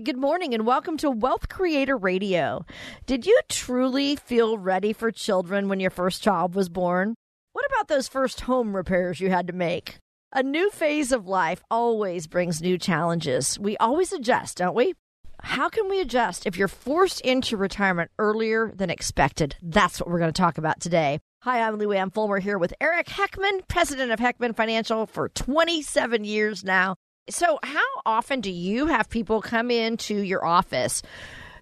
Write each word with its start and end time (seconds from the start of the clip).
Good 0.00 0.16
morning 0.16 0.54
and 0.54 0.66
welcome 0.66 0.96
to 0.96 1.10
Wealth 1.10 1.50
Creator 1.50 1.98
Radio. 1.98 2.64
Did 3.04 3.26
you 3.26 3.38
truly 3.50 4.16
feel 4.16 4.56
ready 4.56 4.94
for 4.94 5.10
children 5.12 5.68
when 5.68 5.80
your 5.80 5.90
first 5.90 6.22
child 6.22 6.54
was 6.54 6.70
born? 6.70 7.14
What 7.52 7.66
about 7.66 7.88
those 7.88 8.08
first 8.08 8.40
home 8.40 8.74
repairs 8.74 9.20
you 9.20 9.28
had 9.28 9.46
to 9.48 9.52
make? 9.52 9.98
A 10.32 10.42
new 10.42 10.70
phase 10.70 11.12
of 11.12 11.28
life 11.28 11.62
always 11.70 12.26
brings 12.26 12.62
new 12.62 12.78
challenges. 12.78 13.58
We 13.58 13.76
always 13.76 14.14
adjust, 14.14 14.56
don't 14.56 14.74
we? 14.74 14.94
How 15.42 15.68
can 15.68 15.90
we 15.90 16.00
adjust 16.00 16.46
if 16.46 16.56
you're 16.56 16.68
forced 16.68 17.20
into 17.20 17.58
retirement 17.58 18.10
earlier 18.18 18.72
than 18.74 18.88
expected? 18.88 19.56
That's 19.60 20.00
what 20.00 20.08
we're 20.08 20.20
going 20.20 20.32
to 20.32 20.42
talk 20.42 20.56
about 20.56 20.80
today. 20.80 21.20
Hi, 21.42 21.60
I'm 21.60 21.76
Lou 21.76 21.92
Ann 21.92 22.08
Fulmer 22.08 22.38
here 22.38 22.56
with 22.56 22.72
Eric 22.80 23.08
Heckman, 23.08 23.68
president 23.68 24.10
of 24.10 24.18
Heckman 24.20 24.56
Financial 24.56 25.04
for 25.04 25.28
27 25.28 26.24
years 26.24 26.64
now. 26.64 26.96
So, 27.30 27.58
how 27.62 27.86
often 28.04 28.40
do 28.40 28.50
you 28.50 28.86
have 28.86 29.08
people 29.08 29.40
come 29.40 29.70
into 29.70 30.16
your 30.16 30.44
office 30.44 31.02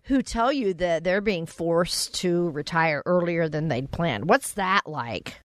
who 0.04 0.22
tell 0.22 0.52
you 0.52 0.72
that 0.74 1.04
they're 1.04 1.20
being 1.20 1.46
forced 1.46 2.14
to 2.16 2.50
retire 2.50 3.02
earlier 3.04 3.48
than 3.48 3.68
they'd 3.68 3.90
planned? 3.90 4.28
What's 4.28 4.54
that 4.54 4.86
like? 4.86 5.40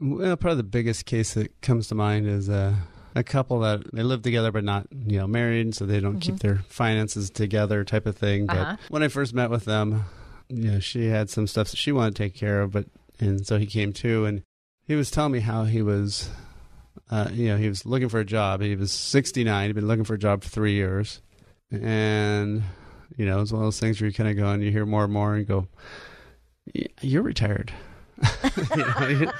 Well, 0.00 0.36
probably 0.36 0.58
the 0.58 0.62
biggest 0.62 1.06
case 1.06 1.34
that 1.34 1.60
comes 1.60 1.88
to 1.88 1.94
mind 1.94 2.26
is 2.26 2.48
uh, 2.48 2.74
a 3.14 3.22
couple 3.22 3.60
that 3.60 3.92
they 3.92 4.02
live 4.02 4.22
together 4.22 4.52
but 4.52 4.64
not, 4.64 4.86
you 4.90 5.18
know, 5.18 5.26
married, 5.26 5.74
so 5.74 5.84
they 5.84 6.00
don't 6.00 6.12
mm-hmm. 6.12 6.20
keep 6.32 6.38
their 6.38 6.60
finances 6.68 7.30
together, 7.30 7.84
type 7.84 8.06
of 8.06 8.16
thing. 8.16 8.46
But 8.46 8.56
uh-huh. 8.56 8.76
when 8.88 9.02
I 9.02 9.08
first 9.08 9.34
met 9.34 9.50
with 9.50 9.64
them, 9.66 10.04
you 10.48 10.70
know, 10.70 10.80
she 10.80 11.06
had 11.06 11.28
some 11.28 11.46
stuff 11.46 11.70
that 11.70 11.76
she 11.76 11.92
wanted 11.92 12.16
to 12.16 12.22
take 12.22 12.34
care 12.34 12.62
of, 12.62 12.72
but 12.72 12.86
and 13.20 13.46
so 13.46 13.58
he 13.58 13.66
came 13.66 13.92
too, 13.92 14.24
and 14.24 14.42
he 14.86 14.94
was 14.94 15.10
telling 15.10 15.32
me 15.32 15.40
how 15.40 15.64
he 15.64 15.82
was 15.82 16.30
uh, 17.10 17.28
you 17.32 17.48
know, 17.48 17.56
he 17.56 17.68
was 17.68 17.86
looking 17.86 18.08
for 18.08 18.20
a 18.20 18.24
job. 18.24 18.60
He 18.60 18.76
was 18.76 18.92
69. 18.92 19.66
He'd 19.66 19.72
been 19.74 19.88
looking 19.88 20.04
for 20.04 20.14
a 20.14 20.18
job 20.18 20.42
for 20.42 20.48
three 20.48 20.74
years. 20.74 21.20
And, 21.70 22.62
you 23.16 23.26
know, 23.26 23.40
it's 23.40 23.52
one 23.52 23.62
of 23.62 23.66
those 23.66 23.80
things 23.80 24.00
where 24.00 24.08
you 24.08 24.14
kind 24.14 24.30
of 24.30 24.36
go 24.36 24.48
and 24.48 24.62
you 24.62 24.70
hear 24.70 24.86
more 24.86 25.04
and 25.04 25.12
more 25.12 25.34
and 25.34 25.46
go, 25.46 25.68
you're 27.00 27.22
retired. 27.22 27.72
you, 28.76 28.76
know, 28.76 29.08
you, 29.08 29.30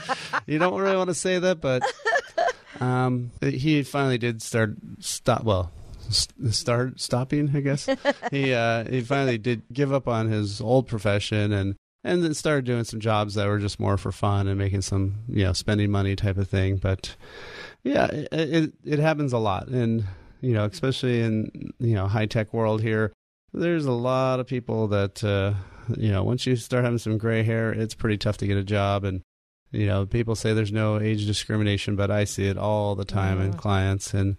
you, 0.47 0.59
don't 0.59 0.81
really 0.81 0.97
want 0.97 1.09
to 1.09 1.15
say 1.15 1.39
that, 1.39 1.61
but 1.61 1.83
um, 2.81 3.31
he 3.41 3.83
finally 3.83 4.19
did 4.19 4.41
start 4.41 4.77
stop. 5.01 5.43
Well, 5.43 5.73
start 6.51 7.01
stopping. 7.01 7.51
I 7.55 7.61
guess 7.61 7.89
he 8.31 8.55
uh, 8.55 8.85
he 8.89 9.01
finally 9.01 9.39
did 9.39 9.63
give 9.73 9.93
up 9.93 10.07
on 10.07 10.29
his 10.29 10.61
old 10.61 10.87
profession 10.87 11.53
and 11.53 11.75
and 12.05 12.23
then 12.23 12.35
started 12.35 12.65
doing 12.65 12.85
some 12.85 13.01
jobs 13.01 13.35
that 13.35 13.47
were 13.47 13.59
just 13.59 13.81
more 13.81 13.97
for 13.97 14.13
fun 14.13 14.47
and 14.49 14.59
making 14.59 14.83
some 14.83 15.17
you 15.29 15.45
know 15.45 15.53
spending 15.53 15.91
money 15.91 16.17
type 16.17 16.39
of 16.39 16.49
thing. 16.49 16.77
But 16.77 17.17
yeah, 17.83 18.07
it, 18.07 18.29
it, 18.33 18.73
it 18.85 18.99
happens 18.99 19.33
a 19.33 19.39
lot, 19.39 19.69
and 19.69 20.05
you 20.41 20.53
know, 20.53 20.65
especially 20.65 21.21
in 21.21 21.73
you 21.79 21.95
know 21.95 22.07
high 22.07 22.27
tech 22.27 22.53
world 22.53 22.83
here, 22.83 23.13
there's 23.53 23.87
a 23.87 23.93
lot 23.93 24.41
of 24.41 24.47
people 24.47 24.89
that 24.89 25.23
uh, 25.25 25.55
you 25.97 26.11
know 26.11 26.23
once 26.23 26.47
you 26.47 26.57
start 26.57 26.85
having 26.85 26.99
some 26.99 27.19
gray 27.19 27.43
hair, 27.43 27.73
it's 27.73 27.95
pretty 27.95 28.19
tough 28.19 28.39
to 28.39 28.47
get 28.47 28.57
a 28.57 28.65
job, 28.65 29.05
and 29.05 29.23
you 29.73 29.87
know 29.87 30.07
people 30.07 30.35
say 30.37 30.53
there's 30.53 30.73
no 30.73 31.01
age 31.01 31.27
discrimination, 31.27 31.97
but 31.97 32.11
I 32.11 32.25
see 32.25 32.47
it 32.47 32.59
all 32.59 32.95
the 32.95 33.05
time 33.05 33.41
in 33.41 33.55
clients, 33.55 34.15
and 34.15 34.37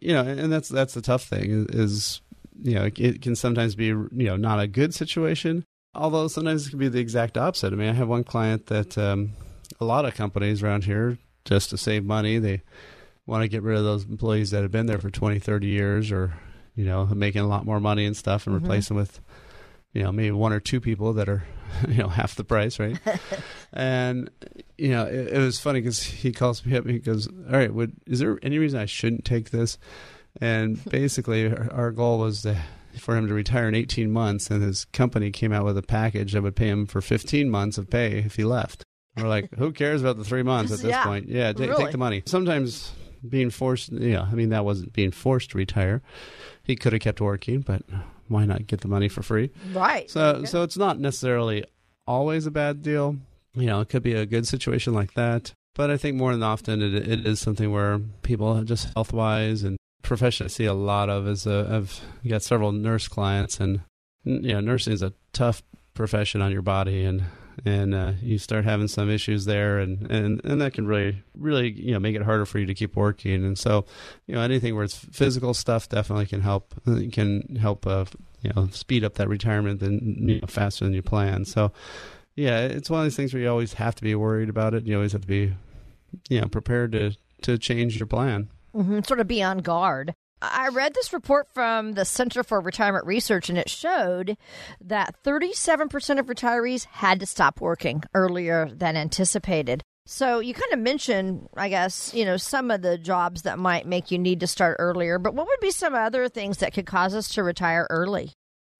you 0.00 0.12
know, 0.12 0.22
and 0.22 0.52
that's 0.52 0.68
that's 0.68 0.94
the 0.94 1.02
tough 1.02 1.24
thing 1.24 1.50
is, 1.50 1.66
is 1.74 2.20
you 2.62 2.74
know 2.74 2.84
it 2.84 3.22
can 3.22 3.34
sometimes 3.34 3.74
be 3.74 3.86
you 3.86 4.10
know 4.12 4.36
not 4.36 4.60
a 4.60 4.66
good 4.66 4.94
situation, 4.94 5.64
although 5.94 6.28
sometimes 6.28 6.66
it 6.66 6.70
can 6.70 6.78
be 6.78 6.88
the 6.88 7.00
exact 7.00 7.36
opposite. 7.36 7.72
I 7.72 7.76
mean, 7.76 7.88
I 7.88 7.94
have 7.94 8.08
one 8.08 8.24
client 8.24 8.66
that 8.66 8.96
um, 8.96 9.32
a 9.80 9.84
lot 9.84 10.04
of 10.04 10.14
companies 10.14 10.62
around 10.62 10.84
here 10.84 11.18
just 11.44 11.70
to 11.70 11.78
save 11.78 12.04
money. 12.04 12.38
They 12.38 12.62
want 13.26 13.42
to 13.42 13.48
get 13.48 13.62
rid 13.62 13.78
of 13.78 13.84
those 13.84 14.04
employees 14.04 14.50
that 14.50 14.62
have 14.62 14.70
been 14.70 14.86
there 14.86 14.98
for 14.98 15.10
20, 15.10 15.38
30 15.38 15.66
years 15.66 16.12
or, 16.12 16.34
you 16.74 16.84
know, 16.84 17.06
making 17.06 17.42
a 17.42 17.48
lot 17.48 17.64
more 17.64 17.80
money 17.80 18.04
and 18.04 18.16
stuff 18.16 18.46
and 18.46 18.56
mm-hmm. 18.56 18.64
replace 18.64 18.88
them 18.88 18.96
with, 18.96 19.20
you 19.92 20.02
know, 20.02 20.12
maybe 20.12 20.30
one 20.30 20.52
or 20.52 20.60
two 20.60 20.80
people 20.80 21.12
that 21.14 21.28
are, 21.28 21.44
you 21.88 21.98
know, 21.98 22.08
half 22.08 22.34
the 22.34 22.44
price, 22.44 22.78
right? 22.78 22.98
and, 23.72 24.30
you 24.78 24.90
know, 24.90 25.06
it, 25.06 25.28
it 25.28 25.38
was 25.38 25.60
funny 25.60 25.80
because 25.80 26.02
he 26.02 26.32
calls 26.32 26.64
me 26.64 26.76
up 26.76 26.84
and 26.84 26.92
he 26.92 26.98
goes, 26.98 27.28
all 27.28 27.58
right, 27.58 27.72
would, 27.72 27.92
is 28.06 28.18
there 28.18 28.38
any 28.42 28.58
reason 28.58 28.80
I 28.80 28.86
shouldn't 28.86 29.24
take 29.24 29.50
this? 29.50 29.78
And 30.40 30.82
basically, 30.88 31.52
our 31.52 31.90
goal 31.90 32.18
was 32.18 32.42
to, 32.42 32.56
for 32.98 33.16
him 33.16 33.26
to 33.28 33.34
retire 33.34 33.68
in 33.68 33.74
18 33.74 34.10
months, 34.10 34.50
and 34.50 34.62
his 34.62 34.84
company 34.86 35.30
came 35.30 35.52
out 35.52 35.64
with 35.64 35.78
a 35.78 35.82
package 35.82 36.32
that 36.32 36.42
would 36.42 36.56
pay 36.56 36.68
him 36.68 36.86
for 36.86 37.00
15 37.00 37.48
months 37.48 37.78
of 37.78 37.90
pay 37.90 38.18
if 38.18 38.36
he 38.36 38.44
left. 38.44 38.84
We're 39.16 39.28
like, 39.28 39.54
who 39.56 39.72
cares 39.72 40.02
about 40.02 40.16
the 40.16 40.24
three 40.24 40.42
months 40.42 40.72
at 40.72 40.78
this 40.78 40.90
yeah, 40.90 41.04
point? 41.04 41.28
Yeah, 41.28 41.52
t- 41.52 41.66
really? 41.66 41.84
take 41.84 41.92
the 41.92 41.98
money. 41.98 42.22
Sometimes 42.26 42.92
being 43.28 43.50
forced, 43.50 43.92
yeah, 43.92 44.22
I 44.22 44.34
mean, 44.34 44.50
that 44.50 44.64
wasn't 44.64 44.92
being 44.92 45.10
forced 45.10 45.50
to 45.50 45.58
retire. 45.58 46.02
He 46.62 46.76
could 46.76 46.92
have 46.92 47.02
kept 47.02 47.20
working, 47.20 47.60
but 47.60 47.82
why 48.28 48.44
not 48.44 48.66
get 48.66 48.80
the 48.80 48.88
money 48.88 49.08
for 49.08 49.22
free? 49.22 49.50
Right. 49.72 50.08
So, 50.10 50.20
okay. 50.20 50.46
so 50.46 50.62
it's 50.62 50.76
not 50.76 50.98
necessarily 50.98 51.64
always 52.06 52.46
a 52.46 52.50
bad 52.50 52.82
deal. 52.82 53.16
You 53.54 53.66
know, 53.66 53.80
it 53.80 53.88
could 53.88 54.02
be 54.02 54.14
a 54.14 54.26
good 54.26 54.46
situation 54.46 54.94
like 54.94 55.14
that. 55.14 55.52
But 55.74 55.90
I 55.90 55.96
think 55.96 56.16
more 56.16 56.32
than 56.32 56.42
often, 56.42 56.82
it, 56.82 56.94
it 56.94 57.26
is 57.26 57.40
something 57.40 57.70
where 57.70 57.98
people 58.22 58.62
just 58.64 58.92
health 58.94 59.12
wise 59.12 59.62
and 59.62 59.76
profession 60.02 60.46
I 60.46 60.48
see 60.48 60.64
a 60.64 60.74
lot 60.74 61.08
of 61.08 61.26
is 61.26 61.46
uh, 61.46 61.68
I've 61.70 62.00
got 62.28 62.42
several 62.42 62.72
nurse 62.72 63.08
clients, 63.08 63.60
and 63.60 63.80
you 64.24 64.52
know, 64.52 64.60
nursing 64.60 64.92
is 64.92 65.02
a 65.02 65.12
tough 65.32 65.62
profession 65.94 66.40
on 66.42 66.52
your 66.52 66.62
body, 66.62 67.04
and 67.04 67.24
and 67.64 67.94
uh, 67.94 68.12
you 68.22 68.38
start 68.38 68.64
having 68.64 68.88
some 68.88 69.10
issues 69.10 69.44
there, 69.44 69.78
and, 69.78 70.10
and 70.10 70.44
and 70.44 70.60
that 70.60 70.72
can 70.72 70.86
really 70.86 71.22
really 71.36 71.70
you 71.70 71.92
know 71.92 71.98
make 71.98 72.16
it 72.16 72.22
harder 72.22 72.46
for 72.46 72.58
you 72.58 72.66
to 72.66 72.74
keep 72.74 72.96
working. 72.96 73.44
And 73.44 73.58
so, 73.58 73.84
you 74.26 74.34
know, 74.34 74.40
anything 74.40 74.74
where 74.74 74.84
it's 74.84 74.96
physical 74.96 75.54
stuff 75.54 75.88
definitely 75.88 76.26
can 76.26 76.40
help 76.40 76.74
can 77.12 77.56
help 77.56 77.86
uh, 77.86 78.06
you 78.42 78.52
know 78.54 78.68
speed 78.68 79.04
up 79.04 79.14
that 79.14 79.28
retirement 79.28 79.80
than 79.80 80.28
you 80.28 80.40
know, 80.40 80.46
faster 80.46 80.84
than 80.84 80.94
you 80.94 81.02
plan. 81.02 81.44
So, 81.44 81.72
yeah, 82.34 82.60
it's 82.60 82.88
one 82.88 83.00
of 83.00 83.06
these 83.06 83.16
things 83.16 83.34
where 83.34 83.42
you 83.42 83.50
always 83.50 83.74
have 83.74 83.94
to 83.96 84.02
be 84.02 84.14
worried 84.14 84.48
about 84.48 84.74
it. 84.74 84.86
You 84.86 84.96
always 84.96 85.12
have 85.12 85.22
to 85.22 85.28
be 85.28 85.52
you 86.28 86.40
know 86.40 86.48
prepared 86.48 86.92
to 86.92 87.16
to 87.42 87.58
change 87.58 87.98
your 87.98 88.06
plan. 88.06 88.48
Mm-hmm, 88.74 89.00
sort 89.02 89.20
of 89.20 89.28
be 89.28 89.42
on 89.42 89.58
guard. 89.58 90.14
I 90.42 90.68
read 90.68 90.94
this 90.94 91.12
report 91.12 91.48
from 91.52 91.92
the 91.92 92.04
Center 92.04 92.42
for 92.42 92.60
Retirement 92.60 93.06
Research, 93.06 93.50
and 93.50 93.58
it 93.58 93.68
showed 93.68 94.38
that 94.80 95.14
37% 95.22 96.18
of 96.18 96.26
retirees 96.26 96.86
had 96.86 97.20
to 97.20 97.26
stop 97.26 97.60
working 97.60 98.02
earlier 98.14 98.70
than 98.72 98.96
anticipated. 98.96 99.82
So 100.06 100.40
you 100.40 100.54
kind 100.54 100.72
of 100.72 100.78
mentioned, 100.78 101.48
I 101.56 101.68
guess, 101.68 102.14
you 102.14 102.24
know, 102.24 102.38
some 102.38 102.70
of 102.70 102.80
the 102.80 102.96
jobs 102.96 103.42
that 103.42 103.58
might 103.58 103.86
make 103.86 104.10
you 104.10 104.18
need 104.18 104.40
to 104.40 104.46
start 104.46 104.76
earlier, 104.80 105.18
but 105.18 105.34
what 105.34 105.46
would 105.46 105.60
be 105.60 105.70
some 105.70 105.94
other 105.94 106.28
things 106.28 106.58
that 106.58 106.72
could 106.72 106.86
cause 106.86 107.14
us 107.14 107.28
to 107.34 107.42
retire 107.42 107.86
early? 107.90 108.32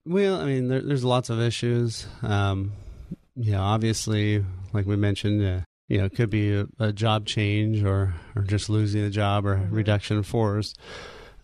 Well, 0.07 0.41
I 0.41 0.47
mean, 0.47 0.69
there, 0.69 0.81
there's 0.81 1.05
lots 1.05 1.29
of 1.29 1.41
issues. 1.41 2.07
Um, 2.23 2.73
know, 3.37 3.63
obviously, 3.63 4.45
like 4.73 4.87
we 4.87 4.97
mentioned, 4.97 5.45
uh, 5.45 5.61
you 5.91 5.99
know, 5.99 6.07
it 6.07 6.15
could 6.15 6.31
be 6.31 6.55
a, 6.55 6.67
a, 6.79 6.93
job 6.93 7.27
change 7.27 7.83
or, 7.85 8.15
or 8.35 8.43
just 8.43 8.71
losing 8.71 9.03
a 9.03 9.11
job 9.11 9.45
or 9.45 9.57
mm-hmm. 9.57 9.75
reduction 9.75 10.17
in 10.17 10.23
force 10.23 10.75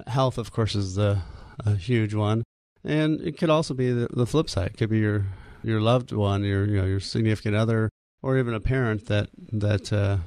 health, 0.06 0.38
of 0.38 0.52
course, 0.52 0.74
is 0.74 0.94
the 0.94 1.20
a 1.64 1.74
huge 1.74 2.14
one, 2.14 2.44
and 2.84 3.20
it 3.20 3.38
could 3.38 3.50
also 3.50 3.74
be 3.74 3.90
the, 3.90 4.08
the 4.10 4.26
flip 4.26 4.50
side. 4.50 4.68
It 4.68 4.76
could 4.76 4.90
be 4.90 4.98
your 4.98 5.26
your 5.62 5.80
loved 5.80 6.12
one, 6.12 6.44
your 6.44 6.66
you 6.66 6.76
know 6.76 6.86
your 6.86 7.00
significant 7.00 7.56
other, 7.56 7.90
or 8.22 8.38
even 8.38 8.54
a 8.54 8.60
parent 8.60 9.06
that 9.06 9.30
that 9.52 9.92
uh, 9.92 10.18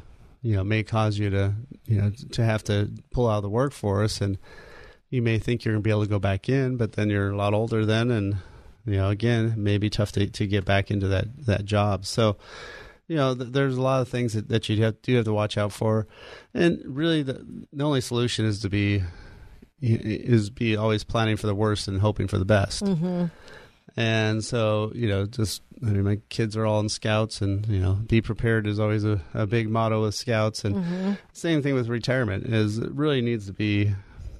you 0.41 0.55
know 0.55 0.63
may 0.63 0.83
cause 0.83 1.17
you 1.17 1.29
to 1.29 1.53
you 1.85 2.01
know 2.01 2.11
to 2.31 2.44
have 2.44 2.63
to 2.65 2.91
pull 3.11 3.29
out 3.29 3.38
of 3.38 3.44
the 3.44 3.49
workforce, 3.49 4.21
and 4.21 4.38
you 5.09 5.21
may 5.21 5.39
think 5.39 5.63
you're 5.63 5.73
going 5.73 5.83
to 5.83 5.88
be 5.88 5.91
able 5.91 6.03
to 6.03 6.09
go 6.09 6.19
back 6.19 6.49
in, 6.49 6.77
but 6.77 6.94
then 6.94 7.09
you're 7.09 7.31
a 7.31 7.38
lot 7.38 7.53
older 7.53 7.85
then, 7.85 8.11
and 8.11 8.38
you 8.85 8.97
know 8.97 9.09
again, 9.09 9.45
it 9.45 9.57
may 9.57 9.77
be 9.77 9.89
tough 9.89 10.11
to 10.13 10.27
to 10.27 10.47
get 10.47 10.65
back 10.65 10.89
into 10.89 11.07
that 11.07 11.45
that 11.45 11.65
job. 11.65 12.05
So 12.05 12.38
you 13.09 13.15
know, 13.15 13.35
th- 13.35 13.51
there's 13.51 13.75
a 13.75 13.81
lot 13.81 14.01
of 14.01 14.07
things 14.07 14.33
that, 14.33 14.47
that 14.47 14.69
you 14.69 14.81
have, 14.83 15.01
do 15.01 15.15
have 15.15 15.25
to 15.25 15.33
watch 15.33 15.57
out 15.57 15.73
for. 15.73 16.07
And 16.53 16.79
really, 16.85 17.23
the, 17.23 17.44
the 17.73 17.83
only 17.83 18.01
solution 18.01 18.45
is 18.45 18.61
to 18.61 18.69
be 18.69 19.03
is 19.81 20.50
be 20.50 20.75
always 20.75 21.03
planning 21.03 21.38
for 21.38 21.47
the 21.47 21.56
worst 21.56 21.88
and 21.88 22.00
hoping 22.00 22.27
for 22.27 22.38
the 22.38 22.45
best. 22.45 22.83
Mm-hmm. 22.83 23.25
And 23.97 24.44
so, 24.44 24.91
you 24.94 25.07
know, 25.07 25.25
just 25.25 25.63
I 25.81 25.88
mean, 25.88 26.03
my 26.03 26.19
kids 26.29 26.56
are 26.56 26.65
all 26.65 26.79
in 26.79 26.89
scouts, 26.89 27.41
and 27.41 27.65
you 27.67 27.79
know, 27.79 27.94
be 27.94 28.21
prepared 28.21 28.67
is 28.67 28.79
always 28.79 29.03
a, 29.03 29.19
a 29.33 29.47
big 29.47 29.69
motto 29.69 30.03
with 30.03 30.15
scouts. 30.15 30.63
And 30.63 30.75
mm-hmm. 30.75 31.13
same 31.33 31.63
thing 31.63 31.73
with 31.73 31.88
retirement 31.88 32.45
is 32.45 32.77
it 32.77 32.91
really 32.91 33.21
needs 33.21 33.47
to 33.47 33.53
be, 33.53 33.91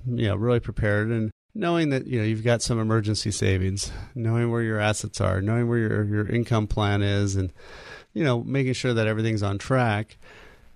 you 0.06 0.28
know, 0.28 0.36
really 0.36 0.60
prepared. 0.60 1.10
And 1.10 1.32
knowing 1.56 1.90
that 1.90 2.06
you 2.06 2.20
know 2.20 2.26
you've 2.26 2.44
got 2.44 2.62
some 2.62 2.80
emergency 2.80 3.32
savings, 3.32 3.92
knowing 4.14 4.52
where 4.52 4.62
your 4.62 4.80
assets 4.80 5.20
are, 5.20 5.42
knowing 5.42 5.68
where 5.68 5.80
your 5.80 6.04
your 6.04 6.28
income 6.28 6.68
plan 6.68 7.02
is, 7.02 7.36
and 7.36 7.52
you 8.14 8.24
know 8.24 8.44
making 8.44 8.74
sure 8.74 8.94
that 8.94 9.08
everything's 9.08 9.44
on 9.44 9.58
track. 9.58 10.18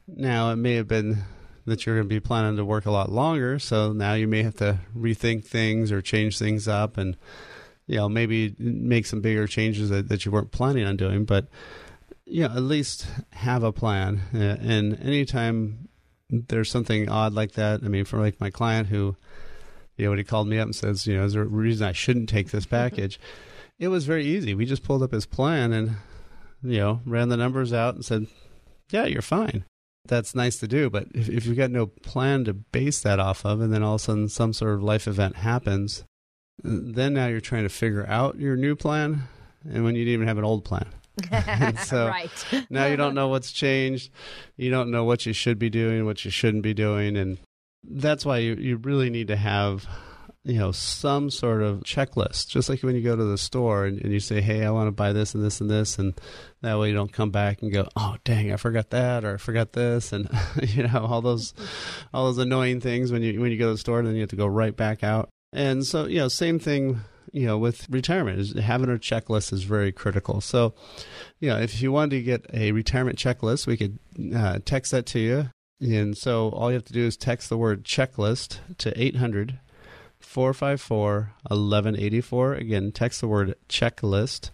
Now 0.08 0.52
it 0.52 0.58
may 0.58 0.76
have 0.76 0.88
been 0.88 1.24
that 1.66 1.86
you're 1.86 1.96
going 1.96 2.10
to 2.10 2.14
be 2.16 2.20
planning 2.20 2.58
to 2.58 2.66
work 2.66 2.86
a 2.86 2.92
lot 2.92 3.12
longer, 3.12 3.58
so 3.58 3.94
now 3.94 4.14
you 4.14 4.28
may 4.28 4.44
have 4.44 4.56
to 4.56 4.80
rethink 4.96 5.46
things 5.46 5.92
or 5.92 6.02
change 6.02 6.38
things 6.38 6.68
up, 6.68 6.98
and 6.98 7.18
you 7.88 7.98
know 7.98 8.10
maybe 8.10 8.56
make 8.60 9.06
some 9.06 9.22
bigger 9.22 9.48
changes 9.48 9.90
that, 9.90 10.10
that 10.10 10.26
you 10.26 10.32
weren't 10.32 10.52
planning 10.52 10.86
on 10.86 10.98
doing, 10.98 11.26
but 11.26 11.48
you 12.26 12.48
know 12.48 12.54
at 12.54 12.64
least 12.64 13.08
have 13.32 13.64
a 13.64 13.72
plan. 13.72 14.22
And 14.34 15.00
anytime 15.02 15.88
there's 16.30 16.72
something 16.72 17.10
odd 17.10 17.34
like 17.34 17.54
that, 17.54 17.82
I 17.84 17.88
mean, 17.88 18.06
for 18.06 18.20
like 18.20 18.40
my 18.40 18.50
client 18.50 18.88
who 18.88 19.16
you 19.96 20.06
know, 20.06 20.10
when 20.10 20.18
he 20.18 20.24
called 20.24 20.48
me 20.48 20.58
up 20.58 20.66
and 20.66 20.76
says, 20.76 21.06
you 21.06 21.16
know, 21.16 21.26
is 21.26 21.34
there 21.34 21.44
a 21.44 21.46
reason 21.46 21.88
I 21.88 21.92
shouldn't 21.92 22.28
take 22.28 22.50
this 22.50 22.66
mm-hmm. 22.66 22.76
package? 22.76 23.20
it 23.80 23.88
was 23.90 24.06
very 24.06 24.26
easy. 24.26 24.54
We 24.54 24.66
just 24.66 24.84
pulled 24.84 25.04
up 25.04 25.12
his 25.12 25.26
plan 25.26 25.74
and, 25.74 25.96
you 26.64 26.78
know, 26.78 27.02
ran 27.06 27.30
the 27.30 27.38
numbers 27.38 27.74
out 27.74 27.96
and 27.96 28.06
said, 28.06 28.28
yeah, 28.90 29.06
you're 29.06 29.22
fine. 29.22 29.66
That's 30.06 30.36
nice 30.36 30.58
to 30.60 30.68
do. 30.68 30.90
But 30.90 31.08
if, 31.14 31.30
if 31.30 31.46
you've 31.46 31.58
got 31.58 31.72
no 31.72 31.88
plan 31.88 32.46
to 32.46 32.54
base 32.54 33.02
that 33.02 33.20
off 33.20 33.46
of, 33.46 33.62
and 33.62 33.74
then 33.74 33.84
all 33.84 33.96
of 33.96 34.02
a 34.02 34.04
sudden 34.04 34.30
some 34.30 34.54
sort 34.54 34.76
of 34.76 34.84
life 34.84 35.08
event 35.08 35.38
happens, 35.38 36.04
then 36.64 37.14
now 37.14 37.28
you're 37.28 37.42
trying 37.42 37.64
to 37.64 37.70
figure 37.70 38.06
out 38.08 38.40
your 38.40 38.56
new 38.56 38.76
plan. 38.76 39.24
And 39.66 39.84
when 39.84 39.96
you 39.96 40.04
didn't 40.04 40.14
even 40.14 40.28
have 40.28 40.38
an 40.38 40.44
old 40.44 40.66
plan. 40.66 40.88
so 41.84 42.08
right. 42.10 42.46
now 42.70 42.86
you 42.86 42.98
don't 42.98 43.16
know 43.16 43.30
what's 43.30 43.52
changed. 43.52 44.12
You 44.58 44.70
don't 44.72 44.92
know 44.92 45.04
what 45.04 45.26
you 45.26 45.34
should 45.34 45.58
be 45.58 45.70
doing, 45.70 46.06
what 46.06 46.26
you 46.26 46.32
shouldn't 46.32 46.64
be 46.64 46.74
doing. 46.74 47.16
And 47.16 47.38
that's 47.84 48.26
why 48.26 48.40
you, 48.40 48.56
you 48.56 48.78
really 48.78 49.10
need 49.10 49.28
to 49.28 49.36
have 49.36 49.88
you 50.46 50.60
know 50.60 50.72
some 50.72 51.30
sort 51.30 51.62
of 51.62 51.80
checklist. 51.82 52.48
Just 52.48 52.70
like 52.70 52.84
when 52.84 52.96
you 52.96 53.02
go 53.02 53.16
to 53.16 53.24
the 53.24 53.38
store 53.38 53.86
and, 53.86 54.02
and, 54.02 54.12
you 54.12 54.20
say 54.20 54.42
hey 54.42 54.66
i 54.66 54.70
want 54.70 54.88
to 54.88 54.92
buy 54.92 55.14
this 55.14 55.34
and 55.34 55.44
this 55.44 55.62
and 55.62 55.70
this 55.70 55.98
and 55.98 56.14
that 56.62 56.78
way 56.78 56.90
you 56.90 56.94
don't 56.94 57.14
come 57.14 57.32
back 57.32 57.62
and 57.62 57.72
go 57.72 57.88
oh 57.96 58.18
dang 58.24 58.52
i 58.52 58.58
forgot 58.58 58.90
that 58.90 59.24
or 59.24 59.36
i 59.36 59.38
forgot 59.38 59.74
this 59.74 60.12
and 60.12 60.30
you 60.64 60.84
know 60.88 61.06
all 61.06 61.22
those 61.22 61.54
all 62.14 62.26
those 62.26 62.38
annoying 62.38 62.82
things 62.82 63.12
when 63.12 63.22
you 63.22 63.40
when 63.40 63.52
you 63.52 63.58
go 63.58 63.68
to 63.68 63.74
the 63.74 63.78
store 63.78 64.00
and 64.00 64.08
then 64.08 64.16
you 64.16 64.22
have 64.22 64.30
to 64.30 64.36
go 64.36 64.48
right 64.48 64.76
back 64.76 65.04
out. 65.04 65.30
And 65.54 65.86
so 65.86 66.06
you 66.06 66.20
know 66.20 66.28
same 66.28 66.60
thing 66.60 67.00
you 67.32 67.48
know 67.48 67.58
with 67.58 67.90
retirement 67.90 68.40
is 68.40 68.54
having 68.54 68.90
a 68.90 68.98
checklist 68.98 69.54
is 69.54 69.64
very 69.64 69.92
critical. 69.92 70.42
So 70.42 70.74
you 71.40 71.50
know 71.50 71.58
if 71.58 71.82
you 71.82 71.92
wanted 71.92 72.18
to 72.18 72.22
get 72.22 72.46
a 72.54 72.72
retirement 72.74 73.18
checklist 73.18 73.66
we 73.66 73.78
could 73.78 73.98
uh, 74.36 74.60
text 74.66 74.92
that 74.92 75.06
to 75.08 75.20
you. 75.20 75.50
And 75.82 76.18
so 76.18 76.50
all 76.50 76.70
you 76.70 76.76
have 76.76 76.86
to 76.86 76.94
do 76.94 77.06
is 77.06 77.18
text 77.18 77.50
the 77.50 77.58
word 77.58 77.84
checklist 77.84 78.60
to 78.78 79.02
800 79.02 79.60
454 80.24 81.34
1184. 81.48 82.54
Again, 82.54 82.92
text 82.92 83.22
the 83.22 83.28
word 83.28 83.56
checklist 83.70 84.50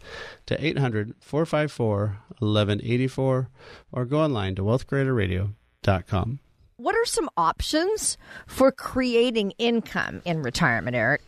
to 0.45 0.65
800 0.65 1.15
454 1.19 2.17
1184 2.39 3.49
or 3.91 4.05
go 4.05 4.19
online 4.19 4.55
to 4.55 4.63
wealthcreatorradio.com. 4.63 6.39
What 6.77 6.95
are 6.95 7.05
some 7.05 7.29
options 7.35 8.17
for 8.47 8.71
creating 8.71 9.51
income 9.57 10.21
in 10.25 10.41
retirement, 10.41 10.95
Eric? 10.95 11.21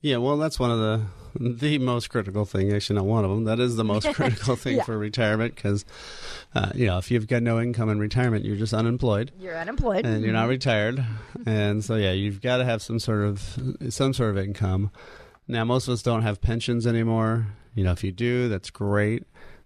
Yeah, 0.00 0.16
well, 0.16 0.36
that's 0.36 0.58
one 0.58 0.72
of 0.72 0.78
the 0.78 1.06
the 1.38 1.78
most 1.78 2.10
critical 2.10 2.44
thing. 2.44 2.72
Actually, 2.72 2.96
not 2.96 3.06
one 3.06 3.24
of 3.24 3.30
them. 3.30 3.44
That 3.44 3.60
is 3.60 3.76
the 3.76 3.84
most 3.84 4.06
critical 4.14 4.56
thing 4.56 4.76
yeah. 4.76 4.84
for 4.84 4.98
retirement 4.98 5.54
because, 5.54 5.84
uh, 6.54 6.70
you 6.74 6.86
know, 6.86 6.98
if 6.98 7.10
you've 7.10 7.26
got 7.26 7.42
no 7.42 7.60
income 7.60 7.88
in 7.88 7.98
retirement, 7.98 8.44
you're 8.44 8.56
just 8.56 8.74
unemployed. 8.74 9.32
You're 9.38 9.58
unemployed, 9.58 10.04
and 10.06 10.22
you're 10.22 10.32
not 10.32 10.48
retired, 10.48 11.04
and 11.46 11.84
so 11.84 11.96
yeah, 11.96 12.12
you've 12.12 12.40
got 12.40 12.58
to 12.58 12.64
have 12.64 12.82
some 12.82 12.98
sort 12.98 13.24
of 13.24 13.58
some 13.90 14.12
sort 14.12 14.30
of 14.30 14.38
income. 14.38 14.90
Now, 15.48 15.64
most 15.64 15.88
of 15.88 15.94
us 15.94 16.02
don't 16.02 16.22
have 16.22 16.40
pensions 16.40 16.86
anymore. 16.86 17.46
You 17.74 17.84
know, 17.84 17.92
if 17.92 18.04
you 18.04 18.12
do, 18.12 18.48
that's 18.48 18.70
great. 18.70 19.24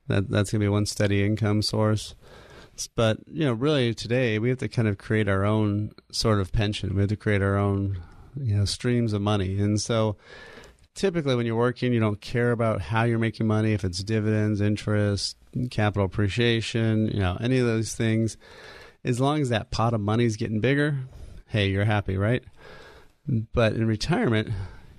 That 0.09 0.31
that's 0.31 0.51
gonna 0.51 0.65
be 0.65 0.69
one 0.69 0.87
steady 0.87 1.25
income 1.25 1.63
source. 1.63 2.15
But 2.95 3.19
you 3.27 3.45
know, 3.45 3.53
really 3.53 3.95
today 3.95 4.39
we 4.39 4.51
have 4.51 4.59
to 4.59 4.69
kind 4.69 4.89
of 4.89 4.99
create 4.99 5.29
our 5.29 5.45
own 5.45 5.93
sort 6.13 6.41
of 6.41 6.53
pension. 6.53 6.95
We 6.95 7.01
have 7.01 7.09
to 7.09 7.17
create 7.17 7.43
our 7.43 7.57
own 7.57 8.03
you 8.37 8.57
know 8.57 8.65
streams 8.65 9.13
of 9.13 9.23
money, 9.23 9.59
and 9.59 9.81
so 9.81 10.17
typically 10.97 11.37
when 11.37 11.47
you're 11.47 11.55
working, 11.55 11.93
you 11.93 12.01
don't 12.01 12.21
care 12.21 12.51
about 12.51 12.81
how 12.81 13.05
you're 13.05 13.19
making 13.19 13.47
money, 13.47 13.73
if 13.73 13.85
it's 13.85 14.03
dividends, 14.03 14.61
interest, 14.61 15.37
capital 15.71 16.05
appreciation, 16.05 17.07
you 17.09 17.21
know, 17.21 17.37
any 17.41 17.59
of 17.59 17.67
those 17.67 17.95
things. 17.95 18.37
As 19.05 19.21
long 19.21 19.41
as 19.41 19.51
that 19.51 19.71
pot 19.71 19.95
of 19.95 20.01
money 20.01 20.25
is 20.25 20.37
getting 20.37 20.61
bigger, 20.61 20.99
hey, 21.47 21.69
you're 21.69 21.85
happy, 21.85 22.17
right? 22.17 22.43
But 23.29 23.75
in 23.75 23.87
retirement, 23.87 24.49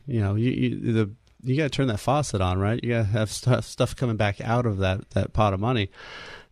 you 0.05 0.21
know, 0.21 0.35
you, 0.35 0.51
you 0.51 0.93
the 0.93 1.11
you 1.43 1.55
got 1.55 1.63
to 1.63 1.69
turn 1.69 1.87
that 1.87 1.99
faucet 1.99 2.41
on, 2.41 2.59
right? 2.59 2.79
You 2.83 2.89
got 2.91 2.99
to 2.99 3.03
have 3.05 3.31
stuff 3.31 3.65
stuff 3.65 3.95
coming 3.95 4.17
back 4.17 4.39
out 4.41 4.65
of 4.65 4.77
that 4.77 5.09
that 5.11 5.33
pot 5.33 5.53
of 5.53 5.59
money, 5.59 5.89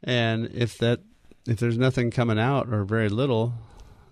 and 0.04 0.48
if 0.54 0.78
that 0.80 1.02
if 1.48 1.60
there's 1.60 1.78
nothing 1.78 2.12
coming 2.12 2.40
out 2.40 2.72
or 2.74 2.84
very 2.84 3.10
little, 3.10 3.54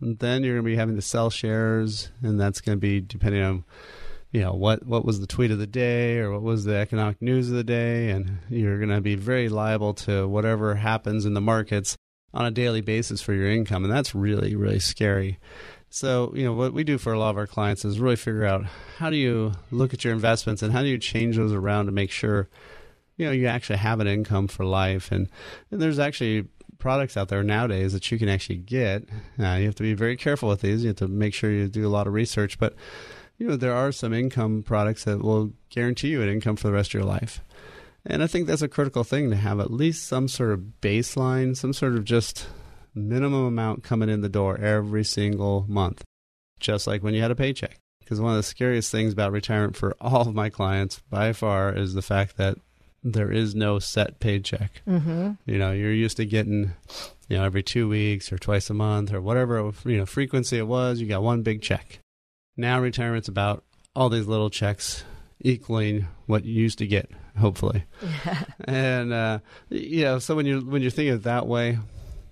then 0.01 0.44
you're 0.44 0.56
going 0.56 0.65
to 0.65 0.71
be 0.71 0.75
having 0.75 0.95
to 0.95 1.01
sell 1.01 1.30
shares, 1.30 2.12
and 2.21 2.39
that's 2.39 2.62
going 2.62 2.77
to 2.77 2.81
be 2.81 3.01
depending 3.01 3.41
on 3.41 3.63
you 4.33 4.41
know 4.41 4.51
what 4.51 4.85
what 4.85 5.06
was 5.06 5.19
the 5.19 5.27
tweet 5.27 5.51
of 5.51 5.59
the 5.59 5.68
day 5.68 6.18
or 6.18 6.31
what 6.31 6.41
was 6.41 6.65
the 6.65 6.75
economic 6.75 7.21
news 7.21 7.50
of 7.50 7.56
the 7.56 7.63
day? 7.63 8.09
And 8.09 8.39
you're 8.50 8.80
going 8.80 8.89
to 8.89 9.00
be 9.00 9.15
very 9.15 9.47
liable 9.47 9.94
to 9.94 10.27
whatever 10.27 10.75
happens 10.75 11.25
in 11.25 11.35
the 11.35 11.41
markets 11.41 11.95
on 12.33 12.45
a 12.45 12.51
daily 12.51 12.81
basis 12.81 13.21
for 13.21 13.33
your 13.33 13.50
income. 13.50 13.83
And 13.83 13.94
that's 13.94 14.15
really 14.15 14.56
really 14.56 14.80
scary. 14.80 15.39
So 15.91 16.33
you 16.35 16.44
know 16.44 16.53
what 16.53 16.74
we 16.74 16.83
do 16.83 16.97
for 16.97 17.13
a 17.13 17.19
lot 17.19 17.30
of 17.30 17.38
our 17.38 17.45
clients 17.45 17.85
is 17.85 18.00
really 18.00 18.15
figure 18.15 18.44
out 18.44 18.65
how 18.97 19.12
do 19.12 19.18
you 19.18 19.53
look 19.69 19.94
at 19.94 20.03
your 20.03 20.13
investments 20.13 20.63
and 20.63 20.74
how 20.74 20.81
do 20.81 20.88
you 20.88 20.97
change 20.97 21.38
those 21.38 21.53
around 21.53 21.85
to 21.85 21.91
make 21.91 22.09
sure 22.09 22.50
you 23.18 23.27
know 23.27 23.31
you 23.31 23.45
actually 23.45 23.77
have 23.77 24.00
an 24.00 24.07
income 24.07 24.47
for 24.47 24.65
life. 24.65 25.12
And, 25.12 25.30
and 25.69 25.80
there's 25.80 26.00
actually 26.00 26.47
products 26.80 27.15
out 27.15 27.30
there 27.30 27.44
nowadays 27.44 27.94
that 27.94 28.12
you 28.12 28.18
can 28.18 28.30
actually 28.30 28.57
get. 28.57 29.07
Uh, 29.39 29.53
you 29.53 29.65
have 29.68 29.75
to 29.75 29.83
be 29.83 29.94
very 29.94 30.18
careful 30.18 30.50
with 30.50 30.62
these. 30.62 30.81
You 30.81 30.88
have 30.88 30.97
to 30.97 31.07
make 31.07 31.35
sure 31.35 31.51
you 31.51 31.68
do 31.68 31.88
a 31.88 31.88
lot 31.88 32.07
of 32.07 32.13
research. 32.13 32.57
But 32.57 32.74
you 33.44 33.50
know, 33.50 33.56
there 33.57 33.75
are 33.75 33.92
some 33.92 34.13
income 34.13 34.63
products 34.63 35.04
that 35.04 35.22
will 35.22 35.51
guarantee 35.69 36.07
you 36.07 36.22
an 36.22 36.30
income 36.30 36.56
for 36.56 36.68
the 36.68 36.74
rest 36.74 36.92
of 36.92 36.94
your 36.94 37.04
life. 37.04 37.42
And 38.06 38.24
I 38.24 38.28
think 38.28 38.48
that's 38.48 38.62
a 38.62 38.69
critical 38.69 39.04
thing 39.04 39.30
to 39.31 39.36
have 39.36 39.60
at 39.60 39.69
least 39.69 40.07
some 40.07 40.30
sort 40.30 40.51
of 40.51 40.62
baseline, 40.80 41.57
some 41.57 41.74
sort 41.74 41.95
of 41.95 42.06
just 42.06 42.48
minimum 42.95 43.44
amount 43.44 43.84
coming 43.84 44.07
in 44.07 44.22
the 44.22 44.30
door 44.30 44.57
every 44.57 45.04
single 45.04 45.66
month, 45.68 46.06
just 46.62 46.88
like 46.88 47.04
when 47.04 47.13
you 47.13 47.22
had 47.22 47.31
a 47.31 47.36
paycheck. 47.36 47.80
Because 48.00 48.22
one 48.22 48.31
of 48.31 48.38
the 48.38 48.44
scariest 48.44 48.90
things 48.90 49.12
about 49.12 49.34
retirement 49.34 49.75
for 49.75 49.94
all 50.01 50.30
of 50.30 50.34
my 50.34 50.50
clients 50.50 51.01
by 51.10 51.33
far 51.33 51.76
is 51.76 51.95
the 51.95 52.02
fact 52.02 52.38
that 52.38 52.57
there 53.04 53.30
is 53.30 53.54
no 53.54 53.78
set 53.78 54.21
paycheck. 54.21 54.81
Mm-hmm. 54.88 55.31
You 55.45 55.57
know, 55.57 55.73
you're 55.73 55.92
used 55.92 56.16
to 56.16 56.26
getting, 56.26 56.71
you 57.28 57.35
know, 57.35 57.44
every 57.44 57.62
two 57.62 57.90
weeks 57.90 58.31
or 58.31 58.38
twice 58.38 58.69
a 58.69 58.73
month 58.73 59.12
or 59.12 59.19
whatever 59.19 59.73
you 59.83 59.97
know 59.97 60.06
frequency 60.06 60.57
it 60.57 60.68
was. 60.68 61.02
You 61.02 61.07
got 61.07 61.23
one 61.23 61.42
big 61.42 61.62
check. 61.62 62.00
Now 62.56 62.80
retirement's 62.80 63.28
about 63.28 63.64
all 63.95 64.10
these 64.10 64.28
little 64.28 64.50
checks 64.50 65.04
equaling 65.44 66.07
what 66.26 66.45
you 66.45 66.54
used 66.54 66.78
to 66.80 66.88
get, 66.88 67.10
hopefully. 67.38 67.83
Yeah. 68.26 68.44
And 68.66 69.12
uh, 69.12 69.40
yeah, 69.69 70.19
so 70.19 70.36
when 70.36 70.45
you 70.45 70.62
when 70.62 70.81
you're 70.81 70.90
thinking 70.90 71.16
it 71.16 71.24
that 71.24 71.48
way, 71.48 71.80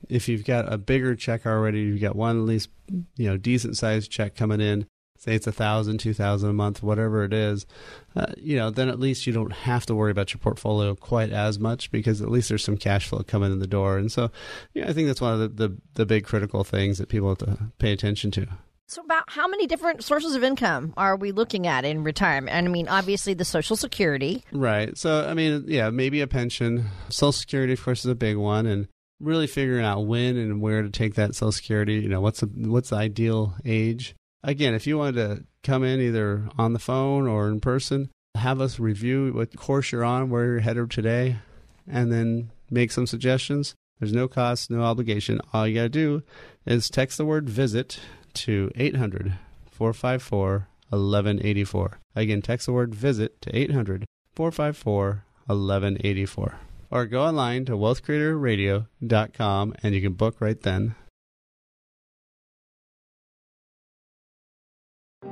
if 0.10 0.30
you've 0.30 0.46
got 0.46 0.72
a 0.72 0.78
bigger 0.78 1.16
check 1.16 1.46
already, 1.46 1.82
you've 1.82 2.01
got 2.01 2.16
one 2.16 2.38
at 2.38 2.46
least 2.46 2.70
you 3.18 3.30
know 3.30 3.38
decent 3.38 3.78
sized 3.78 4.10
check 4.10 4.36
coming 4.36 4.62
in. 4.62 4.88
Say 5.18 5.36
it's 5.36 5.46
a 5.46 5.51
thousand, 5.51 6.00
two 6.00 6.13
thousand 6.13 6.50
a 6.50 6.54
month, 6.54 6.82
whatever 6.82 7.24
it 7.24 7.34
is, 7.34 7.68
uh, 8.16 8.28
you 8.38 8.56
know. 8.56 8.70
Then 8.72 8.90
at 8.90 9.00
least 9.00 9.28
you 9.28 9.34
don't 9.34 9.51
have 9.51 9.86
to 9.88 9.94
worry 9.94 10.10
about 10.10 10.34
your 10.34 10.40
portfolio 10.40 10.96
quite 10.96 11.32
as 11.32 11.60
much 11.60 11.92
because 11.92 12.22
at 12.22 12.32
least 12.32 12.50
there's 12.50 12.63
some 12.63 12.78
cash 12.78 13.08
flow 13.08 13.22
coming 13.24 13.51
in 13.51 13.60
the 13.60 13.68
door. 13.68 13.98
And 13.98 14.12
so, 14.12 14.32
yeah, 14.74 14.90
I 14.90 14.94
think 14.94 15.08
that's 15.08 15.22
one 15.22 15.34
of 15.34 15.58
the, 15.58 15.68
the, 15.68 15.78
the 15.94 16.06
big 16.08 16.25
critical 16.25 16.63
things 16.63 16.98
that 16.98 17.10
people 17.10 17.30
have 17.30 17.38
to 17.40 17.72
pay 17.78 17.92
attention 17.92 18.32
to. 18.32 18.48
So, 18.91 19.01
about 19.01 19.24
how 19.27 19.48
many 19.48 19.67
different 19.67 20.03
sources 20.03 20.36
of 20.36 20.43
income 20.43 20.93
are 20.98 21.15
we 21.15 21.31
looking 21.31 21.65
at 21.65 21.86
in 21.86 22.03
retirement? 22.03 22.53
And 22.53 22.67
I 22.67 22.69
mean, 22.69 22.89
obviously, 22.89 23.33
the 23.33 23.45
Social 23.45 23.77
Security. 23.77 24.43
Right. 24.51 24.98
So, 24.98 25.25
I 25.25 25.33
mean, 25.33 25.63
yeah, 25.65 25.89
maybe 25.91 26.19
a 26.19 26.27
pension. 26.27 26.88
Social 27.07 27.31
Security, 27.31 27.71
of 27.71 27.81
course, 27.81 28.03
is 28.03 28.12
a 28.12 28.15
big 28.15 28.36
one, 28.36 28.65
and 28.65 28.89
really 29.21 29.48
figuring 29.48 29.86
out 29.86 30.01
when 30.01 30.36
and 30.36 30.60
where 30.60 30.81
to 30.81 30.89
take 30.89 31.15
that 31.15 31.36
Social 31.36 31.53
Security. 31.53 32.00
You 32.00 32.10
know, 32.10 32.19
what's 32.19 32.41
the 32.41 32.48
what's 32.48 32.89
the 32.89 32.98
ideal 32.98 33.55
age? 33.63 34.13
Again, 34.43 34.74
if 34.74 34.86
you 34.86 34.98
wanted 34.98 35.15
to 35.15 35.45
come 35.63 35.86
in 35.86 36.01
either 36.01 36.50
on 36.57 36.74
the 36.74 36.77
phone 36.77 37.27
or 37.27 37.48
in 37.48 37.62
person, 37.62 38.10
have 38.36 38.60
us 38.60 38.77
review 38.77 39.31
what 39.31 39.55
course 39.55 39.93
you're 39.93 40.03
on, 40.03 40.29
where 40.29 40.43
you're 40.48 40.60
headed 40.60 40.91
today, 40.91 41.38
and 41.88 42.12
then 42.12 42.51
make 42.69 42.91
some 42.91 43.07
suggestions. 43.07 43.74
There's 44.01 44.12
no 44.12 44.27
cost, 44.27 44.69
no 44.69 44.81
obligation. 44.81 45.39
All 45.53 45.65
you 45.65 45.75
got 45.75 45.83
to 45.83 45.89
do 45.89 46.24
is 46.65 46.89
text 46.89 47.17
the 47.17 47.24
word 47.24 47.50
visit 47.50 48.01
to 48.33 48.71
800 48.75 49.33
454 49.71 50.67
1184. 50.89 52.00
Again, 52.15 52.41
text 52.41 52.65
the 52.65 52.73
word 52.73 52.93
visit 52.93 53.41
to 53.41 53.57
800 53.57 54.05
454 54.35 55.23
1184. 55.45 56.55
Or 56.89 57.05
go 57.05 57.23
online 57.23 57.65
to 57.65 57.73
wealthcreatorradio.com 57.73 59.75
and 59.81 59.95
you 59.95 60.01
can 60.01 60.13
book 60.13 60.35
right 60.39 60.61
then. 60.61 60.95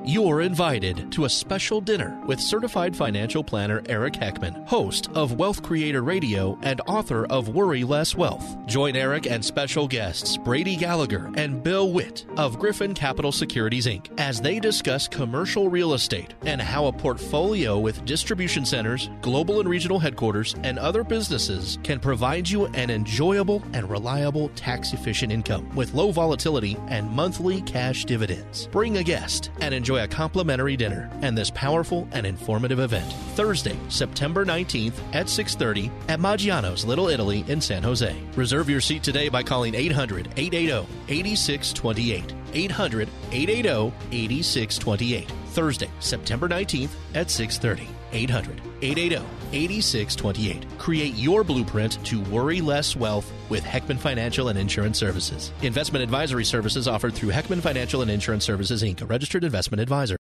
You're 0.05 0.41
invited 0.41 1.11
to 1.13 1.25
a 1.25 1.29
special 1.29 1.81
dinner 1.81 2.21
with 2.27 2.39
certified 2.39 2.95
financial 2.95 3.43
planner 3.43 3.81
Eric 3.89 4.13
Heckman, 4.13 4.67
host 4.67 5.09
of 5.15 5.39
Wealth 5.39 5.63
Creator 5.63 6.03
Radio 6.03 6.59
and 6.61 6.79
author 6.85 7.25
of 7.25 7.49
Worry 7.49 7.83
Less 7.83 8.13
Wealth. 8.13 8.55
Join 8.67 8.95
Eric 8.95 9.25
and 9.25 9.43
special 9.43 9.87
guests 9.87 10.37
Brady 10.37 10.75
Gallagher 10.75 11.31
and 11.37 11.63
Bill 11.63 11.91
Witt 11.91 12.27
of 12.37 12.59
Griffin 12.59 12.93
Capital 12.93 13.31
Securities 13.31 13.87
Inc. 13.87 14.09
as 14.19 14.39
they 14.39 14.59
discuss 14.59 15.07
commercial 15.07 15.69
real 15.69 15.95
estate 15.95 16.35
and 16.45 16.61
how 16.61 16.85
a 16.85 16.93
portfolio 16.93 17.79
with 17.79 18.05
distribution 18.05 18.65
centers, 18.65 19.09
global 19.23 19.59
and 19.59 19.67
regional 19.67 19.97
headquarters, 19.97 20.55
and 20.61 20.77
other 20.77 21.03
businesses 21.03 21.79
can 21.81 21.99
provide 21.99 22.47
you 22.47 22.67
an 22.67 22.91
enjoyable 22.91 23.63
and 23.73 23.89
reliable 23.89 24.49
tax 24.49 24.93
efficient 24.93 25.31
income 25.31 25.67
with 25.75 25.95
low 25.95 26.11
volatility 26.11 26.77
and 26.89 27.09
monthly 27.09 27.63
cash 27.63 28.05
dividends. 28.05 28.67
Bring 28.67 28.97
a 28.97 29.03
guest 29.03 29.49
and 29.61 29.78
enjoy 29.79 30.03
a 30.03 30.07
complimentary 30.07 30.75
dinner 30.75 31.09
and 31.21 31.37
this 31.37 31.49
powerful 31.51 32.05
and 32.11 32.27
informative 32.27 32.81
event 32.81 33.09
Thursday, 33.35 33.77
September 33.87 34.45
19th 34.45 34.99
at 35.13 35.27
6:30 35.27 35.89
at 36.09 36.19
Maggiano's 36.19 36.83
Little 36.83 37.07
Italy 37.07 37.45
in 37.47 37.61
San 37.61 37.81
Jose. 37.81 38.13
Reserve 38.35 38.69
your 38.69 38.81
seat 38.81 39.03
today 39.03 39.29
by 39.29 39.41
calling 39.41 39.73
800-880-8628. 39.73 42.33
800-880-8628. 42.51 45.31
Thursday, 45.47 45.89
September 45.99 46.49
19th 46.49 46.91
at 47.15 47.27
6:30. 47.27 47.87
800-880-8628. 48.11 50.77
Create 50.77 51.15
your 51.15 51.43
blueprint 51.43 51.97
to 52.05 52.21
worry 52.25 52.61
less 52.61 52.95
wealth 52.95 53.33
with 53.49 53.63
Heckman 53.63 53.97
Financial 53.97 54.49
and 54.49 54.59
Insurance 54.59 54.99
Services. 54.99 55.51
Investment 55.63 56.03
advisory 56.03 56.45
services 56.45 56.87
offered 56.87 57.15
through 57.15 57.31
Heckman 57.31 57.61
Financial 57.61 58.03
and 58.03 58.11
Insurance 58.11 58.45
Services 58.45 58.83
Inc., 58.83 59.01
a 59.01 59.05
registered 59.05 59.43
investment 59.43 59.81
advisor. 59.81 60.18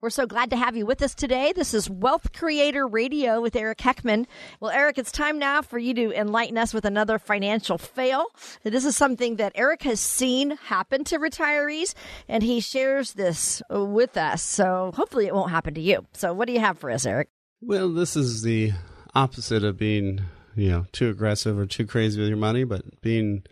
We're 0.00 0.10
so 0.10 0.26
glad 0.26 0.50
to 0.50 0.56
have 0.56 0.76
you 0.76 0.86
with 0.86 1.02
us 1.02 1.12
today. 1.12 1.52
This 1.52 1.74
is 1.74 1.90
Wealth 1.90 2.32
Creator 2.32 2.86
Radio 2.86 3.40
with 3.40 3.56
Eric 3.56 3.78
Heckman. 3.78 4.26
Well, 4.60 4.70
Eric, 4.70 4.96
it's 4.96 5.10
time 5.10 5.40
now 5.40 5.60
for 5.60 5.76
you 5.76 5.92
to 5.94 6.12
enlighten 6.12 6.56
us 6.56 6.72
with 6.72 6.84
another 6.84 7.18
financial 7.18 7.78
fail. 7.78 8.26
This 8.62 8.84
is 8.84 8.96
something 8.96 9.36
that 9.36 9.50
Eric 9.56 9.82
has 9.82 9.98
seen 9.98 10.52
happen 10.66 11.02
to 11.02 11.18
retirees, 11.18 11.94
and 12.28 12.44
he 12.44 12.60
shares 12.60 13.14
this 13.14 13.60
with 13.68 14.16
us. 14.16 14.40
So 14.40 14.92
hopefully 14.94 15.26
it 15.26 15.34
won't 15.34 15.50
happen 15.50 15.74
to 15.74 15.80
you. 15.80 16.06
So, 16.12 16.32
what 16.32 16.46
do 16.46 16.52
you 16.52 16.60
have 16.60 16.78
for 16.78 16.92
us, 16.92 17.04
Eric? 17.04 17.30
Well, 17.60 17.92
this 17.92 18.14
is 18.14 18.42
the 18.42 18.74
opposite 19.16 19.64
of 19.64 19.78
being, 19.78 20.20
you 20.54 20.70
know, 20.70 20.86
too 20.92 21.08
aggressive 21.08 21.58
or 21.58 21.66
too 21.66 21.88
crazy 21.88 22.20
with 22.20 22.28
your 22.28 22.38
money, 22.38 22.62
but 22.62 23.00
being 23.00 23.42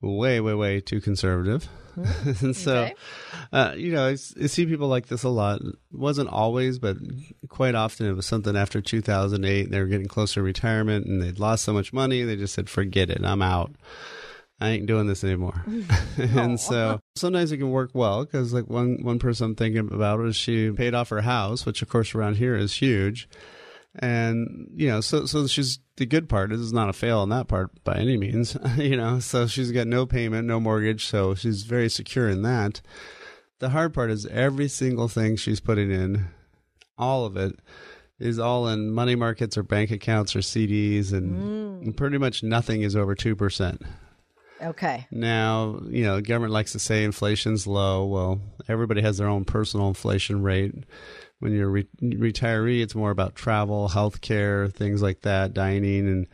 way, 0.00 0.40
way, 0.40 0.54
way 0.54 0.80
too 0.80 1.00
conservative. 1.00 1.68
and 2.40 2.56
so, 2.56 2.84
okay. 2.84 2.94
uh, 3.52 3.74
you 3.76 3.92
know, 3.92 4.06
I, 4.06 4.10
I, 4.10 4.16
see 4.16 4.66
people 4.66 4.88
like 4.88 5.06
this 5.06 5.22
a 5.22 5.28
lot. 5.28 5.60
It 5.60 5.76
wasn't 5.92 6.28
always, 6.28 6.78
but 6.78 6.96
quite 7.48 7.74
often 7.74 8.06
it 8.06 8.14
was 8.14 8.26
something 8.26 8.56
after 8.56 8.80
2008. 8.80 9.70
They 9.70 9.80
were 9.80 9.86
getting 9.86 10.08
closer 10.08 10.34
to 10.34 10.42
retirement 10.42 11.06
and 11.06 11.22
they'd 11.22 11.38
lost 11.38 11.64
so 11.64 11.72
much 11.72 11.92
money. 11.92 12.22
They 12.22 12.36
just 12.36 12.54
said, 12.54 12.68
forget 12.68 13.10
it. 13.10 13.24
I'm 13.24 13.42
out. 13.42 13.72
I 14.60 14.70
ain't 14.70 14.86
doing 14.86 15.06
this 15.06 15.24
anymore. 15.24 15.64
and 16.16 16.58
so 16.58 17.00
sometimes 17.16 17.52
it 17.52 17.58
can 17.58 17.70
work 17.70 17.90
well 17.92 18.24
because, 18.24 18.52
like, 18.52 18.68
one, 18.68 19.02
one 19.02 19.18
person 19.18 19.46
I'm 19.46 19.54
thinking 19.56 19.92
about 19.92 20.24
is 20.24 20.36
she 20.36 20.70
paid 20.70 20.94
off 20.94 21.08
her 21.10 21.22
house, 21.22 21.66
which, 21.66 21.82
of 21.82 21.88
course, 21.88 22.14
around 22.14 22.36
here 22.36 22.54
is 22.54 22.74
huge 22.74 23.28
and 24.00 24.68
you 24.74 24.88
know 24.88 25.00
so 25.00 25.24
so 25.24 25.46
she's 25.46 25.78
the 25.96 26.06
good 26.06 26.28
part 26.28 26.50
is 26.50 26.72
not 26.72 26.88
a 26.88 26.92
fail 26.92 27.20
on 27.20 27.28
that 27.28 27.46
part 27.46 27.70
by 27.84 27.94
any 27.94 28.16
means 28.16 28.56
you 28.76 28.96
know 28.96 29.20
so 29.20 29.46
she's 29.46 29.70
got 29.70 29.86
no 29.86 30.04
payment 30.04 30.46
no 30.46 30.58
mortgage 30.58 31.06
so 31.06 31.34
she's 31.34 31.62
very 31.62 31.88
secure 31.88 32.28
in 32.28 32.42
that 32.42 32.80
the 33.60 33.68
hard 33.68 33.94
part 33.94 34.10
is 34.10 34.26
every 34.26 34.68
single 34.68 35.06
thing 35.08 35.36
she's 35.36 35.60
putting 35.60 35.90
in 35.90 36.26
all 36.98 37.24
of 37.24 37.36
it 37.36 37.58
is 38.18 38.38
all 38.38 38.68
in 38.68 38.90
money 38.90 39.14
markets 39.14 39.58
or 39.58 39.62
bank 39.62 39.90
accounts 39.90 40.36
or 40.36 40.40
CDs 40.40 41.12
and 41.12 41.84
mm. 41.84 41.96
pretty 41.96 42.18
much 42.18 42.42
nothing 42.42 42.82
is 42.82 42.94
over 42.94 43.14
2%. 43.14 43.82
Okay. 44.62 45.06
Now, 45.10 45.80
you 45.88 46.04
know, 46.04 46.16
the 46.16 46.22
government 46.22 46.52
likes 46.52 46.72
to 46.72 46.78
say 46.78 47.04
inflation's 47.04 47.66
low. 47.66 48.06
Well, 48.06 48.40
everybody 48.68 49.02
has 49.02 49.18
their 49.18 49.28
own 49.28 49.44
personal 49.44 49.88
inflation 49.88 50.42
rate 50.42 50.74
when 51.40 51.52
you're 51.52 51.68
a 51.68 51.70
re- 51.70 51.88
retiree, 52.02 52.82
it's 52.82 52.94
more 52.94 53.10
about 53.10 53.34
travel, 53.34 53.88
healthcare, 53.88 54.72
things 54.72 55.02
like 55.02 55.22
that, 55.22 55.52
dining, 55.52 56.08
and 56.08 56.26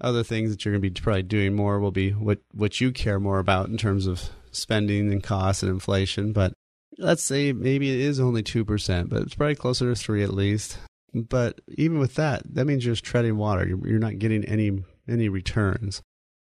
other 0.00 0.22
things 0.22 0.50
that 0.50 0.64
you're 0.64 0.72
going 0.72 0.82
to 0.82 0.90
be 0.90 1.00
probably 1.00 1.22
doing 1.22 1.54
more 1.54 1.80
will 1.80 1.90
be 1.90 2.10
what 2.10 2.38
what 2.52 2.80
you 2.80 2.92
care 2.92 3.20
more 3.20 3.38
about 3.38 3.68
in 3.68 3.76
terms 3.76 4.06
of 4.06 4.30
spending 4.52 5.12
and 5.12 5.22
costs 5.22 5.62
and 5.62 5.70
inflation. 5.70 6.32
But 6.32 6.54
let's 6.98 7.22
say 7.22 7.52
maybe 7.52 7.90
it 7.90 8.00
is 8.00 8.20
only 8.20 8.42
two 8.42 8.64
percent, 8.64 9.10
but 9.10 9.22
it's 9.22 9.34
probably 9.34 9.56
closer 9.56 9.88
to 9.88 9.94
three 9.94 10.22
at 10.22 10.34
least. 10.34 10.78
But 11.12 11.60
even 11.68 11.98
with 11.98 12.14
that, 12.14 12.42
that 12.54 12.64
means 12.64 12.84
you're 12.84 12.94
just 12.94 13.04
treading 13.04 13.36
water. 13.36 13.66
You're, 13.66 13.86
you're 13.86 13.98
not 13.98 14.18
getting 14.18 14.44
any 14.44 14.82
any 15.08 15.28
returns. 15.28 16.02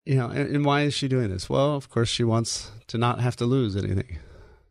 You 0.06 0.16
know, 0.16 0.28
and, 0.28 0.54
and 0.54 0.64
why 0.64 0.82
is 0.82 0.94
she 0.94 1.08
doing 1.08 1.30
this? 1.30 1.49
Well, 1.49 1.75
of 1.75 1.88
course, 1.88 2.08
she 2.11 2.25
wants 2.25 2.70
to 2.88 2.99
not 2.99 3.20
have 3.20 3.37
to 3.37 3.46
lose 3.46 3.75
anything. 3.75 4.18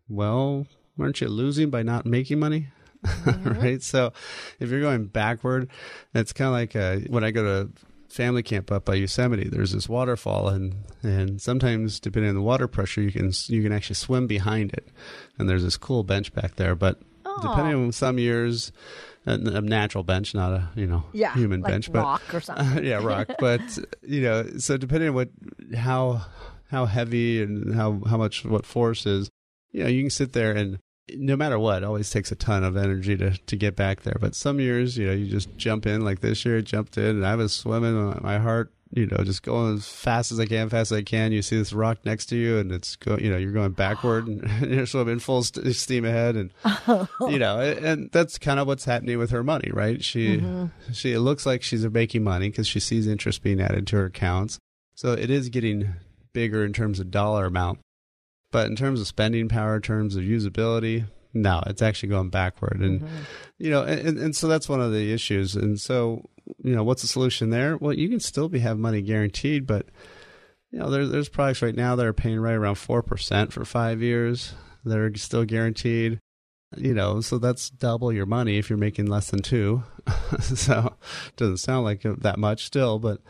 Well, 0.07 0.67
aren't 0.99 1.21
you 1.21 1.27
losing 1.27 1.69
by 1.71 1.81
not 1.81 2.05
making 2.05 2.39
money? 2.39 2.67
Mm-hmm. 3.03 3.50
right? 3.62 3.81
So 3.81 4.13
if 4.60 4.69
you're 4.69 4.81
going 4.81 5.05
backward, 5.05 5.69
it's 6.13 6.33
kind 6.33 6.48
of 6.48 6.53
like 6.53 6.75
uh, 6.75 7.07
when 7.10 7.24
I 7.24 7.31
go 7.31 7.43
to 7.43 7.69
family 8.13 8.43
camp 8.43 8.72
up 8.72 8.86
by 8.86 8.93
Yosemite. 8.93 9.50
There's 9.50 9.72
this 9.72 9.89
waterfall, 9.89 10.48
and 10.50 10.75
and 11.01 11.41
sometimes 11.41 12.00
depending 12.00 12.29
on 12.29 12.36
the 12.36 12.41
water 12.41 12.67
pressure, 12.67 13.01
you 13.01 13.12
can 13.12 13.31
you 13.48 13.63
can 13.63 13.74
actually 13.74 13.95
swim 13.95 14.27
behind 14.27 14.74
it, 14.74 14.88
and 15.38 15.50
there's 15.50 15.63
this 15.63 15.77
cool 15.77 16.03
bench 16.03 16.33
back 16.33 16.55
there. 16.55 16.75
But 16.75 17.01
Aww. 17.24 17.41
depending 17.41 17.75
on 17.75 17.91
some 17.91 18.19
years, 18.19 18.72
a, 19.25 19.33
a, 19.33 19.62
natural 19.62 20.03
bench, 20.03 20.33
not 20.36 20.53
a 20.53 20.69
you 20.75 20.88
know 20.88 21.03
yeah, 21.12 21.33
human 21.33 21.62
like 21.62 21.72
bench, 21.72 21.89
rock 21.89 22.22
but 22.27 22.36
or 22.36 22.41
something. 22.41 22.77
Uh, 22.77 22.81
yeah, 22.81 23.03
rock. 23.03 23.29
but 23.39 23.62
you 24.03 24.22
know, 24.22 24.48
so 24.57 24.77
depending 24.77 25.10
on 25.10 25.15
what 25.15 25.29
how 25.75 26.22
how 26.69 26.86
heavy 26.86 27.41
and 27.41 27.74
how 27.74 28.00
how 28.07 28.17
much 28.17 28.45
what 28.45 28.65
force 28.65 29.05
is, 29.05 29.29
you 29.72 29.83
know, 29.83 29.89
you 29.89 30.03
can 30.03 30.10
sit 30.10 30.33
there 30.33 30.51
and 30.51 30.79
no 31.15 31.36
matter 31.36 31.60
what, 31.60 31.83
it 31.83 31.86
always 31.86 32.10
takes 32.10 32.31
a 32.31 32.36
ton 32.36 32.63
of 32.63 32.77
energy 32.77 33.17
to, 33.17 33.31
to 33.31 33.55
get 33.55 33.75
back 33.75 34.01
there. 34.01 34.17
But 34.19 34.36
some 34.36 34.60
years, 34.60 34.98
you 34.98 35.07
know, 35.07 35.13
you 35.13 35.27
just 35.27 35.55
jump 35.57 35.86
in. 35.86 36.01
Like 36.01 36.22
this 36.22 36.45
year, 36.45 36.57
I 36.57 36.62
jumped 36.62 36.98
in 36.98 37.05
and 37.05 37.25
I 37.25 37.36
was 37.36 37.53
swimming. 37.53 38.19
My 38.22 38.39
heart, 38.39 38.72
you 38.91 39.07
know, 39.07 39.24
just 39.24 39.43
going 39.43 39.75
as 39.75 39.88
fast 39.88 40.31
as 40.31 40.39
I 40.39 40.45
can, 40.45 40.69
fast 40.69 40.91
as 40.91 41.00
I 41.00 41.01
can. 41.01 41.31
You 41.31 41.41
see 41.41 41.57
this 41.57 41.74
rock 41.74 41.98
next 42.05 42.27
to 42.27 42.36
you, 42.36 42.57
and 42.57 42.72
it's 42.72 42.95
go, 42.95 43.17
you 43.17 43.29
know, 43.29 43.38
you're 43.38 43.51
going 43.51 43.72
backward 43.72 44.27
and 44.27 44.50
you're 44.72 44.86
swimming 44.86 45.19
full 45.19 45.43
st- 45.43 45.75
steam 45.75 46.05
ahead, 46.05 46.36
and 46.36 46.51
you 47.22 47.39
know, 47.39 47.60
and 47.60 48.10
that's 48.12 48.38
kind 48.38 48.60
of 48.60 48.67
what's 48.67 48.86
happening 48.86 49.17
with 49.17 49.31
her 49.31 49.43
money, 49.43 49.72
right? 49.74 50.03
She, 50.03 50.38
mm-hmm. 50.38 50.93
she, 50.93 51.13
it 51.13 51.22
looks 51.22 51.45
like 51.45 51.63
she's 51.63 51.86
making 51.86 52.24
money 52.24 52.50
because 52.50 52.67
she 52.67 52.79
sees 52.79 53.07
interest 53.07 53.41
being 53.41 53.60
added 53.60 53.88
to 53.88 53.95
her 53.98 54.05
accounts, 54.05 54.60
so 54.95 55.13
it 55.13 55.29
is 55.29 55.50
getting 55.50 55.95
bigger 56.31 56.63
in 56.63 56.72
terms 56.72 57.00
of 57.00 57.12
dollar 57.12 57.45
amount. 57.45 57.79
But 58.53 58.67
in 58.67 58.75
terms 58.75 59.01
of 59.01 59.07
spending 59.07 59.50
power, 59.50 59.75
in 59.75 59.81
terms 59.81 60.15
of 60.15 60.24
usability, 60.24 61.07
no, 61.33 61.63
it's 61.65 61.81
actually 61.81 62.10
going 62.10 62.29
backward. 62.29 62.81
And, 62.81 63.01
mm-hmm. 63.01 63.15
you 63.57 63.72
know, 63.72 63.81
and, 63.81 64.19
and 64.19 64.36
so 64.36 64.48
that's 64.48 64.69
one 64.69 64.79
of 64.79 64.93
the 64.93 65.12
issues. 65.12 65.55
And 65.55 65.79
so, 65.79 66.29
you 66.63 66.75
know, 66.75 66.83
what's 66.83 67.01
the 67.01 67.07
solution 67.07 67.50
there? 67.50 67.77
Well, 67.77 67.93
you 67.93 68.10
can 68.10 68.19
still 68.19 68.50
be 68.50 68.60
have 68.60 68.77
money 68.77 69.01
guaranteed, 69.01 69.65
but, 69.65 69.88
you 70.69 70.77
know, 70.77 70.91
there, 70.91 71.07
there's 71.07 71.29
products 71.29 71.63
right 71.63 71.75
now 71.75 71.95
that 71.95 72.05
are 72.05 72.13
paying 72.13 72.39
right 72.39 72.53
around 72.53 72.75
4% 72.75 73.51
for 73.51 73.65
five 73.65 74.03
years 74.03 74.53
that 74.86 75.00
are 75.00 75.12
still 75.15 75.45
guaranteed 75.45 76.19
you 76.77 76.93
know, 76.93 77.21
so 77.21 77.37
that's 77.37 77.69
double 77.69 78.11
your 78.11 78.25
money 78.25 78.57
if 78.57 78.69
you're 78.69 78.77
making 78.77 79.07
less 79.07 79.31
than 79.31 79.41
two. 79.41 79.83
so 80.41 80.93
it 81.27 81.35
doesn't 81.35 81.57
sound 81.57 81.85
like 81.85 82.01
that 82.03 82.37
much 82.37 82.65
still, 82.65 82.99
but 82.99 83.21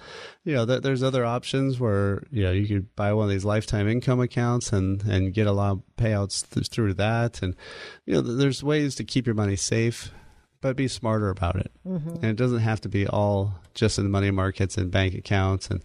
you 0.43 0.53
know, 0.53 0.65
th- 0.65 0.81
there's 0.81 1.03
other 1.03 1.25
options 1.25 1.79
where 1.79 2.23
you 2.31 2.43
know 2.43 2.51
you 2.51 2.67
could 2.67 2.95
buy 2.95 3.13
one 3.13 3.25
of 3.25 3.29
these 3.29 3.45
lifetime 3.45 3.87
income 3.87 4.19
accounts 4.19 4.73
and 4.73 5.03
and 5.03 5.33
get 5.33 5.47
a 5.47 5.51
lot 5.51 5.71
of 5.71 5.83
payouts 5.97 6.49
th- 6.49 6.67
through 6.67 6.95
that, 6.95 7.41
and 7.41 7.55
you 8.05 8.13
know, 8.13 8.21
there's 8.21 8.63
ways 8.63 8.95
to 8.95 9.03
keep 9.03 9.25
your 9.25 9.35
money 9.35 9.55
safe. 9.55 10.11
But 10.61 10.77
be 10.77 10.87
smarter 10.87 11.29
about 11.29 11.57
it, 11.57 11.71
mm-hmm. 11.85 12.09
and 12.09 12.25
it 12.25 12.37
doesn't 12.37 12.59
have 12.59 12.79
to 12.81 12.89
be 12.89 13.05
all 13.05 13.55
just 13.73 13.97
in 13.97 14.05
the 14.05 14.09
money 14.09 14.31
markets 14.31 14.77
and 14.77 14.89
bank 14.89 15.13
accounts 15.13 15.67
and 15.67 15.83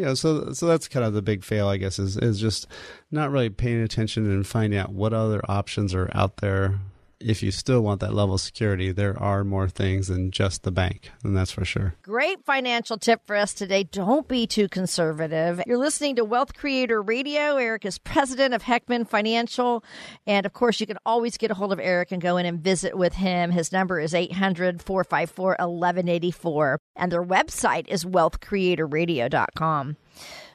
you 0.00 0.06
know, 0.06 0.14
so 0.14 0.52
so 0.52 0.66
that's 0.66 0.88
kind 0.88 1.04
of 1.04 1.12
the 1.12 1.20
big 1.20 1.44
fail, 1.44 1.68
I 1.68 1.76
guess, 1.76 1.98
is 1.98 2.16
is 2.16 2.40
just 2.40 2.66
not 3.10 3.30
really 3.30 3.50
paying 3.50 3.82
attention 3.82 4.30
and 4.30 4.46
finding 4.46 4.78
out 4.78 4.92
what 4.92 5.12
other 5.12 5.42
options 5.46 5.94
are 5.94 6.10
out 6.14 6.38
there 6.38 6.78
if 7.20 7.42
you 7.42 7.50
still 7.50 7.82
want 7.82 8.00
that 8.00 8.14
level 8.14 8.34
of 8.34 8.40
security, 8.40 8.92
there 8.92 9.18
are 9.18 9.44
more 9.44 9.68
things 9.68 10.08
than 10.08 10.30
just 10.30 10.62
the 10.62 10.70
bank, 10.70 11.10
and 11.22 11.36
that's 11.36 11.50
for 11.50 11.64
sure. 11.64 11.94
Great 12.02 12.44
financial 12.44 12.96
tip 12.96 13.20
for 13.26 13.36
us 13.36 13.52
today. 13.52 13.84
Don't 13.84 14.26
be 14.26 14.46
too 14.46 14.68
conservative. 14.68 15.60
You're 15.66 15.78
listening 15.78 16.16
to 16.16 16.24
Wealth 16.24 16.54
Creator 16.54 17.02
Radio. 17.02 17.56
Eric 17.56 17.84
is 17.84 17.98
president 17.98 18.54
of 18.54 18.62
Heckman 18.62 19.06
Financial. 19.06 19.84
And 20.26 20.46
of 20.46 20.52
course, 20.52 20.80
you 20.80 20.86
can 20.86 20.98
always 21.04 21.36
get 21.36 21.50
a 21.50 21.54
hold 21.54 21.72
of 21.72 21.80
Eric 21.80 22.12
and 22.12 22.22
go 22.22 22.36
in 22.38 22.46
and 22.46 22.60
visit 22.60 22.96
with 22.96 23.14
him. 23.14 23.50
His 23.50 23.72
number 23.72 24.00
is 24.00 24.14
800 24.14 24.82
454 24.82 25.56
1184, 25.58 26.78
and 26.96 27.12
their 27.12 27.24
website 27.24 27.86
is 27.88 28.04
wealthcreatorradio.com. 28.04 29.96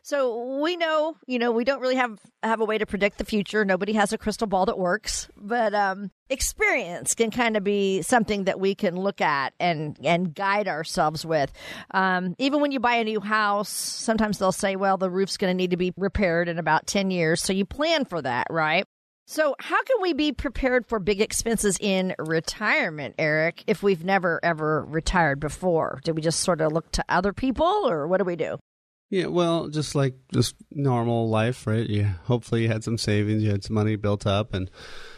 So 0.06 0.60
we 0.62 0.78
know, 0.78 1.18
you 1.26 1.40
know, 1.40 1.52
we 1.52 1.64
don't 1.64 1.82
really 1.82 1.96
have 1.96 2.20
have 2.44 2.62
a 2.62 2.66
way 2.66 2.78
to 2.78 2.86
predict 2.86 3.18
the 3.18 3.26
future. 3.26 3.66
Nobody 3.66 3.94
has 3.94 4.14
a 4.14 4.20
crystal 4.20 4.46
ball 4.46 4.68
that 4.68 4.78
works, 4.78 5.28
but 5.36 5.74
um, 5.74 6.12
experience 6.30 7.16
can 7.16 7.32
kind 7.32 7.58
of 7.58 7.64
be 7.64 8.04
something 8.04 8.44
that 8.44 8.60
we 8.60 8.76
can 8.76 8.96
look 8.98 9.20
at 9.20 9.56
and 9.60 9.98
and 10.04 10.36
guide 10.36 10.68
ourselves 10.68 11.26
with. 11.26 11.52
Um, 11.90 12.36
even 12.38 12.62
when 12.62 12.72
you 12.72 12.80
buy 12.80 12.98
a 12.98 13.04
new 13.04 13.20
house, 13.20 13.70
sometimes 13.70 14.38
they'll 14.38 14.52
say, 14.52 14.76
"Well, 14.76 14.98
the 14.98 15.10
roof's 15.10 15.38
going 15.38 15.50
to 15.50 15.58
need 15.58 15.72
to 15.72 15.78
be 15.78 15.92
repaired 15.98 16.50
in 16.50 16.60
about 16.60 16.86
ten 16.86 17.10
years," 17.10 17.42
so 17.42 17.52
you 17.52 17.66
plan 17.66 18.06
for 18.06 18.22
that, 18.22 18.46
right? 18.52 18.86
So, 19.26 19.56
how 19.58 19.82
can 19.82 20.04
we 20.04 20.14
be 20.14 20.32
prepared 20.32 20.86
for 20.86 21.00
big 21.00 21.20
expenses 21.20 21.80
in 21.82 22.14
retirement, 22.20 23.16
Eric, 23.18 23.64
if 23.66 23.82
we've 23.82 24.06
never 24.06 24.40
ever 24.44 24.86
retired 24.86 25.40
before? 25.40 26.00
Do 26.04 26.14
we 26.14 26.22
just 26.22 26.42
sort 26.42 26.62
of 26.62 26.72
look 26.74 26.92
to 26.92 27.06
other 27.10 27.34
people 27.34 27.90
or 27.90 28.08
what 28.08 28.20
do 28.20 28.24
we 28.24 28.36
do? 28.36 28.60
Yeah, 29.10 29.28
well, 29.28 29.70
just 29.70 29.94
like 29.96 30.16
just 30.34 30.56
normal 30.72 31.30
life, 31.30 31.68
right? 31.68 31.88
You 31.88 32.06
hopefully 32.24 32.64
you 32.64 32.68
had 32.68 32.84
some 32.84 32.98
savings, 32.98 33.44
you 33.44 33.52
had 33.52 33.64
some 33.64 33.76
money 33.76 33.96
built 33.96 34.26
up, 34.26 34.54
and 34.54 34.70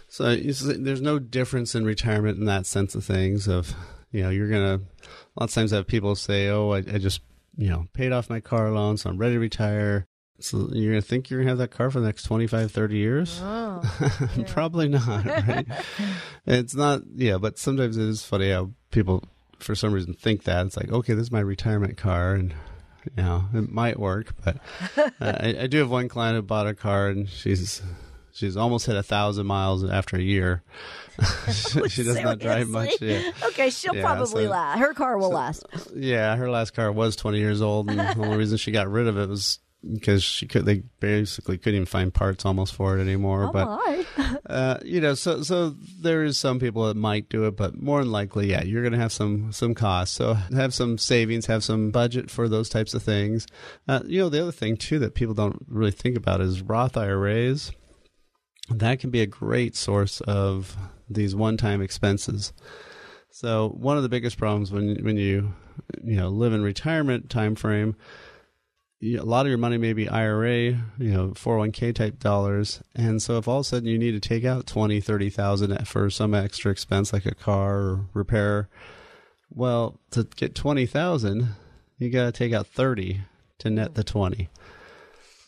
so 0.09 0.35
there's 0.35 1.01
no 1.01 1.19
difference 1.19 1.73
in 1.73 1.85
retirement 1.85 2.37
in 2.37 2.45
that 2.45 2.65
sense 2.65 2.95
of 2.95 3.05
things. 3.05 3.47
Of 3.47 3.73
you 4.11 4.23
know, 4.23 4.29
you're 4.29 4.49
gonna 4.49 4.81
a 5.05 5.39
lot 5.39 5.49
of 5.49 5.53
times 5.53 5.71
have 5.71 5.87
people 5.87 6.15
say, 6.15 6.49
"Oh, 6.49 6.71
I, 6.71 6.77
I 6.79 6.97
just 6.97 7.21
you 7.57 7.69
know 7.69 7.87
paid 7.93 8.11
off 8.11 8.29
my 8.29 8.39
car 8.39 8.71
loan, 8.71 8.97
so 8.97 9.09
I'm 9.09 9.17
ready 9.17 9.35
to 9.35 9.39
retire." 9.39 10.05
So 10.39 10.69
you're 10.71 10.91
gonna 10.91 11.01
think 11.01 11.29
you're 11.29 11.39
gonna 11.39 11.49
have 11.49 11.57
that 11.57 11.71
car 11.71 11.89
for 11.89 11.99
the 11.99 12.05
next 12.05 12.23
25, 12.23 12.71
30 12.71 12.95
years? 12.95 13.39
Oh, 13.41 13.81
yeah. 14.37 14.43
Probably 14.45 14.87
not, 14.87 15.25
right? 15.25 15.65
it's 16.45 16.75
not, 16.75 17.01
yeah. 17.15 17.37
But 17.39 17.57
sometimes 17.57 17.97
it 17.97 18.07
is 18.07 18.23
funny 18.23 18.51
how 18.51 18.69
people, 18.91 19.23
for 19.57 19.73
some 19.73 19.93
reason, 19.93 20.13
think 20.13 20.43
that 20.43 20.67
it's 20.67 20.77
like, 20.77 20.91
okay, 20.91 21.15
this 21.15 21.23
is 21.23 21.31
my 21.31 21.39
retirement 21.39 21.97
car, 21.97 22.35
and 22.35 22.53
you 23.15 23.23
know, 23.23 23.45
it 23.53 23.71
might 23.71 23.99
work, 23.99 24.33
but 24.43 24.57
uh, 24.97 25.09
I, 25.21 25.55
I, 25.61 25.67
do 25.67 25.77
have 25.79 25.89
one 25.89 26.09
client 26.09 26.35
who 26.35 26.41
bought 26.41 26.67
a 26.67 26.73
car 26.73 27.09
and 27.09 27.29
she's 27.29 27.81
she's 28.31 28.57
almost 28.57 28.85
hit 28.85 28.95
a 28.95 29.03
thousand 29.03 29.47
miles 29.47 29.83
after 29.83 30.17
a 30.17 30.21
year. 30.21 30.63
she, 31.51 31.89
she 31.89 32.03
does 32.03 32.19
not 32.21 32.39
drive 32.39 32.67
much. 32.67 33.01
Yeah. 33.01 33.31
Okay, 33.45 33.69
she'll 33.71 33.95
yeah, 33.95 34.01
probably 34.01 34.45
so, 34.45 34.51
last. 34.51 34.79
Her 34.79 34.93
car 34.93 35.17
will 35.17 35.29
so, 35.29 35.35
last. 35.35 35.65
Yeah, 35.95 36.35
her 36.35 36.49
last 36.49 36.75
car 36.75 36.91
was 36.91 37.15
20 37.15 37.39
years 37.39 37.61
old, 37.61 37.89
and 37.89 37.99
the 37.99 38.15
only 38.19 38.37
reason 38.37 38.57
she 38.57 38.71
got 38.71 38.87
rid 38.87 39.07
of 39.07 39.17
it 39.17 39.27
was 39.27 39.59
because 39.93 40.23
she 40.23 40.47
could 40.47 40.65
they 40.65 40.83
basically 40.99 41.57
couldn't 41.57 41.75
even 41.75 41.85
find 41.85 42.13
parts 42.13 42.45
almost 42.45 42.73
for 42.73 42.97
it 42.97 43.01
anymore 43.01 43.45
oh 43.45 43.51
but 43.51 44.41
uh, 44.49 44.77
you 44.83 44.99
know 44.99 45.13
so 45.13 45.41
so 45.41 45.75
there 46.01 46.23
is 46.23 46.37
some 46.37 46.59
people 46.59 46.85
that 46.87 46.97
might 46.97 47.29
do 47.29 47.45
it 47.45 47.55
but 47.55 47.81
more 47.81 47.99
than 47.99 48.11
likely 48.11 48.49
yeah 48.49 48.63
you're 48.63 48.83
gonna 48.83 48.97
have 48.97 49.11
some 49.11 49.51
some 49.51 49.73
costs. 49.73 50.15
So 50.15 50.33
have 50.33 50.73
some 50.73 50.97
savings 50.97 51.45
have 51.45 51.63
some 51.63 51.91
budget 51.91 52.29
for 52.29 52.47
those 52.49 52.69
types 52.69 52.93
of 52.93 53.03
things. 53.03 53.47
Uh, 53.87 54.01
you 54.05 54.19
know 54.19 54.29
the 54.29 54.41
other 54.41 54.51
thing 54.51 54.77
too 54.77 54.99
that 54.99 55.15
people 55.15 55.33
don't 55.33 55.65
really 55.67 55.91
think 55.91 56.17
about 56.17 56.41
is 56.41 56.61
roth 56.61 56.97
iras 56.97 57.71
that 58.69 58.99
can 58.99 59.09
be 59.09 59.21
a 59.21 59.27
great 59.27 59.75
source 59.75 60.21
of 60.21 60.75
these 61.09 61.35
one-time 61.35 61.81
expenses. 61.81 62.51
So 63.29 63.69
one 63.69 63.97
of 63.97 64.03
the 64.03 64.09
biggest 64.09 64.37
problems 64.37 64.71
when 64.71 65.03
when 65.03 65.17
you 65.17 65.53
you 66.03 66.15
know 66.17 66.29
live 66.29 66.53
in 66.53 66.63
retirement 66.63 67.29
time 67.29 67.55
frame 67.55 67.95
a 69.01 69.17
lot 69.17 69.45
of 69.45 69.49
your 69.49 69.57
money 69.57 69.77
may 69.77 69.93
be 69.93 70.09
IRA, 70.09 70.57
you 70.97 71.11
know, 71.11 71.29
401k 71.29 71.93
type 71.93 72.19
dollars. 72.19 72.81
And 72.95 73.21
so 73.21 73.37
if 73.37 73.47
all 73.47 73.59
of 73.59 73.61
a 73.61 73.63
sudden 73.63 73.87
you 73.87 73.99
need 73.99 74.19
to 74.19 74.19
take 74.19 74.43
out 74.43 74.65
20, 74.65 74.99
30,000 74.99 75.87
for 75.87 76.09
some 76.09 76.33
extra 76.33 76.71
expense 76.71 77.13
like 77.13 77.25
a 77.25 77.35
car 77.35 77.77
or 77.77 78.05
repair, 78.13 78.69
well, 79.49 79.99
to 80.11 80.23
get 80.23 80.55
20,000, 80.55 81.49
you 81.99 82.09
got 82.09 82.25
to 82.25 82.31
take 82.31 82.53
out 82.53 82.67
30 82.67 83.21
to 83.59 83.69
net 83.69 83.95
the 83.95 84.03
20. 84.03 84.49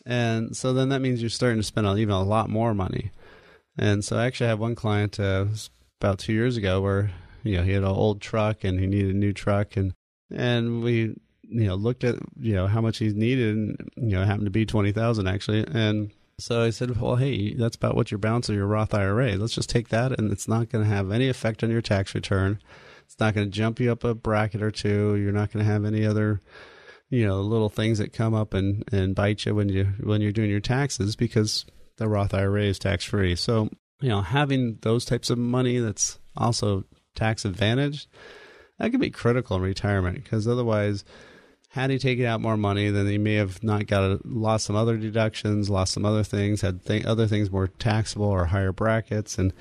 And 0.06 0.56
so 0.56 0.72
then 0.72 0.88
that 0.90 1.00
means 1.00 1.20
you're 1.20 1.30
starting 1.30 1.58
to 1.58 1.64
spend 1.64 1.86
even 1.98 2.14
a 2.14 2.22
lot 2.22 2.48
more 2.48 2.72
money. 2.72 3.10
And 3.76 4.04
so 4.04 4.16
I 4.16 4.26
actually 4.26 4.48
have 4.48 4.58
one 4.58 4.74
client 4.74 5.18
uh, 5.18 5.46
about 6.00 6.18
two 6.18 6.32
years 6.32 6.56
ago 6.56 6.80
where, 6.80 7.10
you 7.42 7.56
know, 7.56 7.62
he 7.62 7.72
had 7.72 7.82
an 7.82 7.88
old 7.88 8.20
truck 8.20 8.64
and 8.64 8.78
he 8.78 8.86
needed 8.86 9.14
a 9.14 9.18
new 9.18 9.32
truck 9.32 9.76
and 9.76 9.94
and 10.32 10.82
we 10.82 11.16
you 11.50 11.66
know 11.66 11.74
looked 11.74 12.04
at 12.04 12.16
you 12.38 12.54
know 12.54 12.66
how 12.66 12.80
much 12.80 12.98
he's 12.98 13.14
needed 13.14 13.56
and 13.56 13.90
you 13.96 14.16
know 14.16 14.24
happened 14.24 14.46
to 14.46 14.50
be 14.50 14.64
20,000 14.64 15.26
actually 15.26 15.66
and 15.72 16.10
so 16.40 16.62
I 16.62 16.70
said, 16.70 16.98
well, 16.98 17.16
hey, 17.16 17.52
that's 17.52 17.76
about 17.76 17.94
what 17.94 18.10
your 18.10 18.16
balance 18.16 18.48
of 18.48 18.54
your 18.54 18.66
Roth 18.66 18.94
IRA. 18.94 19.36
Let's 19.36 19.54
just 19.54 19.68
take 19.68 19.90
that, 19.90 20.18
and 20.18 20.32
it's 20.32 20.48
not 20.48 20.70
going 20.70 20.82
to 20.82 20.90
have 20.90 21.10
any 21.10 21.28
effect 21.28 21.62
on 21.62 21.70
your 21.70 21.82
tax 21.82 22.14
return. 22.14 22.58
It's 23.04 23.20
not 23.20 23.34
going 23.34 23.46
to 23.46 23.50
jump 23.50 23.78
you 23.78 23.92
up 23.92 24.04
a 24.04 24.14
bracket 24.14 24.62
or 24.62 24.70
two. 24.70 25.16
You're 25.16 25.32
not 25.32 25.52
going 25.52 25.64
to 25.64 25.70
have 25.70 25.84
any 25.84 26.06
other, 26.06 26.40
you 27.10 27.26
know, 27.26 27.42
little 27.42 27.68
things 27.68 27.98
that 27.98 28.14
come 28.14 28.32
up 28.32 28.54
and, 28.54 28.84
and 28.90 29.14
bite 29.14 29.44
you 29.44 29.54
when 29.54 29.68
you 29.68 29.84
when 30.00 30.22
you're 30.22 30.32
doing 30.32 30.50
your 30.50 30.60
taxes 30.60 31.14
because 31.14 31.66
the 31.98 32.08
Roth 32.08 32.32
IRA 32.32 32.62
is 32.62 32.78
tax 32.78 33.04
free. 33.04 33.36
So 33.36 33.68
you 34.00 34.08
know, 34.08 34.22
having 34.22 34.78
those 34.80 35.04
types 35.04 35.30
of 35.30 35.38
money 35.38 35.78
that's 35.78 36.18
also 36.36 36.84
tax 37.14 37.44
advantaged, 37.44 38.08
that 38.78 38.90
can 38.90 39.00
be 39.00 39.10
critical 39.10 39.56
in 39.56 39.62
retirement 39.62 40.22
because 40.22 40.48
otherwise 40.48 41.04
had 41.70 41.90
he 41.90 41.98
taken 42.00 42.24
out 42.24 42.40
more 42.40 42.56
money, 42.56 42.90
then 42.90 43.06
he 43.06 43.16
may 43.16 43.34
have 43.34 43.62
not 43.62 43.86
got 43.86 44.02
a, 44.02 44.20
lost 44.24 44.66
some 44.66 44.74
other 44.74 44.96
deductions, 44.96 45.70
lost 45.70 45.92
some 45.92 46.04
other 46.04 46.24
things, 46.24 46.62
had 46.62 46.84
th- 46.84 47.04
other 47.04 47.28
things 47.28 47.50
more 47.50 47.68
taxable 47.68 48.26
or 48.26 48.46
higher 48.46 48.72
brackets, 48.72 49.38
and 49.38 49.52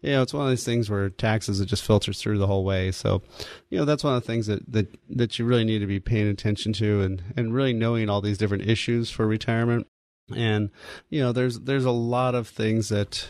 you 0.00 0.12
know 0.12 0.22
it's 0.22 0.32
one 0.32 0.44
of 0.44 0.50
these 0.50 0.64
things 0.64 0.88
where 0.88 1.10
taxes 1.10 1.60
it 1.60 1.66
just 1.66 1.84
filters 1.84 2.18
through 2.18 2.38
the 2.38 2.46
whole 2.46 2.64
way. 2.64 2.90
So, 2.90 3.20
you 3.68 3.76
know 3.76 3.84
that's 3.84 4.02
one 4.02 4.14
of 4.14 4.22
the 4.22 4.26
things 4.26 4.46
that 4.46 4.72
that 4.72 4.96
that 5.10 5.38
you 5.38 5.44
really 5.44 5.64
need 5.64 5.80
to 5.80 5.86
be 5.86 6.00
paying 6.00 6.28
attention 6.28 6.72
to, 6.74 7.02
and 7.02 7.22
and 7.36 7.52
really 7.52 7.74
knowing 7.74 8.08
all 8.08 8.22
these 8.22 8.38
different 8.38 8.66
issues 8.66 9.10
for 9.10 9.26
retirement 9.26 9.86
and 10.34 10.70
you 11.08 11.20
know 11.20 11.32
there's 11.32 11.60
there's 11.60 11.84
a 11.84 11.90
lot 11.90 12.34
of 12.34 12.48
things 12.48 12.88
that 12.88 13.28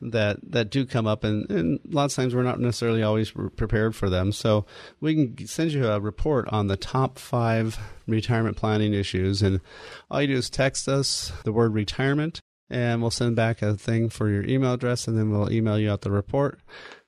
that 0.00 0.38
that 0.42 0.70
do 0.70 0.86
come 0.86 1.06
up 1.06 1.24
and, 1.24 1.50
and 1.50 1.80
lots 1.88 2.14
of 2.16 2.22
times 2.22 2.34
we're 2.34 2.42
not 2.42 2.60
necessarily 2.60 3.02
always 3.02 3.30
prepared 3.56 3.94
for 3.94 4.08
them 4.08 4.32
so 4.32 4.64
we 5.00 5.14
can 5.14 5.46
send 5.46 5.72
you 5.72 5.86
a 5.86 6.00
report 6.00 6.48
on 6.48 6.66
the 6.66 6.76
top 6.76 7.18
five 7.18 7.78
retirement 8.06 8.56
planning 8.56 8.94
issues 8.94 9.42
and 9.42 9.60
all 10.10 10.20
you 10.20 10.28
do 10.28 10.34
is 10.34 10.50
text 10.50 10.88
us 10.88 11.32
the 11.44 11.52
word 11.52 11.74
retirement 11.74 12.40
and 12.70 13.00
we'll 13.00 13.10
send 13.10 13.34
back 13.34 13.62
a 13.62 13.74
thing 13.74 14.08
for 14.08 14.28
your 14.28 14.44
email 14.44 14.74
address 14.74 15.08
and 15.08 15.18
then 15.18 15.30
we'll 15.30 15.50
email 15.52 15.78
you 15.78 15.90
out 15.90 16.02
the 16.02 16.10
report 16.10 16.60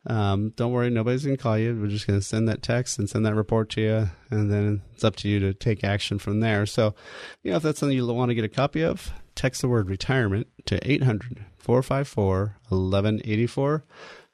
um, 0.06 0.50
don't 0.56 0.72
worry, 0.72 0.88
nobody's 0.88 1.24
to 1.24 1.36
call 1.36 1.58
you. 1.58 1.78
We're 1.78 1.88
just 1.88 2.06
to 2.06 2.22
send 2.22 2.48
that 2.48 2.62
text 2.62 2.98
and 2.98 3.08
send 3.08 3.26
that 3.26 3.34
report 3.34 3.68
to 3.70 3.80
you, 3.80 4.10
and 4.30 4.50
then 4.50 4.82
it's 4.94 5.04
up 5.04 5.16
to 5.16 5.28
you 5.28 5.38
to 5.40 5.52
take 5.52 5.84
action 5.84 6.18
from 6.18 6.40
there. 6.40 6.64
So, 6.64 6.94
you 7.42 7.50
know, 7.50 7.58
if 7.58 7.62
that's 7.62 7.78
something 7.78 7.96
you 7.96 8.06
want 8.06 8.30
to 8.30 8.34
get 8.34 8.44
a 8.44 8.48
copy 8.48 8.82
of, 8.82 9.12
text 9.34 9.60
the 9.60 9.68
word 9.68 9.88
retirement 9.88 10.46
to 10.66 10.78
800 10.90 11.44
454 11.56 12.56
1184. 12.68 13.84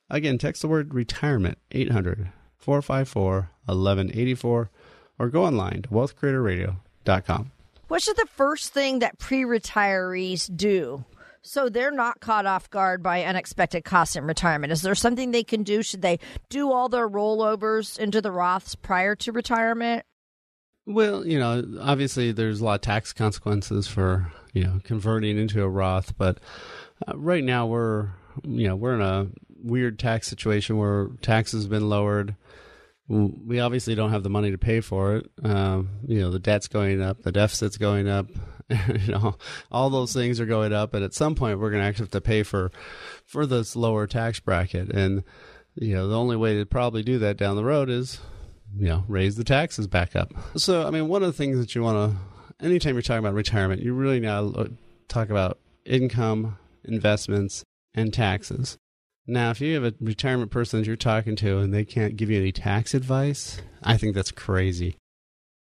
Again, 0.09 0.39
text 0.39 0.63
the 0.63 0.69
word 0.69 0.95
retirement 0.95 1.59
800 1.73 2.31
454 2.57 3.51
1184 3.67 4.71
or 5.19 5.29
go 5.29 5.45
online 5.45 5.83
to 5.83 5.89
wealthcreatorradio.com. 5.89 7.53
What 7.89 8.03
should 8.03 8.17
the 8.17 8.27
first 8.27 8.73
thing 8.73 8.99
that 9.01 9.19
pre 9.19 9.43
retirees 9.43 10.55
do 10.55 11.05
so 11.47 11.69
they're 11.69 11.93
not 11.93 12.21
caught 12.21 12.45
off 12.45 12.69
guard 12.71 13.05
by 13.05 13.23
unexpected 13.23 13.85
costs 13.85 14.17
in 14.17 14.25
retirement. 14.25 14.73
Is 14.73 14.83
there 14.83 14.97
something 14.97 15.31
they 15.31 15.45
can 15.45 15.63
do? 15.63 15.81
Should 15.81 16.03
they 16.03 16.19
do 16.49 16.73
all 16.73 16.89
their 16.89 17.09
rollovers 17.09 17.99
into 17.99 18.21
the 18.21 18.31
Roths 18.31 18.75
prior 18.81 19.15
to 19.17 19.31
retirement? 19.31 20.05
Well, 20.87 21.25
you 21.27 21.39
know, 21.39 21.65
obviously 21.81 22.33
there's 22.33 22.61
a 22.61 22.65
lot 22.65 22.75
of 22.75 22.81
tax 22.81 23.13
consequences 23.13 23.87
for, 23.87 24.33
you 24.57 24.65
know, 24.65 24.81
converting 24.85 25.37
into 25.37 25.63
a 25.63 25.69
Roth, 25.69 26.17
but 26.17 26.39
uh, 27.07 27.13
right 27.15 27.45
now 27.45 27.67
we're, 27.67 28.09
you 28.43 28.67
know, 28.67 28.75
we're 28.75 28.95
in 28.95 29.03
a 29.03 29.29
weird 29.63 29.99
tax 29.99 30.29
situation 30.29 30.79
where 30.79 31.09
taxes 31.21 31.65
have 31.65 31.71
been 31.71 31.91
lowered. 31.91 32.37
We 33.07 33.61
obviously 33.61 33.95
don't 33.95 34.13
have 34.13 34.23
the 34.23 34.31
money 34.31 34.51
to 34.53 34.57
pay 34.59 34.81
for 34.81 35.17
it. 35.17 35.31
Um, 35.45 36.01
you 36.07 36.21
know, 36.21 36.31
the 36.31 36.39
debt's 36.39 36.69
going 36.69 37.03
up, 37.03 37.23
the 37.23 37.33
deficit's 37.33 37.77
going 37.77 38.09
up. 38.09 38.31
you 38.71 39.13
know, 39.13 39.37
all 39.71 39.91
those 39.91 40.15
things 40.15 40.41
are 40.41 40.47
going 40.47 40.73
up, 40.73 40.95
and 40.95 41.05
at 41.05 41.13
some 41.13 41.35
point 41.35 41.61
we're 41.61 41.71
going 41.71 41.83
to 41.83 41.87
actually 41.87 42.05
have 42.05 42.13
to 42.13 42.21
pay 42.23 42.43
for 42.43 42.73
for 43.27 43.45
this 43.45 43.77
lower 43.77 44.07
tax 44.07 44.41
bracket. 44.41 44.89
And 44.89 45.23
you 45.75 45.95
know, 45.95 46.09
the 46.09 46.19
only 46.19 46.37
way 46.37 46.55
to 46.55 46.65
probably 46.65 47.03
do 47.03 47.19
that 47.19 47.37
down 47.37 47.57
the 47.57 47.65
road 47.65 47.91
is 47.91 48.21
you 48.75 48.89
know 48.89 49.05
raise 49.07 49.37
the 49.37 49.45
taxes 49.45 49.87
back 49.87 50.17
up. 50.17 50.33
So, 50.57 50.87
I 50.87 50.91
mean, 50.91 51.09
one 51.09 51.23
of 51.23 51.29
the 51.29 51.37
things 51.37 51.59
that 51.59 51.75
you 51.75 51.83
want 51.83 52.11
to, 52.11 52.19
anytime 52.61 52.95
you're 52.95 53.03
talking 53.03 53.19
about 53.19 53.35
retirement, 53.35 53.83
you 53.83 53.93
really 53.93 54.21
now 54.21 54.53
talk 55.09 55.31
about 55.31 55.59
income, 55.85 56.59
investments, 56.85 57.65
and 57.95 58.13
taxes. 58.13 58.77
Now, 59.27 59.51
if 59.51 59.61
you 59.61 59.75
have 59.75 59.85
a 59.85 59.95
retirement 60.01 60.51
person 60.51 60.81
that 60.81 60.87
you're 60.87 60.97
talking 60.97 61.35
to 61.37 61.59
and 61.59 61.75
they 61.75 61.85
can't 61.85 62.17
give 62.17 62.31
you 62.31 62.39
any 62.39 62.53
tax 62.53 62.95
advice, 62.95 63.61
I 63.83 63.97
think 63.97 64.15
that's 64.15 64.31
crazy. 64.31 64.97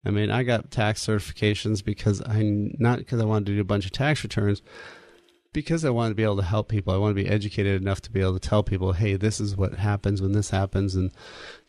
I 0.05 0.09
mean, 0.09 0.29
I 0.29 0.43
got 0.43 0.71
tax 0.71 1.05
certifications 1.05 1.83
because 1.83 2.21
I 2.21 2.43
not 2.77 2.99
because 2.99 3.21
I 3.21 3.25
wanted 3.25 3.47
to 3.47 3.55
do 3.55 3.61
a 3.61 3.65
bunch 3.65 3.85
of 3.85 3.91
tax 3.91 4.23
returns, 4.23 4.61
because 5.53 5.83
I 5.83 5.89
wanted 5.89 6.09
to 6.09 6.15
be 6.15 6.23
able 6.23 6.37
to 6.37 6.43
help 6.43 6.69
people. 6.69 6.93
I 6.93 6.97
want 6.97 7.15
to 7.15 7.23
be 7.23 7.29
educated 7.29 7.81
enough 7.81 8.01
to 8.01 8.11
be 8.11 8.21
able 8.21 8.37
to 8.37 8.47
tell 8.47 8.63
people, 8.63 8.93
hey, 8.93 9.15
this 9.15 9.39
is 9.39 9.55
what 9.57 9.75
happens 9.75 10.21
when 10.21 10.33
this 10.33 10.49
happens, 10.49 10.95
and 10.95 11.11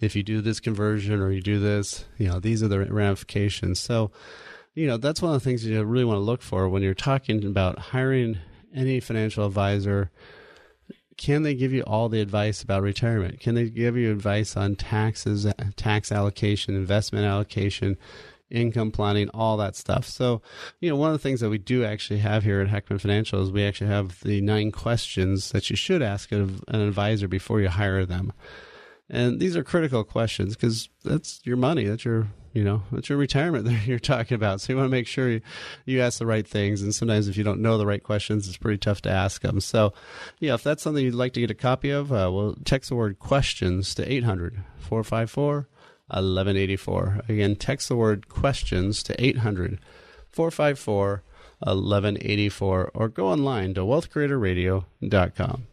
if 0.01 0.14
you 0.14 0.23
do 0.23 0.40
this 0.40 0.61
conversion 0.61 1.21
or 1.21 1.31
you 1.31 1.40
do 1.40 1.59
this, 1.59 2.05
you 2.18 2.29
know, 2.29 2.38
these 2.40 2.62
are 2.62 2.68
the 2.68 2.81
ramifications. 2.81 3.81
So, 3.81 4.11
you 4.74 4.87
know, 4.87 4.96
that's 4.96 5.22
one 5.22 5.35
of 5.35 5.40
the 5.40 5.44
things 5.44 5.64
you 5.64 5.83
really 5.85 6.04
want 6.04 6.18
to 6.18 6.22
look 6.22 6.42
for 6.42 6.68
when 6.68 6.83
you're 6.83 6.94
talking 6.94 7.44
about 7.44 7.78
hiring 7.78 8.38
any 8.74 9.00
financial 9.00 9.46
advisor. 9.46 10.11
Can 11.16 11.42
they 11.42 11.54
give 11.54 11.72
you 11.72 11.83
all 11.83 12.09
the 12.09 12.20
advice 12.20 12.62
about 12.62 12.83
retirement? 12.83 13.40
Can 13.40 13.54
they 13.54 13.68
give 13.68 13.96
you 13.96 14.12
advice 14.12 14.57
on 14.57 14.76
taxes, 14.76 15.46
tax 15.76 16.12
allocation, 16.12 16.76
investment 16.76 17.24
allocation, 17.24 17.96
income 18.50 18.90
planning, 18.90 19.28
all 19.31 19.57
that 19.59 19.76
stuff. 19.76 20.07
So, 20.07 20.42
you 20.81 20.88
know, 20.88 20.96
one 20.96 21.11
of 21.11 21.14
the 21.14 21.22
things 21.22 21.40
that 21.40 21.50
we 21.50 21.59
do 21.59 21.85
actually 21.85 22.20
have 22.20 22.44
here 22.44 22.61
at 22.61 22.68
Heckman 22.68 23.00
Financial 23.00 23.42
is 23.42 23.50
we 23.50 23.64
actually 23.64 23.90
have 23.90 24.20
the 24.22 24.40
nine 24.40 24.72
questions 24.72 25.50
that 25.50 25.70
you 25.70 25.76
should 25.76 26.02
ask 26.02 26.33
an 26.33 26.61
advisor 26.68 27.28
before 27.28 27.61
you 27.61 27.68
hire 27.68 28.04
them. 28.04 28.33
And 29.11 29.40
these 29.40 29.57
are 29.57 29.64
critical 29.64 30.04
questions 30.04 30.54
because 30.54 30.88
that's 31.04 31.40
your 31.44 31.57
money. 31.57 31.85
That's 31.85 32.04
your, 32.04 32.28
you 32.59 32.64
know, 32.64 32.83
that's 32.90 33.09
your 33.09 33.18
retirement 33.18 33.64
that 33.66 33.87
you're 33.87 34.01
talking 34.01 34.35
about. 34.35 34.61
So 34.61 34.73
you 34.73 34.77
want 34.77 34.87
to 34.87 34.90
make 34.90 35.07
sure 35.07 35.31
you, 35.31 35.40
you 35.85 36.01
ask 36.01 36.18
the 36.18 36.27
right 36.27 36.47
things. 36.47 36.83
And 36.83 36.92
sometimes 36.92 37.29
if 37.29 37.37
you 37.37 37.44
don't 37.44 37.62
know 37.62 37.79
the 37.79 37.87
right 37.87 38.03
questions, 38.03 38.49
it's 38.49 38.57
pretty 38.57 38.79
tough 38.79 39.01
to 39.03 39.11
ask 39.11 39.42
them. 39.42 39.61
So, 39.61 39.92
yeah, 40.40 40.55
if 40.55 40.64
that's 40.64 40.83
something 40.83 41.05
you'd 41.05 41.14
like 41.14 41.35
to 41.35 41.40
get 41.40 41.53
a 41.53 41.55
copy 41.55 41.90
of, 41.90 42.11
uh, 42.11 42.29
well, 42.33 42.57
text 42.64 42.88
the 42.88 42.97
word 42.97 43.21
questions 43.21 43.94
to 43.94 44.12
800 44.12 44.64
454 44.79 45.68
1184. 46.09 47.21
Again, 47.29 47.55
text 47.55 47.88
the 47.88 47.97
word 47.97 48.29
questions 48.29 49.05
to 49.05 49.25
800 49.25 49.79
454 50.31 51.23
1184 51.61 52.90
or 52.92 53.09
go 53.09 53.29
online 53.29 53.75
to 53.75 53.83
wealthcreatorradio.com. 53.83 55.66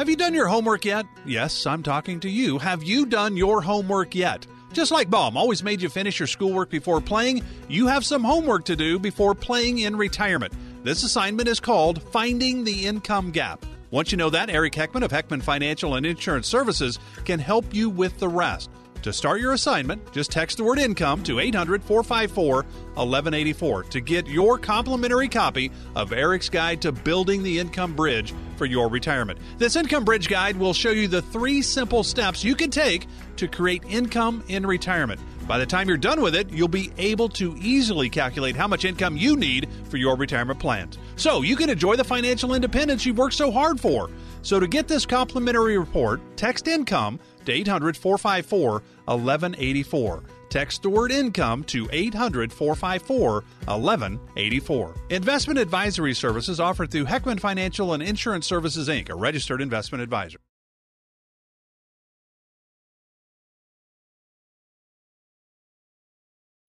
Have 0.00 0.08
you 0.08 0.16
done 0.16 0.32
your 0.32 0.48
homework 0.48 0.86
yet? 0.86 1.04
Yes, 1.26 1.66
I'm 1.66 1.82
talking 1.82 2.20
to 2.20 2.28
you. 2.30 2.56
Have 2.56 2.82
you 2.82 3.04
done 3.04 3.36
your 3.36 3.60
homework 3.60 4.14
yet? 4.14 4.46
Just 4.72 4.90
like 4.90 5.10
Mom 5.10 5.36
always 5.36 5.62
made 5.62 5.82
you 5.82 5.90
finish 5.90 6.18
your 6.18 6.26
schoolwork 6.26 6.70
before 6.70 7.02
playing, 7.02 7.44
you 7.68 7.86
have 7.86 8.02
some 8.06 8.24
homework 8.24 8.64
to 8.64 8.76
do 8.76 8.98
before 8.98 9.34
playing 9.34 9.80
in 9.80 9.94
retirement. 9.94 10.54
This 10.82 11.02
assignment 11.02 11.50
is 11.50 11.60
called 11.60 12.02
Finding 12.02 12.64
the 12.64 12.86
Income 12.86 13.32
Gap. 13.32 13.66
Once 13.90 14.10
you 14.10 14.16
know 14.16 14.30
that, 14.30 14.48
Eric 14.48 14.72
Heckman 14.72 15.02
of 15.02 15.10
Heckman 15.10 15.42
Financial 15.42 15.94
and 15.94 16.06
Insurance 16.06 16.46
Services 16.46 16.98
can 17.26 17.38
help 17.38 17.74
you 17.74 17.90
with 17.90 18.18
the 18.20 18.28
rest. 18.28 18.70
To 19.02 19.14
start 19.14 19.40
your 19.40 19.52
assignment, 19.52 20.12
just 20.12 20.30
text 20.30 20.58
the 20.58 20.64
word 20.64 20.78
income 20.78 21.22
to 21.22 21.40
800 21.40 21.82
454 21.82 22.54
1184 22.56 23.84
to 23.84 24.00
get 24.02 24.26
your 24.26 24.58
complimentary 24.58 25.26
copy 25.26 25.70
of 25.96 26.12
Eric's 26.12 26.50
Guide 26.50 26.82
to 26.82 26.92
Building 26.92 27.42
the 27.42 27.58
Income 27.58 27.96
Bridge 27.96 28.34
for 28.56 28.66
your 28.66 28.90
retirement. 28.90 29.38
This 29.56 29.76
Income 29.76 30.04
Bridge 30.04 30.28
Guide 30.28 30.56
will 30.56 30.74
show 30.74 30.90
you 30.90 31.08
the 31.08 31.22
three 31.22 31.62
simple 31.62 32.04
steps 32.04 32.44
you 32.44 32.54
can 32.54 32.70
take 32.70 33.06
to 33.36 33.48
create 33.48 33.82
income 33.88 34.44
in 34.48 34.66
retirement. 34.66 35.18
By 35.48 35.56
the 35.56 35.64
time 35.64 35.88
you're 35.88 35.96
done 35.96 36.20
with 36.20 36.34
it, 36.34 36.50
you'll 36.50 36.68
be 36.68 36.92
able 36.98 37.30
to 37.30 37.56
easily 37.58 38.10
calculate 38.10 38.54
how 38.54 38.68
much 38.68 38.84
income 38.84 39.16
you 39.16 39.34
need 39.34 39.66
for 39.88 39.96
your 39.96 40.14
retirement 40.14 40.60
plans. 40.60 40.98
So 41.16 41.40
you 41.40 41.56
can 41.56 41.70
enjoy 41.70 41.96
the 41.96 42.04
financial 42.04 42.52
independence 42.52 43.06
you've 43.06 43.18
worked 43.18 43.34
so 43.34 43.50
hard 43.50 43.80
for. 43.80 44.10
So 44.42 44.60
to 44.60 44.68
get 44.68 44.88
this 44.88 45.06
complimentary 45.06 45.78
report, 45.78 46.20
text 46.36 46.68
income 46.68 47.18
to 47.46 47.52
800 47.52 47.96
454 47.96 48.72
1184. 48.72 50.22
Text 50.50 50.82
the 50.82 50.90
word 50.90 51.12
income 51.12 51.62
to 51.64 51.88
800 51.92 52.52
454 52.52 53.32
1184. 53.66 54.94
Investment 55.10 55.58
advisory 55.58 56.14
services 56.14 56.58
offered 56.58 56.90
through 56.90 57.04
Heckman 57.06 57.38
Financial 57.38 57.92
and 57.92 58.02
Insurance 58.02 58.46
Services, 58.46 58.88
Inc., 58.88 59.10
a 59.10 59.14
registered 59.14 59.60
investment 59.62 60.02
advisor. 60.02 60.38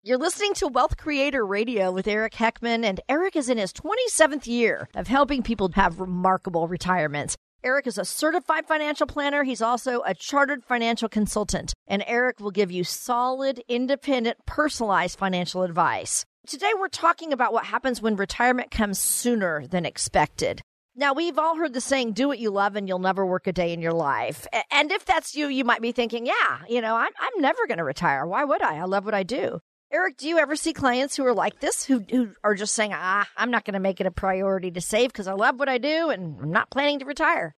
You're 0.03 0.17
listening 0.17 0.55
to 0.55 0.67
Wealth 0.67 0.97
Creator 0.97 1.45
Radio 1.45 1.91
with 1.91 2.07
Eric 2.07 2.33
Heckman, 2.33 2.83
and 2.83 2.99
Eric 3.07 3.35
is 3.35 3.49
in 3.49 3.59
his 3.59 3.71
27th 3.71 4.47
year 4.47 4.89
of 4.95 5.07
helping 5.07 5.43
people 5.43 5.69
have 5.75 5.99
remarkable 5.99 6.67
retirements. 6.67 7.37
Eric 7.63 7.85
is 7.85 7.99
a 7.99 8.05
certified 8.05 8.65
financial 8.65 9.05
planner. 9.05 9.43
He's 9.43 9.61
also 9.61 10.01
a 10.01 10.15
chartered 10.15 10.63
financial 10.63 11.07
consultant, 11.07 11.73
and 11.85 12.03
Eric 12.07 12.39
will 12.39 12.49
give 12.49 12.71
you 12.71 12.83
solid, 12.83 13.61
independent, 13.67 14.37
personalized 14.47 15.19
financial 15.19 15.61
advice. 15.61 16.25
Today, 16.47 16.71
we're 16.75 16.87
talking 16.87 17.31
about 17.31 17.53
what 17.53 17.65
happens 17.65 18.01
when 18.01 18.15
retirement 18.15 18.71
comes 18.71 18.97
sooner 18.97 19.67
than 19.67 19.85
expected. 19.85 20.61
Now, 20.95 21.13
we've 21.13 21.37
all 21.37 21.55
heard 21.55 21.73
the 21.73 21.81
saying, 21.81 22.13
do 22.13 22.27
what 22.27 22.39
you 22.39 22.49
love 22.49 22.75
and 22.75 22.87
you'll 22.87 22.97
never 22.99 23.25
work 23.25 23.45
a 23.45 23.53
day 23.53 23.73
in 23.73 23.81
your 23.81 23.93
life. 23.93 24.47
And 24.71 24.91
if 24.91 25.05
that's 25.05 25.35
you, 25.35 25.47
you 25.47 25.63
might 25.63 25.81
be 25.81 25.91
thinking, 25.91 26.25
yeah, 26.25 26.61
you 26.67 26.81
know, 26.81 26.95
I'm, 26.95 27.11
I'm 27.19 27.41
never 27.41 27.67
going 27.67 27.77
to 27.77 27.83
retire. 27.83 28.25
Why 28.25 28.43
would 28.43 28.63
I? 28.63 28.77
I 28.77 28.85
love 28.85 29.05
what 29.05 29.13
I 29.13 29.21
do. 29.23 29.59
Eric, 29.93 30.17
do 30.17 30.27
you 30.27 30.37
ever 30.37 30.55
see 30.55 30.71
clients 30.71 31.17
who 31.17 31.25
are 31.25 31.33
like 31.33 31.59
this, 31.59 31.83
who 31.83 31.99
who 32.09 32.29
are 32.43 32.55
just 32.55 32.73
saying, 32.73 32.91
"Ah, 32.93 33.27
I'm 33.35 33.51
not 33.51 33.65
going 33.65 33.73
to 33.73 33.79
make 33.79 33.99
it 33.99 34.07
a 34.07 34.11
priority 34.11 34.71
to 34.71 34.81
save 34.81 35.11
because 35.11 35.27
I 35.27 35.33
love 35.33 35.59
what 35.59 35.67
I 35.67 35.77
do 35.77 36.09
and 36.09 36.39
I'm 36.41 36.51
not 36.51 36.69
planning 36.69 36.99
to 36.99 37.05
retire"? 37.05 37.55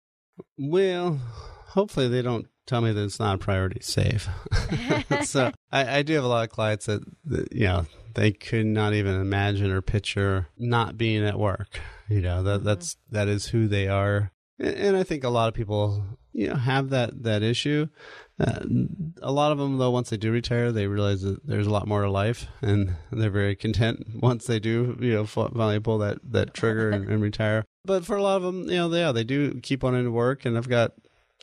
Well, 0.57 1.19
hopefully 1.67 2.07
they 2.07 2.23
don't 2.23 2.47
tell 2.65 2.81
me 2.81 2.91
that 2.91 3.03
it's 3.03 3.19
not 3.19 3.35
a 3.35 3.37
priority 3.39 3.79
to 3.79 3.85
save. 3.85 4.29
so 5.25 5.51
I, 5.71 5.99
I, 5.99 6.01
do 6.01 6.13
have 6.13 6.23
a 6.23 6.27
lot 6.27 6.43
of 6.43 6.49
clients 6.49 6.85
that, 6.85 7.01
that, 7.25 7.51
you 7.53 7.65
know 7.65 7.85
they 8.15 8.31
could 8.31 8.65
not 8.65 8.93
even 8.93 9.19
imagine 9.19 9.71
or 9.71 9.81
picture 9.81 10.47
not 10.57 10.97
being 10.97 11.23
at 11.23 11.37
work. 11.37 11.79
You 12.09 12.21
know 12.21 12.43
that 12.43 12.57
mm-hmm. 12.57 12.65
that's 12.65 12.97
that 13.11 13.27
is 13.27 13.47
who 13.47 13.67
they 13.67 13.87
are, 13.87 14.31
and, 14.59 14.75
and 14.75 14.97
I 14.97 15.03
think 15.03 15.23
a 15.23 15.29
lot 15.29 15.49
of 15.49 15.53
people 15.53 16.03
you 16.31 16.49
know 16.49 16.55
have 16.55 16.89
that 16.89 17.23
that 17.23 17.43
issue 17.43 17.87
uh, 18.39 18.65
a 19.21 19.31
lot 19.31 19.51
of 19.51 19.59
them, 19.59 19.77
though, 19.77 19.91
once 19.91 20.09
they 20.09 20.17
do 20.17 20.31
retire, 20.31 20.71
they 20.71 20.87
realize 20.87 21.21
that 21.21 21.45
there's 21.45 21.67
a 21.67 21.71
lot 21.71 21.87
more 21.87 22.01
to 22.01 22.09
life, 22.09 22.47
and 22.61 22.95
they're 23.11 23.29
very 23.29 23.55
content 23.55 24.07
once 24.21 24.45
they 24.45 24.59
do, 24.59 24.97
you 24.99 25.13
know, 25.13 25.25
finally 25.25 25.79
pull 25.79 25.99
that 25.99 26.17
that 26.31 26.53
trigger 26.53 26.89
and, 26.89 27.07
and 27.07 27.21
retire. 27.21 27.63
But 27.85 28.05
for 28.05 28.15
a 28.15 28.23
lot 28.23 28.37
of 28.37 28.43
them, 28.43 28.63
you 28.63 28.77
know, 28.77 28.93
yeah, 28.93 29.11
they 29.11 29.23
do 29.23 29.59
keep 29.61 29.83
on 29.83 29.93
to 29.93 30.09
work, 30.09 30.45
and 30.45 30.57
I've 30.57 30.69
got, 30.69 30.93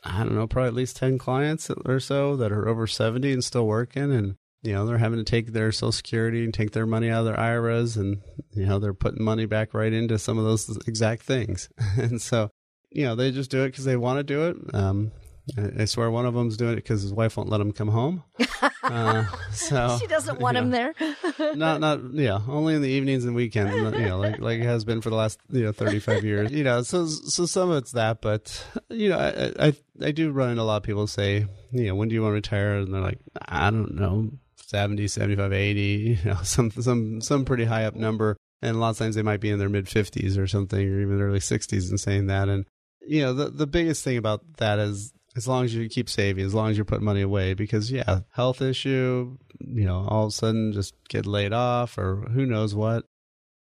I 0.03 0.19
don't 0.19 0.35
know, 0.35 0.47
probably 0.47 0.67
at 0.67 0.73
least 0.73 0.97
ten 0.97 1.17
clients 1.17 1.69
or 1.85 1.99
so 1.99 2.35
that 2.35 2.51
are 2.51 2.67
over 2.67 2.87
seventy 2.87 3.31
and 3.31 3.43
still 3.43 3.65
working, 3.65 4.11
and 4.11 4.35
you 4.61 4.73
know, 4.73 4.85
they're 4.85 4.97
having 4.97 5.17
to 5.17 5.23
take 5.23 5.53
their 5.53 5.71
Social 5.71 5.93
Security 5.93 6.43
and 6.43 6.53
take 6.53 6.71
their 6.71 6.85
money 6.85 7.09
out 7.09 7.19
of 7.19 7.25
their 7.25 7.39
IRAs, 7.39 7.95
and 7.95 8.21
you 8.53 8.65
know, 8.65 8.79
they're 8.79 8.93
putting 8.93 9.23
money 9.23 9.45
back 9.45 9.73
right 9.73 9.93
into 9.93 10.19
some 10.19 10.37
of 10.37 10.43
those 10.43 10.77
exact 10.87 11.23
things, 11.23 11.69
and 11.97 12.21
so 12.21 12.49
you 12.91 13.05
know, 13.05 13.15
they 13.15 13.31
just 13.31 13.49
do 13.49 13.63
it 13.63 13.67
because 13.67 13.85
they 13.85 13.95
want 13.95 14.19
to 14.19 14.23
do 14.23 14.47
it. 14.47 14.75
Um, 14.75 15.11
I 15.57 15.85
swear 15.85 16.09
one 16.09 16.25
of 16.25 16.33
them's 16.33 16.57
doing 16.57 16.73
it 16.73 16.77
because 16.77 17.01
his 17.01 17.13
wife 17.13 17.37
won't 17.37 17.49
let 17.49 17.61
him 17.61 17.71
come 17.71 17.89
home. 17.89 18.23
Uh, 18.83 19.25
so 19.51 19.97
she 19.99 20.07
doesn't 20.07 20.39
want 20.39 20.57
him 20.57 20.69
know, 20.69 20.91
there. 20.99 21.55
not, 21.55 21.79
not, 21.79 21.99
yeah, 22.13 22.39
only 22.47 22.73
in 22.73 22.81
the 22.81 22.89
evenings 22.89 23.23
and 23.23 23.35
weekends. 23.35 23.73
You 23.73 24.05
know, 24.05 24.17
like 24.17 24.39
like 24.39 24.59
it 24.59 24.65
has 24.65 24.83
been 24.83 25.01
for 25.01 25.09
the 25.09 25.15
last 25.15 25.39
you 25.49 25.63
know 25.63 25.71
thirty 25.71 25.99
five 25.99 26.25
years. 26.25 26.51
You 26.51 26.63
know, 26.63 26.81
so 26.81 27.05
so 27.05 27.45
some 27.45 27.69
of 27.69 27.77
it's 27.77 27.91
that, 27.93 28.21
but 28.21 28.65
you 28.89 29.09
know, 29.09 29.17
I, 29.17 29.67
I 29.67 29.73
I 30.01 30.11
do 30.11 30.31
run 30.31 30.49
into 30.49 30.61
a 30.61 30.63
lot 30.63 30.77
of 30.77 30.83
people 30.83 31.07
say, 31.07 31.45
you 31.71 31.87
know, 31.87 31.95
when 31.95 32.09
do 32.09 32.15
you 32.15 32.21
want 32.21 32.31
to 32.31 32.35
retire? 32.35 32.77
And 32.77 32.93
they're 32.93 33.01
like, 33.01 33.19
I 33.47 33.69
don't 33.69 33.95
know, 33.95 34.31
70, 34.57 35.07
75, 35.07 35.53
80, 35.53 35.81
you 35.81 36.17
know, 36.25 36.39
some 36.43 36.71
some 36.71 37.21
some 37.21 37.45
pretty 37.45 37.65
high 37.65 37.85
up 37.85 37.95
number. 37.95 38.35
And 38.61 38.75
a 38.75 38.79
lot 38.79 38.89
of 38.89 38.97
times 38.97 39.15
they 39.15 39.23
might 39.23 39.41
be 39.41 39.51
in 39.51 39.59
their 39.59 39.69
mid 39.69 39.87
fifties 39.87 40.37
or 40.37 40.47
something, 40.47 40.79
or 40.79 41.01
even 41.01 41.21
early 41.21 41.39
sixties, 41.39 41.89
and 41.89 41.99
saying 41.99 42.27
that. 42.27 42.49
And 42.49 42.65
you 43.01 43.21
know, 43.21 43.33
the 43.33 43.49
the 43.49 43.67
biggest 43.67 44.03
thing 44.03 44.17
about 44.17 44.57
that 44.57 44.79
is 44.79 45.13
as 45.35 45.47
long 45.47 45.63
as 45.63 45.73
you 45.73 45.87
keep 45.87 46.09
saving, 46.09 46.45
as 46.45 46.53
long 46.53 46.69
as 46.69 46.77
you're 46.77 46.85
putting 46.85 47.05
money 47.05 47.21
away, 47.21 47.53
because 47.53 47.91
yeah, 47.91 48.21
health 48.33 48.61
issue, 48.61 49.37
you 49.59 49.85
know, 49.85 50.05
all 50.07 50.25
of 50.25 50.29
a 50.29 50.31
sudden 50.31 50.73
just 50.73 50.93
get 51.07 51.25
laid 51.25 51.53
off 51.53 51.97
or 51.97 52.27
who 52.33 52.45
knows 52.45 52.75
what. 52.75 53.05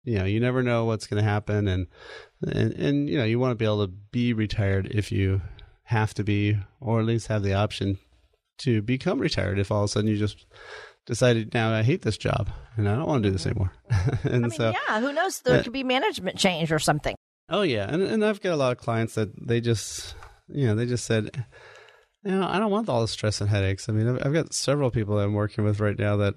You 0.05 0.19
know, 0.19 0.25
you 0.27 0.39
never 0.39 0.63
know 0.63 0.85
what's 0.85 1.07
going 1.07 1.23
to 1.23 1.29
happen, 1.29 1.67
and 1.67 1.87
and 2.43 2.73
and 2.75 3.09
you 3.09 3.17
know, 3.17 3.25
you 3.25 3.39
want 3.39 3.53
to 3.53 3.57
be 3.57 3.65
able 3.65 3.87
to 3.87 3.93
be 4.13 4.35
retired 4.35 4.87
if 4.91 5.11
you 5.11 5.41
have 5.85 6.13
to 6.15 6.25
be, 6.25 6.59
or 6.79 7.01
at 7.01 7.07
least 7.07 7.29
have 7.29 7.43
the 7.43 7.55
option 7.55 7.99
to 8.59 8.83
become 8.83 9.19
retired. 9.19 9.59
If 9.59 9.73
all 9.73 9.85
of 9.85 9.85
a 9.85 9.89
sudden 9.89 10.11
you 10.11 10.19
just 10.19 10.45
decided 11.07 11.55
now 11.55 11.73
I 11.73 11.83
hate 11.83 12.03
this 12.03 12.19
job 12.19 12.51
and 12.77 12.87
I 12.87 12.97
don't 12.97 13.07
want 13.07 13.23
to 13.23 13.31
do 13.31 13.33
this 13.33 13.47
anymore, 13.47 13.73
and 14.25 14.35
I 14.35 14.39
mean, 14.41 14.51
so 14.51 14.75
yeah, 14.89 15.01
who 15.01 15.11
knows? 15.11 15.41
There 15.41 15.61
uh, 15.61 15.63
could 15.63 15.73
be 15.73 15.85
management 15.85 16.37
change 16.37 16.71
or 16.71 16.79
something. 16.79 17.17
Oh 17.49 17.63
yeah, 17.63 17.89
and 17.91 18.03
and 18.03 18.23
I've 18.23 18.43
got 18.43 18.53
a 18.53 18.57
lot 18.57 18.73
of 18.73 18.79
clients 18.79 19.15
that 19.15 19.31
they 19.47 19.63
just 19.63 20.15
you 20.49 20.67
know, 20.67 20.75
they 20.75 20.87
just 20.87 21.05
said, 21.05 21.45
you 22.25 22.31
know, 22.31 22.47
I 22.47 22.59
don't 22.59 22.71
want 22.71 22.89
all 22.89 23.01
the 23.01 23.09
stress 23.09 23.41
and 23.41 23.51
headaches. 23.51 23.89
I 23.89 23.93
mean, 23.93 24.09
I've, 24.09 24.27
I've 24.27 24.33
got 24.33 24.55
several 24.55 24.91
people 24.91 25.17
that 25.17 25.25
I'm 25.25 25.35
working 25.35 25.65
with 25.65 25.81
right 25.81 25.99
now 25.99 26.17
that 26.17 26.35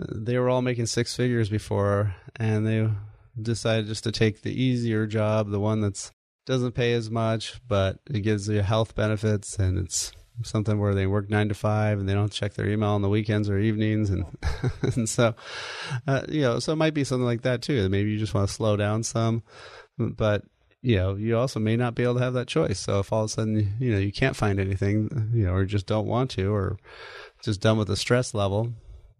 uh, 0.00 0.06
they 0.14 0.38
were 0.38 0.48
all 0.48 0.62
making 0.62 0.86
six 0.86 1.14
figures 1.14 1.48
before, 1.48 2.14
and 2.36 2.66
they 2.66 2.88
decided 3.40 3.86
just 3.86 4.04
to 4.04 4.12
take 4.12 4.42
the 4.42 4.62
easier 4.62 5.06
job, 5.06 5.50
the 5.50 5.60
one 5.60 5.80
that's 5.80 6.10
doesn't 6.44 6.72
pay 6.72 6.92
as 6.94 7.10
much, 7.10 7.60
but 7.68 7.98
it 8.10 8.20
gives 8.20 8.48
you 8.48 8.62
health 8.62 8.94
benefits, 8.94 9.58
and 9.58 9.78
it's 9.78 10.12
something 10.42 10.80
where 10.80 10.94
they 10.94 11.06
work 11.06 11.30
nine 11.30 11.48
to 11.48 11.54
five 11.54 11.98
and 11.98 12.08
they 12.08 12.14
don't 12.14 12.32
check 12.32 12.54
their 12.54 12.68
email 12.68 12.90
on 12.90 13.02
the 13.02 13.08
weekends 13.08 13.48
or 13.48 13.58
evenings, 13.58 14.10
and 14.10 14.24
and 14.82 15.08
so, 15.08 15.34
uh, 16.06 16.22
you 16.28 16.40
know, 16.40 16.58
so 16.58 16.72
it 16.72 16.76
might 16.76 16.94
be 16.94 17.04
something 17.04 17.26
like 17.26 17.42
that 17.42 17.62
too. 17.62 17.88
Maybe 17.88 18.10
you 18.10 18.18
just 18.18 18.34
want 18.34 18.48
to 18.48 18.54
slow 18.54 18.76
down 18.76 19.02
some, 19.02 19.42
but 19.98 20.42
you 20.82 20.96
know, 20.96 21.14
you 21.14 21.38
also 21.38 21.60
may 21.60 21.76
not 21.76 21.94
be 21.94 22.02
able 22.02 22.14
to 22.14 22.20
have 22.20 22.34
that 22.34 22.48
choice. 22.48 22.80
So 22.80 22.98
if 22.98 23.12
all 23.12 23.20
of 23.24 23.26
a 23.26 23.28
sudden, 23.28 23.74
you 23.78 23.92
know, 23.92 23.98
you 23.98 24.12
can't 24.12 24.36
find 24.36 24.58
anything, 24.58 25.30
you 25.32 25.44
know, 25.46 25.54
or 25.54 25.64
just 25.64 25.86
don't 25.86 26.06
want 26.06 26.30
to, 26.32 26.52
or 26.52 26.76
just 27.42 27.60
done 27.60 27.78
with 27.78 27.88
the 27.88 27.96
stress 27.96 28.34
level, 28.34 28.72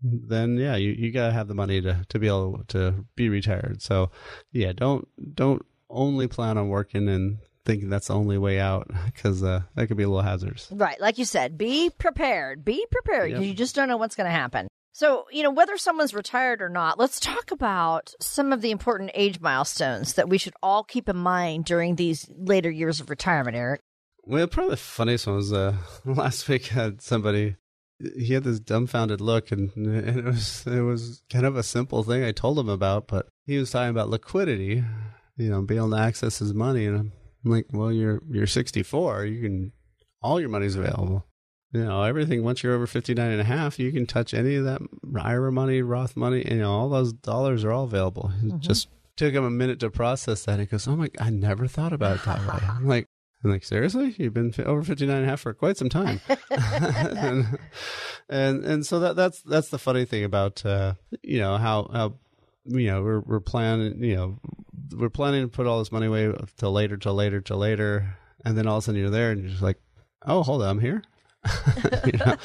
then 0.02 0.56
yeah, 0.56 0.74
you, 0.76 0.90
you 0.90 1.12
gotta 1.12 1.32
have 1.32 1.48
the 1.48 1.54
money 1.54 1.80
to, 1.80 2.04
to 2.08 2.18
be 2.18 2.26
able 2.26 2.64
to 2.68 3.04
be 3.14 3.28
retired. 3.28 3.80
So 3.80 4.10
yeah, 4.50 4.72
don't 4.72 5.06
don't 5.34 5.64
only 5.88 6.26
plan 6.26 6.58
on 6.58 6.68
working 6.68 7.08
and 7.08 7.38
thinking 7.64 7.88
that's 7.90 8.08
the 8.08 8.14
only 8.14 8.38
way 8.38 8.58
out 8.58 8.90
because 9.06 9.42
uh, 9.44 9.62
that 9.76 9.86
could 9.86 9.96
be 9.96 10.02
a 10.02 10.08
little 10.08 10.22
hazardous. 10.22 10.68
Right, 10.72 11.00
like 11.00 11.18
you 11.18 11.24
said, 11.24 11.56
be 11.56 11.90
prepared. 11.90 12.64
Be 12.64 12.84
prepared 12.90 13.28
because 13.28 13.42
Yep. 13.42 13.48
you 13.48 13.54
just 13.54 13.76
don't 13.76 13.88
know 13.88 13.96
what's 13.98 14.16
going 14.16 14.26
to 14.26 14.32
happen. 14.32 14.66
So, 15.02 15.26
you 15.32 15.42
know, 15.42 15.50
whether 15.50 15.76
someone's 15.78 16.14
retired 16.14 16.62
or 16.62 16.68
not, 16.68 16.96
let's 16.96 17.18
talk 17.18 17.50
about 17.50 18.14
some 18.20 18.52
of 18.52 18.60
the 18.60 18.70
important 18.70 19.10
age 19.14 19.40
milestones 19.40 20.12
that 20.12 20.28
we 20.28 20.38
should 20.38 20.54
all 20.62 20.84
keep 20.84 21.08
in 21.08 21.16
mind 21.16 21.64
during 21.64 21.96
these 21.96 22.30
later 22.38 22.70
years 22.70 23.00
of 23.00 23.10
retirement, 23.10 23.56
Eric. 23.56 23.80
Well, 24.22 24.46
probably 24.46 24.74
the 24.74 24.76
funniest 24.76 25.26
one 25.26 25.34
was 25.34 25.52
uh, 25.52 25.74
last 26.04 26.48
week. 26.48 26.70
I 26.70 26.84
had 26.84 27.02
somebody. 27.02 27.56
He 28.16 28.32
had 28.32 28.44
this 28.44 28.60
dumbfounded 28.60 29.20
look, 29.20 29.50
and, 29.50 29.74
and 29.74 30.20
it 30.20 30.24
was 30.24 30.64
it 30.68 30.82
was 30.82 31.24
kind 31.28 31.46
of 31.46 31.56
a 31.56 31.64
simple 31.64 32.04
thing 32.04 32.22
I 32.22 32.30
told 32.30 32.56
him 32.56 32.68
about, 32.68 33.08
but 33.08 33.26
he 33.44 33.58
was 33.58 33.72
talking 33.72 33.90
about 33.90 34.08
liquidity, 34.08 34.84
you 35.36 35.50
know, 35.50 35.62
being 35.62 35.80
able 35.80 35.90
to 35.90 35.96
access 35.96 36.38
his 36.38 36.54
money, 36.54 36.86
and 36.86 36.96
I'm 36.96 37.12
like, 37.42 37.66
well, 37.72 37.90
you're 37.90 38.22
you're 38.30 38.46
64, 38.46 39.24
you 39.24 39.42
can 39.42 39.72
all 40.22 40.38
your 40.38 40.48
money's 40.48 40.76
available. 40.76 41.26
You 41.72 41.84
know, 41.84 42.02
everything 42.02 42.42
once 42.44 42.62
you're 42.62 42.74
over 42.74 42.86
59 42.86 43.30
and 43.30 43.40
a 43.40 43.44
half, 43.44 43.78
you 43.78 43.92
can 43.92 44.06
touch 44.06 44.34
any 44.34 44.56
of 44.56 44.64
that 44.64 44.82
IRA 45.18 45.50
money, 45.50 45.80
Roth 45.80 46.16
money, 46.16 46.46
you 46.46 46.58
know, 46.58 46.70
all 46.70 46.88
those 46.90 47.14
dollars 47.14 47.64
are 47.64 47.72
all 47.72 47.84
available. 47.84 48.30
It 48.42 48.60
Just 48.60 48.88
took 49.16 49.32
him 49.32 49.44
a 49.44 49.50
minute 49.50 49.80
to 49.80 49.90
process 49.90 50.44
that. 50.44 50.60
He 50.60 50.66
goes, 50.66 50.86
"Oh 50.86 50.96
my, 50.96 51.08
I 51.18 51.30
never 51.30 51.66
thought 51.66 51.94
about 51.94 52.16
it 52.16 52.24
that 52.24 52.40
way." 52.40 52.58
I'm 52.68 52.86
like, 52.86 53.06
I'm 53.42 53.50
like, 53.50 53.64
seriously? 53.64 54.14
You've 54.18 54.34
been 54.34 54.52
over 54.64 54.82
59 54.82 55.16
and 55.16 55.24
a 55.24 55.28
half 55.28 55.40
for 55.40 55.54
quite 55.54 55.76
some 55.76 55.88
time. 55.88 56.20
and, 56.50 57.58
and 58.28 58.64
and 58.64 58.86
so 58.86 59.00
that 59.00 59.16
that's 59.16 59.42
that's 59.42 59.68
the 59.68 59.78
funny 59.78 60.04
thing 60.04 60.24
about 60.24 60.64
uh, 60.64 60.94
you 61.22 61.38
know 61.38 61.56
how 61.56 61.88
how 61.92 62.14
you 62.64 62.86
know 62.86 63.02
we're 63.02 63.20
we're 63.20 63.40
planning 63.40 64.02
you 64.02 64.14
know 64.14 64.38
we're 64.96 65.10
planning 65.10 65.42
to 65.42 65.48
put 65.48 65.66
all 65.66 65.78
this 65.78 65.90
money 65.90 66.06
away 66.06 66.32
till 66.58 66.72
later 66.72 66.96
till 66.96 67.14
later 67.14 67.40
till 67.40 67.56
later 67.56 68.16
and 68.44 68.56
then 68.56 68.66
all 68.66 68.76
of 68.76 68.82
a 68.82 68.84
sudden 68.84 69.00
you're 69.00 69.10
there 69.10 69.32
and 69.32 69.40
you're 69.40 69.50
just 69.50 69.62
like 69.62 69.78
oh 70.26 70.42
hold 70.42 70.62
on 70.62 70.68
I'm 70.68 70.78
here 70.78 71.02
you 72.06 72.12
know, 72.12 72.36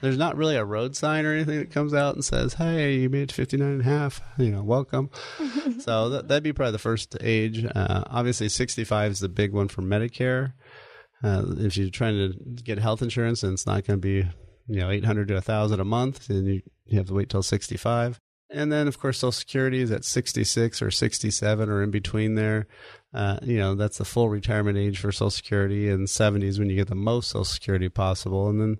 there's 0.00 0.16
not 0.16 0.36
really 0.36 0.56
a 0.56 0.64
road 0.64 0.96
sign 0.96 1.26
or 1.26 1.32
anything 1.32 1.58
that 1.58 1.70
comes 1.70 1.92
out 1.92 2.14
and 2.14 2.24
says, 2.24 2.54
"Hey, 2.54 2.94
you 2.94 3.10
made 3.10 3.22
it 3.22 3.28
to 3.30 3.34
59 3.34 3.68
and 3.68 3.80
a 3.82 3.84
half. 3.84 4.22
You 4.38 4.50
know, 4.50 4.62
welcome." 4.62 5.10
so 5.78 6.08
that, 6.08 6.28
that'd 6.28 6.42
be 6.42 6.52
probably 6.52 6.72
the 6.72 6.78
first 6.78 7.16
age. 7.20 7.64
Uh, 7.64 8.04
obviously, 8.06 8.48
65 8.48 9.12
is 9.12 9.20
the 9.20 9.28
big 9.28 9.52
one 9.52 9.68
for 9.68 9.82
Medicare. 9.82 10.54
Uh, 11.22 11.44
if 11.58 11.76
you're 11.76 11.90
trying 11.90 12.14
to 12.14 12.62
get 12.62 12.78
health 12.78 13.02
insurance 13.02 13.42
and 13.42 13.52
it's 13.52 13.66
not 13.66 13.86
going 13.86 13.98
to 13.98 14.02
be, 14.02 14.28
you 14.68 14.80
know, 14.80 14.90
800 14.90 15.28
to 15.28 15.34
1,000 15.34 15.80
a 15.80 15.84
month, 15.84 16.28
then 16.28 16.44
you, 16.44 16.62
you 16.84 16.98
have 16.98 17.08
to 17.08 17.14
wait 17.14 17.30
till 17.30 17.42
65. 17.42 18.20
And 18.50 18.70
then, 18.70 18.86
of 18.86 18.98
course, 18.98 19.18
Social 19.18 19.32
Security 19.32 19.80
is 19.80 19.90
at 19.90 20.04
66 20.04 20.80
or 20.80 20.90
67 20.90 21.68
or 21.68 21.82
in 21.82 21.90
between 21.90 22.34
there. 22.36 22.66
Uh, 23.16 23.38
you 23.42 23.56
know, 23.56 23.74
that's 23.74 23.96
the 23.96 24.04
full 24.04 24.28
retirement 24.28 24.76
age 24.76 24.98
for 24.98 25.10
Social 25.10 25.30
Security, 25.30 25.88
and 25.88 26.08
70 26.08 26.46
is 26.46 26.58
when 26.58 26.68
you 26.68 26.76
get 26.76 26.88
the 26.88 26.94
most 26.94 27.30
Social 27.30 27.46
Security 27.46 27.88
possible. 27.88 28.50
And 28.50 28.60
then, 28.60 28.76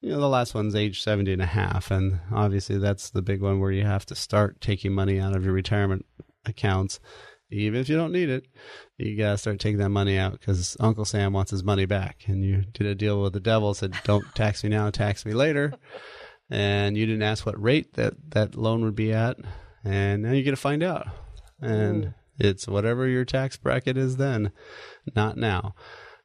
you 0.00 0.10
know, 0.10 0.20
the 0.20 0.28
last 0.28 0.54
one's 0.54 0.76
age 0.76 1.02
70 1.02 1.32
and 1.32 1.42
a 1.42 1.46
half. 1.46 1.90
And 1.90 2.20
obviously, 2.32 2.78
that's 2.78 3.10
the 3.10 3.20
big 3.20 3.42
one 3.42 3.58
where 3.58 3.72
you 3.72 3.84
have 3.84 4.06
to 4.06 4.14
start 4.14 4.60
taking 4.60 4.92
money 4.92 5.18
out 5.18 5.34
of 5.34 5.44
your 5.44 5.52
retirement 5.52 6.06
accounts. 6.46 7.00
Even 7.50 7.80
if 7.80 7.88
you 7.88 7.96
don't 7.96 8.12
need 8.12 8.28
it, 8.28 8.46
you 8.96 9.16
got 9.16 9.32
to 9.32 9.38
start 9.38 9.58
taking 9.58 9.78
that 9.78 9.88
money 9.88 10.16
out 10.16 10.38
because 10.38 10.76
Uncle 10.78 11.04
Sam 11.04 11.32
wants 11.32 11.50
his 11.50 11.64
money 11.64 11.84
back. 11.84 12.22
And 12.28 12.44
you 12.44 12.62
did 12.72 12.86
a 12.86 12.94
deal 12.94 13.20
with 13.20 13.32
the 13.32 13.40
devil, 13.40 13.74
said, 13.74 13.94
don't 14.04 14.24
tax 14.36 14.62
me 14.62 14.70
now, 14.70 14.88
tax 14.90 15.26
me 15.26 15.32
later. 15.32 15.72
And 16.48 16.96
you 16.96 17.06
didn't 17.06 17.24
ask 17.24 17.44
what 17.44 17.60
rate 17.60 17.94
that, 17.94 18.14
that 18.30 18.54
loan 18.54 18.84
would 18.84 18.94
be 18.94 19.12
at. 19.12 19.36
And 19.82 20.22
now 20.22 20.30
you 20.30 20.44
get 20.44 20.52
to 20.52 20.56
find 20.56 20.84
out. 20.84 21.08
And 21.60 22.14
it's 22.40 22.66
whatever 22.66 23.06
your 23.06 23.24
tax 23.24 23.56
bracket 23.56 23.96
is 23.96 24.16
then, 24.16 24.52
not 25.14 25.36
now. 25.36 25.74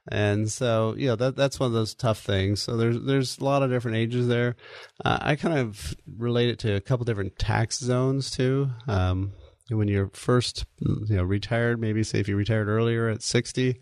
And 0.08 0.52
so, 0.52 0.94
yeah, 0.98 1.16
that 1.16 1.36
that's 1.36 1.60
one 1.60 1.68
of 1.68 1.74
those 1.74 1.96
tough 1.96 2.20
things. 2.20 2.62
So 2.62 2.78
there's 2.78 3.02
there's 3.02 3.40
a 3.40 3.44
lot 3.44 3.64
of 3.64 3.72
different 3.72 3.98
ages 3.98 4.28
there. 4.28 4.56
Uh, 5.04 5.18
I 5.20 5.36
kind 5.36 5.58
of 5.58 5.96
relate 6.18 6.50
it 6.50 6.60
to 6.60 6.76
a 6.76 6.82
couple 6.82 7.06
different 7.06 7.40
tax 7.40 7.80
zones 7.80 8.30
too. 8.30 8.70
Um, 8.88 9.34
when 9.70 9.88
you're 9.88 10.12
first, 10.14 10.66
you 10.80 11.16
know, 11.16 11.24
retired, 11.24 11.82
maybe 11.82 12.04
say 12.04 12.20
if 12.20 12.28
you 12.28 12.36
retired 12.36 12.68
earlier 12.68 13.10
at 13.10 13.24
60, 13.24 13.82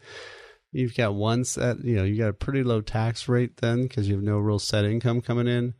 you've 0.71 0.95
got 0.95 1.13
one 1.13 1.43
set, 1.43 1.83
you 1.83 1.95
know, 1.95 2.03
you 2.03 2.17
got 2.17 2.29
a 2.29 2.33
pretty 2.33 2.63
low 2.63 2.79
tax 2.79 3.27
rate 3.27 3.57
then 3.57 3.83
because 3.83 4.07
you 4.07 4.15
have 4.15 4.23
no 4.23 4.37
real 4.37 4.59
set 4.59 4.85
income 4.85 5.21
coming 5.21 5.47
in. 5.47 5.73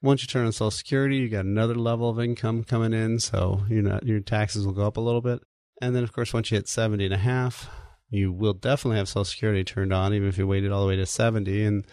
Once 0.00 0.22
you 0.22 0.28
turn 0.28 0.46
on 0.46 0.52
Social 0.52 0.70
Security, 0.70 1.16
you 1.16 1.28
got 1.28 1.44
another 1.44 1.76
level 1.76 2.08
of 2.08 2.18
income 2.20 2.64
coming 2.64 2.92
in, 2.92 3.20
so 3.20 3.62
you 3.68 3.82
know 3.82 4.00
your 4.02 4.18
taxes 4.18 4.66
will 4.66 4.72
go 4.72 4.86
up 4.86 4.96
a 4.96 5.00
little 5.00 5.20
bit. 5.20 5.40
And 5.82 5.96
then, 5.96 6.04
of 6.04 6.12
course, 6.12 6.32
once 6.32 6.48
you 6.48 6.56
hit 6.56 6.68
70 6.68 7.04
and 7.04 7.12
a 7.12 7.18
half, 7.18 7.68
you 8.08 8.30
will 8.30 8.52
definitely 8.52 8.98
have 8.98 9.08
Social 9.08 9.24
Security 9.24 9.64
turned 9.64 9.92
on, 9.92 10.14
even 10.14 10.28
if 10.28 10.38
you 10.38 10.46
waited 10.46 10.70
all 10.70 10.82
the 10.82 10.86
way 10.86 10.94
to 10.94 11.04
70. 11.04 11.64
And 11.64 11.84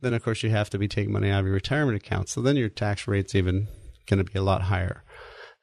then, 0.00 0.14
of 0.14 0.24
course, 0.24 0.42
you 0.42 0.50
have 0.50 0.68
to 0.70 0.78
be 0.78 0.88
taking 0.88 1.12
money 1.12 1.30
out 1.30 1.40
of 1.40 1.46
your 1.46 1.54
retirement 1.54 1.96
account. 1.96 2.28
So 2.28 2.42
then 2.42 2.56
your 2.56 2.68
tax 2.68 3.06
rate's 3.06 3.36
even 3.36 3.68
going 4.08 4.18
to 4.18 4.24
be 4.28 4.36
a 4.36 4.42
lot 4.42 4.62
higher. 4.62 5.04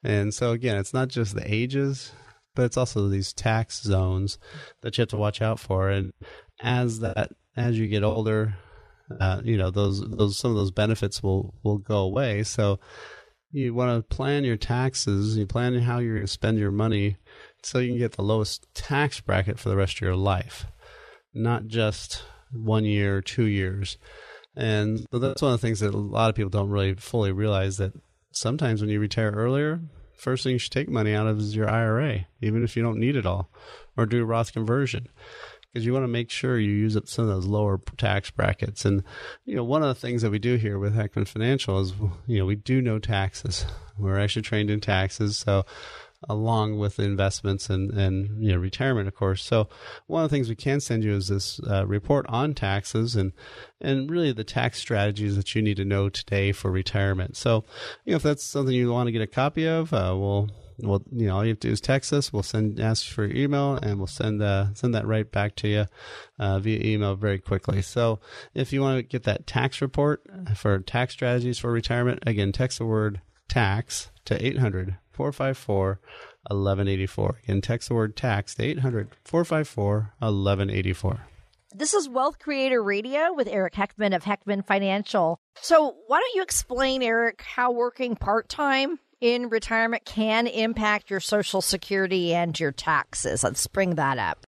And 0.02 0.32
so, 0.32 0.52
again, 0.52 0.78
it's 0.78 0.94
not 0.94 1.08
just 1.08 1.34
the 1.34 1.44
ages, 1.46 2.10
but 2.54 2.62
it's 2.62 2.78
also 2.78 3.06
these 3.06 3.34
tax 3.34 3.82
zones 3.82 4.38
that 4.80 4.96
you 4.96 5.02
have 5.02 5.10
to 5.10 5.18
watch 5.18 5.42
out 5.42 5.60
for. 5.60 5.90
And 5.90 6.14
as 6.62 7.00
that, 7.00 7.32
as 7.54 7.78
you 7.78 7.86
get 7.86 8.02
older, 8.02 8.54
uh, 9.20 9.42
you 9.44 9.58
know 9.58 9.70
those 9.70 10.00
those 10.00 10.38
some 10.38 10.50
of 10.50 10.56
those 10.56 10.70
benefits 10.70 11.22
will 11.22 11.52
will 11.62 11.76
go 11.76 11.98
away. 11.98 12.42
So 12.44 12.80
you 13.50 13.74
want 13.74 14.08
to 14.08 14.16
plan 14.16 14.44
your 14.44 14.56
taxes. 14.56 15.36
You 15.36 15.46
plan 15.46 15.78
how 15.78 15.98
you're 15.98 16.14
going 16.14 16.26
to 16.26 16.32
spend 16.32 16.58
your 16.58 16.72
money 16.72 17.18
so 17.64 17.78
you 17.78 17.90
can 17.90 17.98
get 17.98 18.12
the 18.12 18.22
lowest 18.22 18.66
tax 18.74 19.20
bracket 19.20 19.58
for 19.58 19.68
the 19.68 19.76
rest 19.76 19.96
of 19.96 20.00
your 20.02 20.16
life, 20.16 20.66
not 21.32 21.66
just 21.66 22.22
one 22.52 22.84
year, 22.84 23.20
two 23.20 23.46
years. 23.46 23.96
And 24.56 25.06
so 25.10 25.18
that's 25.18 25.42
one 25.42 25.52
of 25.52 25.60
the 25.60 25.66
things 25.66 25.80
that 25.80 25.94
a 25.94 25.98
lot 25.98 26.30
of 26.30 26.36
people 26.36 26.50
don't 26.50 26.70
really 26.70 26.94
fully 26.94 27.32
realize 27.32 27.78
that 27.78 27.92
sometimes 28.32 28.80
when 28.80 28.90
you 28.90 29.00
retire 29.00 29.32
earlier, 29.32 29.80
first 30.16 30.44
thing 30.44 30.52
you 30.52 30.58
should 30.58 30.72
take 30.72 30.88
money 30.88 31.14
out 31.14 31.26
of 31.26 31.38
is 31.38 31.56
your 31.56 31.68
IRA, 31.68 32.26
even 32.40 32.62
if 32.62 32.76
you 32.76 32.82
don't 32.82 33.00
need 33.00 33.16
it 33.16 33.26
all, 33.26 33.50
or 33.96 34.06
do 34.06 34.22
a 34.22 34.26
Roth 34.26 34.52
conversion 34.52 35.08
because 35.74 35.84
you 35.84 35.92
want 35.92 36.04
to 36.04 36.08
make 36.08 36.30
sure 36.30 36.56
you 36.56 36.70
use 36.70 36.96
up 36.96 37.08
some 37.08 37.28
of 37.28 37.34
those 37.34 37.46
lower 37.46 37.80
tax 37.96 38.30
brackets. 38.30 38.84
And 38.84 39.02
you 39.44 39.56
know, 39.56 39.64
one 39.64 39.82
of 39.82 39.88
the 39.88 39.94
things 39.94 40.22
that 40.22 40.30
we 40.30 40.38
do 40.38 40.54
here 40.54 40.78
with 40.78 40.94
Heckman 40.94 41.26
Financial 41.26 41.80
is 41.80 41.92
you 42.28 42.38
know 42.38 42.46
we 42.46 42.54
do 42.54 42.80
no 42.80 43.00
taxes. 43.00 43.66
We're 43.98 44.18
actually 44.18 44.42
trained 44.42 44.70
in 44.70 44.80
taxes, 44.80 45.36
so 45.36 45.64
along 46.28 46.78
with 46.78 46.98
investments 46.98 47.70
and 47.70 47.90
and 47.92 48.42
you 48.42 48.52
know 48.52 48.58
retirement, 48.58 49.08
of 49.08 49.14
course. 49.14 49.42
So 49.42 49.68
one 50.06 50.24
of 50.24 50.30
the 50.30 50.36
things 50.36 50.48
we 50.48 50.56
can 50.56 50.80
send 50.80 51.04
you 51.04 51.14
is 51.14 51.28
this 51.28 51.60
uh, 51.68 51.86
report 51.86 52.26
on 52.28 52.54
taxes 52.54 53.16
and 53.16 53.32
and 53.80 54.10
really 54.10 54.32
the 54.32 54.44
tax 54.44 54.78
strategies 54.78 55.36
that 55.36 55.54
you 55.54 55.62
need 55.62 55.76
to 55.76 55.84
know 55.84 56.08
today 56.08 56.52
for 56.52 56.70
retirement. 56.70 57.36
So 57.36 57.64
you 58.04 58.12
know 58.12 58.16
if 58.16 58.22
that's 58.22 58.44
something 58.44 58.74
you 58.74 58.92
want 58.92 59.08
to 59.08 59.12
get 59.12 59.22
a 59.22 59.26
copy 59.26 59.66
of, 59.66 59.92
uh, 59.92 60.14
we'll 60.16 60.50
well, 60.78 61.02
you 61.12 61.26
know, 61.26 61.36
all 61.36 61.44
you 61.44 61.50
have 61.50 61.60
to 61.60 61.68
do 61.68 61.72
is 61.72 61.80
text 61.80 62.12
us. 62.12 62.32
We'll 62.32 62.42
send 62.42 62.80
ask 62.80 63.06
for 63.06 63.24
your 63.24 63.36
email, 63.36 63.76
and 63.76 63.98
we'll 63.98 64.06
send 64.06 64.42
uh, 64.42 64.74
send 64.74 64.94
that 64.94 65.06
right 65.06 65.30
back 65.30 65.54
to 65.56 65.68
you 65.68 65.86
uh, 66.38 66.58
via 66.58 66.84
email 66.84 67.14
very 67.14 67.38
quickly. 67.38 67.82
So, 67.82 68.18
if 68.54 68.72
you 68.72 68.80
want 68.80 68.98
to 68.98 69.02
get 69.02 69.22
that 69.24 69.46
tax 69.46 69.80
report 69.80 70.22
for 70.56 70.78
tax 70.80 71.14
strategies 71.14 71.58
for 71.58 71.70
retirement, 71.70 72.24
again, 72.26 72.52
text 72.52 72.78
the 72.78 72.86
word 72.86 73.20
tax 73.48 74.10
to 74.24 74.44
800 74.44 74.96
454 75.14 76.00
1184. 76.48 77.40
Again, 77.44 77.60
text 77.60 77.88
the 77.88 77.94
word 77.94 78.16
tax 78.16 78.54
to 78.56 78.64
800 78.64 79.08
454 79.24 80.12
1184. 80.18 81.20
This 81.76 81.94
is 81.94 82.08
Wealth 82.08 82.38
Creator 82.38 82.82
Radio 82.82 83.32
with 83.32 83.48
Eric 83.48 83.74
Heckman 83.74 84.14
of 84.14 84.22
Heckman 84.22 84.64
Financial. 84.64 85.40
So, 85.56 85.96
why 86.06 86.20
don't 86.20 86.34
you 86.34 86.42
explain, 86.42 87.02
Eric, 87.02 87.42
how 87.42 87.72
working 87.72 88.14
part 88.14 88.48
time 88.48 89.00
in 89.20 89.48
retirement 89.48 90.04
can 90.04 90.46
impact 90.46 91.10
your 91.10 91.18
Social 91.18 91.60
Security 91.60 92.32
and 92.32 92.58
your 92.60 92.70
taxes? 92.70 93.42
Let's 93.42 93.66
bring 93.66 93.96
that 93.96 94.18
up. 94.18 94.46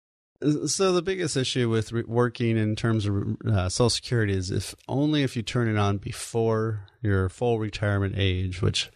So 0.67 0.93
the 0.93 1.03
biggest 1.03 1.37
issue 1.37 1.69
with 1.69 1.93
re- 1.93 2.05
working 2.07 2.59
in 2.59 2.77
terms 2.77 3.07
of 3.07 3.37
uh, 3.45 3.69
Social 3.71 3.91
Security 3.91 4.35
is 4.35 4.51
if 4.51 4.75
only 4.87 5.23
if 5.23 5.35
you 5.35 5.43
turn 5.43 5.69
it 5.69 5.79
on 5.79 5.97
before 5.97 6.87
your 7.03 7.29
full 7.29 7.59
retirement 7.59 8.15
age, 8.19 8.61
which 8.61 8.91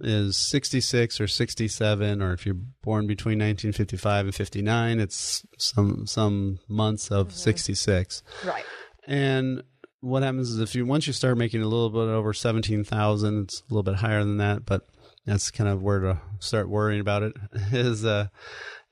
is 0.00 0.36
66 0.36 1.20
or 1.20 1.26
67, 1.26 2.22
or 2.22 2.32
if 2.32 2.44
you're 2.44 2.56
born 2.82 3.06
between 3.06 3.38
1955 3.38 4.26
and 4.26 4.34
59, 4.34 5.00
it's 5.00 5.46
some 5.58 6.06
some 6.06 6.58
months 6.68 7.10
of 7.10 7.32
66. 7.32 8.22
Right. 8.44 8.64
And 9.06 9.62
what 10.00 10.22
happens 10.22 10.50
is 10.50 10.60
if 10.60 10.74
you 10.74 10.84
once 10.86 11.06
you 11.06 11.12
start 11.12 11.38
making 11.38 11.62
a 11.62 11.68
little 11.68 11.90
bit 11.90 12.00
over 12.00 12.32
17,000, 12.32 13.44
it's 13.44 13.60
a 13.60 13.64
little 13.72 13.82
bit 13.82 13.96
higher 13.96 14.22
than 14.22 14.38
that, 14.38 14.66
but 14.66 14.82
that's 15.24 15.50
kind 15.50 15.68
of 15.68 15.82
where 15.82 16.00
to 16.00 16.20
start 16.38 16.68
worrying 16.68 17.00
about 17.00 17.22
it 17.22 17.32
is 17.72 18.04
uh 18.04 18.28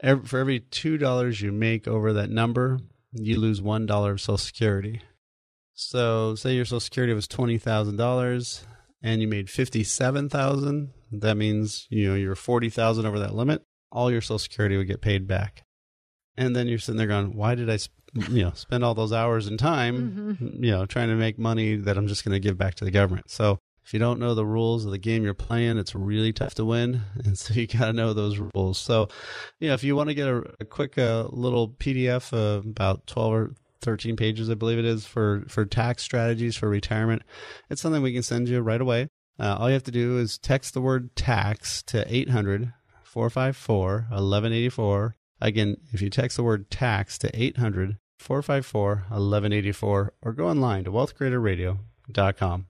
every, 0.00 0.26
for 0.26 0.38
every 0.38 0.60
$2 0.60 1.40
you 1.40 1.52
make 1.52 1.86
over 1.86 2.12
that 2.14 2.30
number, 2.30 2.78
you 3.12 3.38
lose 3.38 3.60
$1 3.60 4.10
of 4.10 4.20
social 4.20 4.38
security. 4.38 5.00
So, 5.74 6.36
say 6.36 6.54
your 6.54 6.64
Social 6.64 6.78
Security 6.78 7.12
was 7.14 7.26
twenty 7.26 7.58
thousand 7.58 7.96
dollars, 7.96 8.64
and 9.04 9.20
you 9.20 9.28
made 9.28 9.50
fifty-seven 9.50 10.30
thousand. 10.30 10.90
That 11.12 11.36
means 11.36 11.86
you 11.90 12.08
know 12.08 12.14
you're 12.16 12.34
forty 12.34 12.70
thousand 12.70 13.06
over 13.06 13.20
that 13.20 13.34
limit. 13.34 13.62
All 13.92 14.10
your 14.10 14.22
Social 14.22 14.40
Security 14.40 14.76
would 14.76 14.88
get 14.88 15.02
paid 15.02 15.28
back, 15.28 15.62
and 16.36 16.56
then 16.56 16.66
you're 16.66 16.78
sitting 16.78 16.96
there 16.96 17.06
going, 17.06 17.36
"Why 17.36 17.54
did 17.54 17.70
I, 17.70 17.78
you 18.30 18.42
know, 18.42 18.52
spend 18.54 18.82
all 18.82 18.94
those 18.94 19.12
hours 19.12 19.46
and 19.46 19.58
time, 19.58 20.58
you 20.58 20.70
know, 20.72 20.86
trying 20.86 21.08
to 21.08 21.14
make 21.14 21.38
money 21.38 21.76
that 21.76 21.96
I'm 21.96 22.08
just 22.08 22.24
going 22.24 22.32
to 22.32 22.40
give 22.40 22.58
back 22.58 22.74
to 22.76 22.84
the 22.84 22.90
government?" 22.90 23.30
So, 23.30 23.58
if 23.84 23.92
you 23.92 24.00
don't 24.00 24.18
know 24.18 24.34
the 24.34 24.46
rules 24.46 24.86
of 24.86 24.90
the 24.90 24.98
game 24.98 25.22
you're 25.22 25.34
playing, 25.34 25.76
it's 25.76 25.94
really 25.94 26.32
tough 26.32 26.54
to 26.54 26.64
win, 26.64 27.02
and 27.24 27.38
so 27.38 27.54
you 27.54 27.66
got 27.66 27.86
to 27.86 27.92
know 27.92 28.14
those 28.14 28.40
rules. 28.54 28.78
So, 28.78 29.08
you 29.60 29.68
know, 29.68 29.74
if 29.74 29.84
you 29.84 29.94
want 29.94 30.08
to 30.08 30.14
get 30.14 30.28
a, 30.28 30.42
a 30.60 30.64
quick 30.64 30.96
uh, 30.96 31.28
little 31.30 31.68
PDF, 31.68 32.32
uh, 32.32 32.66
about 32.66 33.06
twelve 33.06 33.34
or 33.34 33.54
13 33.84 34.16
pages, 34.16 34.50
I 34.50 34.54
believe 34.54 34.78
it 34.78 34.84
is, 34.84 35.06
for, 35.06 35.44
for 35.46 35.64
tax 35.64 36.02
strategies 36.02 36.56
for 36.56 36.68
retirement. 36.68 37.22
It's 37.70 37.80
something 37.80 38.02
we 38.02 38.12
can 38.12 38.22
send 38.22 38.48
you 38.48 38.60
right 38.60 38.80
away. 38.80 39.08
Uh, 39.38 39.56
all 39.58 39.68
you 39.68 39.74
have 39.74 39.84
to 39.84 39.90
do 39.90 40.18
is 40.18 40.38
text 40.38 40.74
the 40.74 40.80
word 40.80 41.14
tax 41.16 41.82
to 41.84 42.04
800 42.12 42.72
454 43.02 44.06
1184. 44.10 45.16
Again, 45.40 45.76
if 45.92 46.00
you 46.00 46.10
text 46.10 46.36
the 46.36 46.42
word 46.42 46.70
tax 46.70 47.18
to 47.18 47.30
800 47.40 47.98
454 48.18 48.88
1184 49.08 50.12
or 50.22 50.32
go 50.32 50.48
online 50.48 50.84
to 50.84 50.90
wealthcreatorradio.com. 50.90 52.66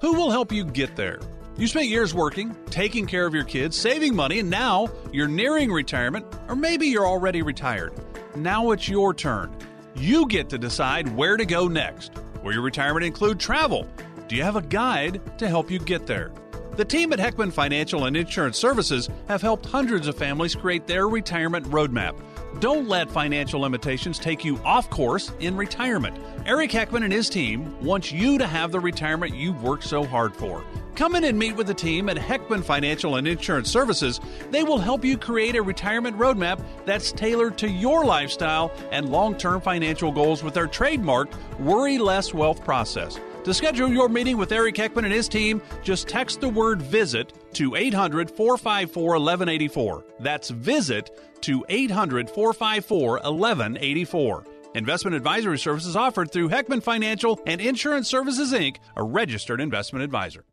Who 0.00 0.12
will 0.14 0.30
help 0.30 0.52
you 0.52 0.64
get 0.64 0.96
there? 0.96 1.20
You 1.58 1.66
spent 1.66 1.88
years 1.88 2.14
working, 2.14 2.56
taking 2.70 3.06
care 3.06 3.26
of 3.26 3.34
your 3.34 3.44
kids, 3.44 3.76
saving 3.76 4.16
money, 4.16 4.40
and 4.40 4.48
now 4.48 4.88
you're 5.12 5.28
nearing 5.28 5.70
retirement, 5.70 6.24
or 6.48 6.56
maybe 6.56 6.86
you're 6.86 7.06
already 7.06 7.42
retired. 7.42 7.92
Now 8.34 8.70
it's 8.70 8.88
your 8.88 9.12
turn. 9.12 9.54
You 9.94 10.26
get 10.26 10.48
to 10.48 10.58
decide 10.58 11.14
where 11.14 11.36
to 11.36 11.44
go 11.44 11.68
next. 11.68 12.12
Will 12.42 12.54
your 12.54 12.62
retirement 12.62 13.04
include 13.04 13.38
travel? 13.38 13.86
Do 14.28 14.34
you 14.34 14.42
have 14.42 14.56
a 14.56 14.62
guide 14.62 15.20
to 15.38 15.46
help 15.46 15.70
you 15.70 15.78
get 15.78 16.06
there? 16.06 16.32
The 16.76 16.86
team 16.86 17.12
at 17.12 17.18
Heckman 17.18 17.52
Financial 17.52 18.06
and 18.06 18.16
Insurance 18.16 18.56
Services 18.56 19.10
have 19.28 19.42
helped 19.42 19.66
hundreds 19.66 20.08
of 20.08 20.16
families 20.16 20.54
create 20.54 20.86
their 20.86 21.06
retirement 21.06 21.66
roadmap. 21.66 22.18
Don't 22.60 22.88
let 22.88 23.10
financial 23.10 23.60
limitations 23.60 24.18
take 24.18 24.44
you 24.44 24.58
off 24.64 24.88
course 24.90 25.32
in 25.40 25.56
retirement. 25.56 26.16
Eric 26.46 26.70
Heckman 26.70 27.04
and 27.04 27.12
his 27.12 27.28
team 27.28 27.76
want 27.84 28.12
you 28.12 28.38
to 28.38 28.46
have 28.46 28.72
the 28.72 28.80
retirement 28.80 29.34
you've 29.34 29.62
worked 29.62 29.84
so 29.84 30.04
hard 30.04 30.34
for. 30.34 30.64
Come 30.94 31.14
in 31.14 31.24
and 31.24 31.38
meet 31.38 31.56
with 31.56 31.66
the 31.66 31.74
team 31.74 32.08
at 32.08 32.16
Heckman 32.16 32.62
Financial 32.62 33.16
and 33.16 33.26
Insurance 33.26 33.70
Services. 33.70 34.20
They 34.50 34.62
will 34.62 34.78
help 34.78 35.04
you 35.04 35.16
create 35.16 35.56
a 35.56 35.62
retirement 35.62 36.18
roadmap 36.18 36.62
that's 36.84 37.12
tailored 37.12 37.56
to 37.58 37.68
your 37.68 38.04
lifestyle 38.04 38.70
and 38.90 39.10
long 39.10 39.36
term 39.36 39.60
financial 39.60 40.12
goals 40.12 40.44
with 40.44 40.54
their 40.54 40.68
trademarked 40.68 41.34
Worry 41.58 41.98
Less 41.98 42.34
Wealth 42.34 42.62
process. 42.64 43.18
To 43.44 43.52
schedule 43.52 43.88
your 43.88 44.08
meeting 44.08 44.36
with 44.36 44.52
Eric 44.52 44.76
Heckman 44.76 45.04
and 45.04 45.12
his 45.12 45.28
team, 45.28 45.60
just 45.82 46.06
text 46.06 46.40
the 46.40 46.48
word 46.48 46.80
visit 46.80 47.32
to 47.54 47.74
800 47.74 48.30
454 48.30 49.02
1184. 49.02 50.04
That's 50.20 50.50
visit 50.50 51.31
to 51.42 51.64
800 51.68 52.30
454 52.30 53.10
1184. 53.12 54.44
Investment 54.74 55.14
advisory 55.14 55.58
services 55.58 55.96
offered 55.96 56.32
through 56.32 56.48
Heckman 56.48 56.82
Financial 56.82 57.38
and 57.46 57.60
Insurance 57.60 58.08
Services 58.08 58.52
Inc., 58.52 58.76
a 58.96 59.02
registered 59.02 59.60
investment 59.60 60.02
advisor. 60.02 60.44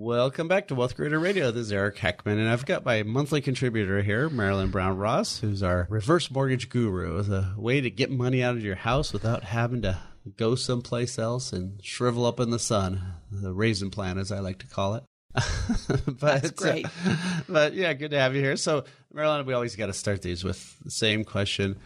Welcome 0.00 0.46
back 0.46 0.68
to 0.68 0.76
Wealth 0.76 0.94
Creator 0.94 1.18
Radio. 1.18 1.50
This 1.50 1.62
is 1.62 1.72
Eric 1.72 1.96
Heckman, 1.96 2.38
and 2.38 2.48
I've 2.48 2.64
got 2.64 2.84
my 2.84 3.02
monthly 3.02 3.40
contributor 3.40 4.00
here, 4.00 4.28
Marilyn 4.28 4.70
Brown 4.70 4.96
Ross, 4.96 5.40
who's 5.40 5.60
our 5.60 5.88
reverse 5.90 6.30
mortgage 6.30 6.68
guru. 6.68 7.18
A 7.18 7.54
way 7.60 7.80
to 7.80 7.90
get 7.90 8.08
money 8.08 8.40
out 8.40 8.54
of 8.54 8.62
your 8.62 8.76
house 8.76 9.12
without 9.12 9.42
having 9.42 9.82
to 9.82 9.98
go 10.36 10.54
someplace 10.54 11.18
else 11.18 11.52
and 11.52 11.82
shrivel 11.82 12.26
up 12.26 12.38
in 12.38 12.50
the 12.50 12.60
sun. 12.60 13.14
The 13.32 13.52
raisin 13.52 13.90
plan, 13.90 14.18
as 14.18 14.30
I 14.30 14.38
like 14.38 14.58
to 14.58 14.68
call 14.68 14.94
it. 14.94 15.02
but 16.06 16.42
That's 16.42 16.50
great. 16.50 16.86
uh, 16.86 17.16
but 17.48 17.74
yeah, 17.74 17.92
good 17.92 18.10
to 18.12 18.18
have 18.18 18.34
you 18.34 18.40
here. 18.40 18.56
So, 18.56 18.84
Marilyn, 19.12 19.46
we 19.46 19.54
always 19.54 19.76
got 19.76 19.86
to 19.86 19.92
start 19.92 20.22
these 20.22 20.44
with 20.44 20.78
the 20.80 20.90
same 20.90 21.24
question. 21.24 21.78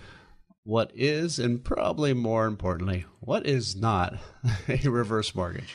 What 0.65 0.93
is, 0.95 1.38
and 1.38 1.62
probably 1.62 2.15
more 2.15 2.47
importantly, 2.47 3.05
what 3.21 3.47
is 3.47 3.75
not 3.75 4.19
a 4.69 4.88
reverse 4.88 5.35
mortgage? 5.35 5.75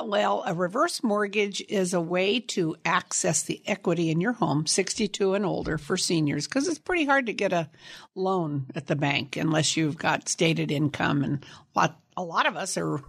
Well, 0.00 0.44
a 0.46 0.54
reverse 0.54 1.02
mortgage 1.02 1.60
is 1.68 1.92
a 1.92 2.00
way 2.00 2.38
to 2.40 2.76
access 2.84 3.42
the 3.42 3.60
equity 3.66 4.10
in 4.10 4.20
your 4.20 4.32
home, 4.32 4.66
62 4.66 5.34
and 5.34 5.44
older 5.44 5.76
for 5.76 5.96
seniors, 5.96 6.46
because 6.46 6.68
it's 6.68 6.78
pretty 6.78 7.04
hard 7.04 7.26
to 7.26 7.32
get 7.32 7.52
a 7.52 7.68
loan 8.14 8.66
at 8.76 8.86
the 8.86 8.94
bank 8.94 9.36
unless 9.36 9.76
you've 9.76 9.98
got 9.98 10.28
stated 10.28 10.70
income. 10.70 11.24
And 11.24 11.44
a 11.74 11.78
lot, 11.80 12.00
a 12.16 12.22
lot 12.22 12.46
of 12.46 12.56
us 12.56 12.76
are, 12.76 13.00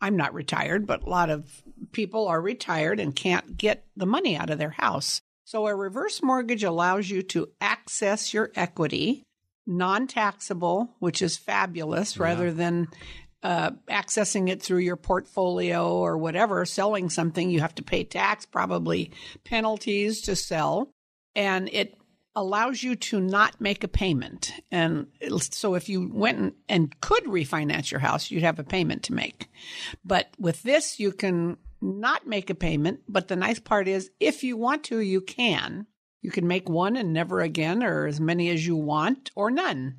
I'm 0.00 0.16
not 0.16 0.34
retired, 0.34 0.84
but 0.86 1.04
a 1.04 1.08
lot 1.08 1.30
of 1.30 1.62
people 1.92 2.28
are 2.28 2.40
retired 2.40 3.00
and 3.00 3.14
can't 3.14 3.56
get 3.56 3.84
the 3.96 4.06
money 4.06 4.36
out 4.36 4.50
of 4.50 4.58
their 4.58 4.70
house. 4.70 5.20
So 5.44 5.66
a 5.66 5.74
reverse 5.74 6.22
mortgage 6.22 6.64
allows 6.64 7.10
you 7.10 7.22
to 7.24 7.48
access 7.60 8.32
your 8.32 8.50
equity, 8.54 9.24
non 9.66 10.06
taxable, 10.06 10.94
which 10.98 11.20
is 11.20 11.36
fabulous, 11.36 12.16
rather 12.16 12.52
than 12.52 12.88
uh, 13.42 13.72
accessing 13.88 14.48
it 14.48 14.62
through 14.62 14.78
your 14.78 14.96
portfolio 14.96 15.96
or 15.96 16.16
whatever, 16.16 16.64
selling 16.64 17.10
something, 17.10 17.50
you 17.50 17.60
have 17.60 17.74
to 17.74 17.82
pay 17.82 18.04
tax, 18.04 18.46
probably 18.46 19.10
penalties 19.44 20.22
to 20.22 20.36
sell. 20.36 20.90
And 21.34 21.68
it 21.72 21.96
allows 22.34 22.82
you 22.82 22.96
to 22.96 23.20
not 23.20 23.60
make 23.60 23.84
a 23.84 23.88
payment. 23.88 24.52
And 24.70 25.06
so 25.38 25.74
if 25.74 25.88
you 25.88 26.10
went 26.12 26.38
and, 26.38 26.52
and 26.68 27.00
could 27.00 27.24
refinance 27.24 27.90
your 27.90 28.00
house, 28.00 28.30
you'd 28.30 28.42
have 28.42 28.58
a 28.58 28.64
payment 28.64 29.02
to 29.04 29.12
make. 29.12 29.48
But 30.04 30.28
with 30.38 30.62
this, 30.62 30.98
you 30.98 31.12
can 31.12 31.58
not 31.82 32.26
make 32.26 32.48
a 32.48 32.54
payment. 32.54 33.00
But 33.08 33.28
the 33.28 33.36
nice 33.36 33.58
part 33.58 33.88
is, 33.88 34.10
if 34.20 34.42
you 34.44 34.56
want 34.56 34.84
to, 34.84 35.00
you 35.00 35.20
can. 35.20 35.86
You 36.22 36.30
can 36.30 36.46
make 36.46 36.68
one 36.68 36.96
and 36.96 37.12
never 37.12 37.40
again, 37.40 37.82
or 37.82 38.06
as 38.06 38.20
many 38.20 38.48
as 38.50 38.64
you 38.64 38.76
want, 38.76 39.30
or 39.34 39.50
none. 39.50 39.96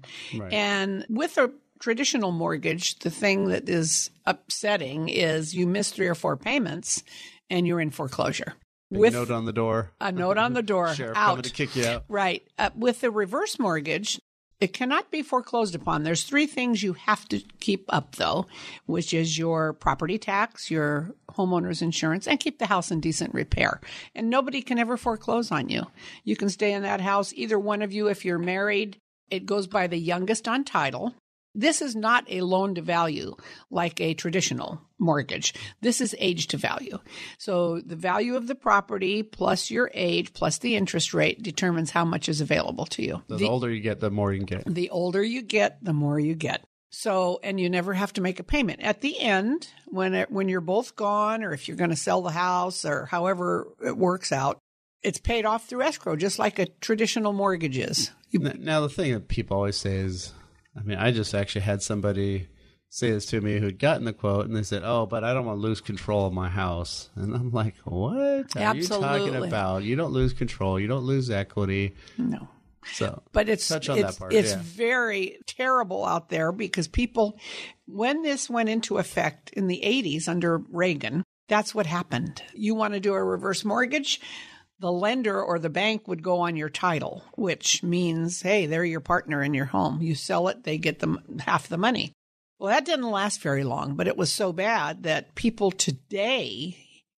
And 0.52 1.06
with 1.10 1.38
a 1.38 1.52
traditional 1.80 2.32
mortgage, 2.32 2.98
the 3.00 3.10
thing 3.10 3.50
that 3.50 3.68
is 3.68 4.10
upsetting 4.26 5.10
is 5.10 5.54
you 5.54 5.68
miss 5.68 5.92
three 5.92 6.08
or 6.08 6.16
four 6.16 6.38
payments 6.38 7.04
and 7.50 7.68
you're 7.68 7.82
in 7.82 7.90
foreclosure. 7.90 8.54
Big 8.90 9.12
note 9.12 9.32
on 9.32 9.44
the 9.46 9.52
door. 9.52 9.92
a 10.00 10.12
note 10.12 10.38
on 10.38 10.54
the 10.54 10.62
door, 10.62 10.94
Sheriff 10.96 11.18
out. 11.18 11.30
coming 11.32 11.44
to 11.44 11.50
kick 11.50 11.76
you 11.76 11.86
out. 11.86 12.06
Right. 12.08 12.44
Uh, 12.58 12.70
with 12.76 13.02
the 13.02 13.12
reverse 13.12 13.60
mortgage, 13.60 14.20
it 14.60 14.74
cannot 14.74 15.12
be 15.12 15.22
foreclosed 15.22 15.76
upon. 15.76 16.04
There's 16.04 16.24
three 16.24 16.46
things 16.46 16.84
you 16.84 16.94
have 16.94 17.28
to 17.30 17.42
keep 17.60 17.86
up, 17.90 18.16
though, 18.16 18.46
which 18.86 19.14
is 19.14 19.38
your 19.38 19.74
property 19.74 20.18
tax, 20.18 20.72
your 20.72 21.16
homeowner's 21.32 21.82
insurance, 21.82 22.28
and 22.28 22.40
keep 22.40 22.60
the 22.60 22.68
house 22.68 22.92
in 22.92 23.00
decent 23.00 23.34
repair. 23.34 23.82
And 24.16 24.30
nobody 24.30 24.62
can 24.62 24.80
ever 24.80 24.98
foreclose 24.98 25.52
on 25.52 25.70
you. 25.70 25.88
You 26.24 26.36
can 26.36 26.50
stay 26.50 26.74
in 26.74 26.84
that 26.84 27.02
house, 27.02 27.34
either 27.34 27.60
one 27.60 27.82
of 27.82 27.92
you, 27.92 28.08
if 28.08 28.24
you're 28.24 28.40
married, 28.40 28.98
it 29.30 29.46
goes 29.46 29.68
by 29.68 29.88
the 29.88 29.98
youngest 29.98 30.48
on 30.48 30.64
title. 30.64 31.16
This 31.56 31.82
is 31.82 31.96
not 31.96 32.26
a 32.30 32.42
loan 32.42 32.76
to 32.76 32.82
value 32.82 33.36
like 33.70 34.02
a 34.02 34.14
traditional 34.16 34.82
mortgage. 34.98 35.54
This 35.82 36.02
is 36.02 36.16
age 36.18 36.48
to 36.48 36.58
value. 36.58 36.98
So 37.38 37.80
the 37.80 37.96
value 37.96 38.36
of 38.36 38.48
the 38.48 38.56
property 38.56 39.22
plus 39.22 39.70
your 39.70 39.92
age 39.94 40.34
plus 40.34 40.58
the 40.58 40.76
interest 40.76 41.14
rate 41.14 41.44
determines 41.44 41.92
how 41.92 42.06
much 42.06 42.28
is 42.28 42.42
available 42.42 42.86
to 42.88 43.04
you. 43.04 43.22
The, 43.28 43.38
The, 43.38 43.48
older 43.48 43.70
you 43.70 43.82
get, 43.82 44.00
the 44.00 44.10
more 44.10 44.34
you 44.34 44.44
get. 44.44 44.64
the 44.66 44.90
older 44.90 45.24
you 45.24 45.42
get, 45.44 45.84
the 45.84 45.94
more 45.94 46.20
you 46.20 46.34
get. 46.36 46.64
So, 46.90 47.40
and 47.44 47.60
you 47.60 47.70
never 47.70 47.94
have 47.94 48.14
to 48.14 48.22
make 48.22 48.40
a 48.40 48.44
payment. 48.44 48.82
At 48.82 49.02
the 49.02 49.20
end, 49.20 49.68
when 49.88 50.14
it, 50.14 50.32
when 50.32 50.48
you're 50.48 50.62
both 50.62 50.96
gone 50.96 51.44
or 51.44 51.52
if 51.52 51.68
you're 51.68 51.78
going 51.78 51.90
to 51.90 51.96
sell 51.96 52.22
the 52.22 52.32
house 52.32 52.86
or 52.86 53.06
however 53.08 53.68
it 53.84 53.98
works 53.98 54.32
out, 54.32 54.60
it's 55.02 55.20
paid 55.20 55.44
off 55.46 55.68
through 55.68 55.82
escrow 55.82 56.16
just 56.16 56.40
like 56.40 56.60
a 56.60 56.68
traditional 56.82 57.34
mortgage 57.34 57.78
is. 57.78 58.12
Now, 58.32 58.82
the 58.82 58.90
thing 58.90 59.14
that 59.14 59.28
people 59.28 59.58
always 59.58 59.76
say 59.78 59.98
is, 59.98 60.34
I 60.78 60.82
mean, 60.82 60.98
I 60.98 61.12
just 61.12 61.34
actually 61.34 61.62
had 61.62 61.82
somebody 61.82 62.48
say 62.90 63.10
this 63.10 63.26
to 63.28 63.42
me 63.42 63.60
who'd 63.60 63.80
gotten 63.80 64.06
the 64.06 64.14
quote, 64.14 64.46
and 64.46 64.56
they 64.56 64.64
said, 64.64 64.84
"Oh, 64.84 65.06
but 65.06 65.24
I 65.24 65.34
don't 65.34 65.46
want 65.46 65.58
to 65.58 65.62
lose 65.62 65.82
control 65.82 66.28
of 66.28 66.34
my 66.34 66.50
house." 66.50 67.10
And 67.16 67.36
I'm 67.36 67.52
like, 67.52 67.76
"What 67.84 68.18
are 68.18 68.38
you 68.38 68.44
talking 68.44 68.62
Absolutely. 68.62 69.48
about? 69.48 69.84
You 69.84 69.96
don't 69.96 70.14
lose 70.14 70.34
control. 70.34 70.80
You 70.80 70.88
don't 70.88 71.04
lose 71.04 71.30
equity." 71.30 71.96
no. 72.18 72.48
So, 72.92 73.22
but 73.32 73.50
it's 73.50 73.68
touch 73.68 73.90
on 73.90 73.98
it's, 73.98 74.14
that 74.14 74.20
part. 74.20 74.34
it's 74.34 74.52
yeah. 74.52 74.60
very 74.62 75.40
terrible 75.48 76.06
out 76.06 76.30
there 76.30 76.52
because 76.52 76.88
people 76.88 77.40
when 77.86 78.24
this 78.24 78.50
went 78.50 78.70
into 78.70 78.98
effect 78.98 79.52
in 79.52 79.68
the 79.68 79.82
80s 79.84 80.28
under 80.28 80.58
Reagan 80.58 81.24
that's 81.48 81.74
what 81.74 81.86
happened 81.86 82.42
you 82.54 82.76
want 82.76 82.94
to 82.94 83.00
do 83.00 83.14
a 83.14 83.24
reverse 83.24 83.64
mortgage 83.64 84.20
the 84.84 84.92
lender 84.92 85.42
or 85.42 85.60
the 85.60 85.70
bank 85.70 86.10
would 86.10 86.22
go 86.22 86.40
on 86.40 86.58
your 86.58 86.70
title 86.70 87.24
which 87.36 87.82
means 87.82 88.42
hey 88.42 88.66
they're 88.66 88.84
your 88.84 89.00
partner 89.00 89.42
in 89.42 89.54
your 89.54 89.64
home 89.64 90.02
you 90.02 90.14
sell 90.14 90.50
it 90.50 90.66
they 90.66 90.78
get 90.78 91.00
them 91.00 91.40
half 91.40 91.70
the 91.70 91.78
money 91.78 92.12
well 92.60 92.70
that 92.70 92.84
didn't 92.84 93.10
last 93.10 93.42
very 93.42 93.64
long 93.64 93.96
but 93.96 94.10
it 94.10 94.18
was 94.18 94.30
so 94.30 94.52
bad 94.52 95.04
that 95.04 95.36
people 95.36 95.72
today 95.72 96.78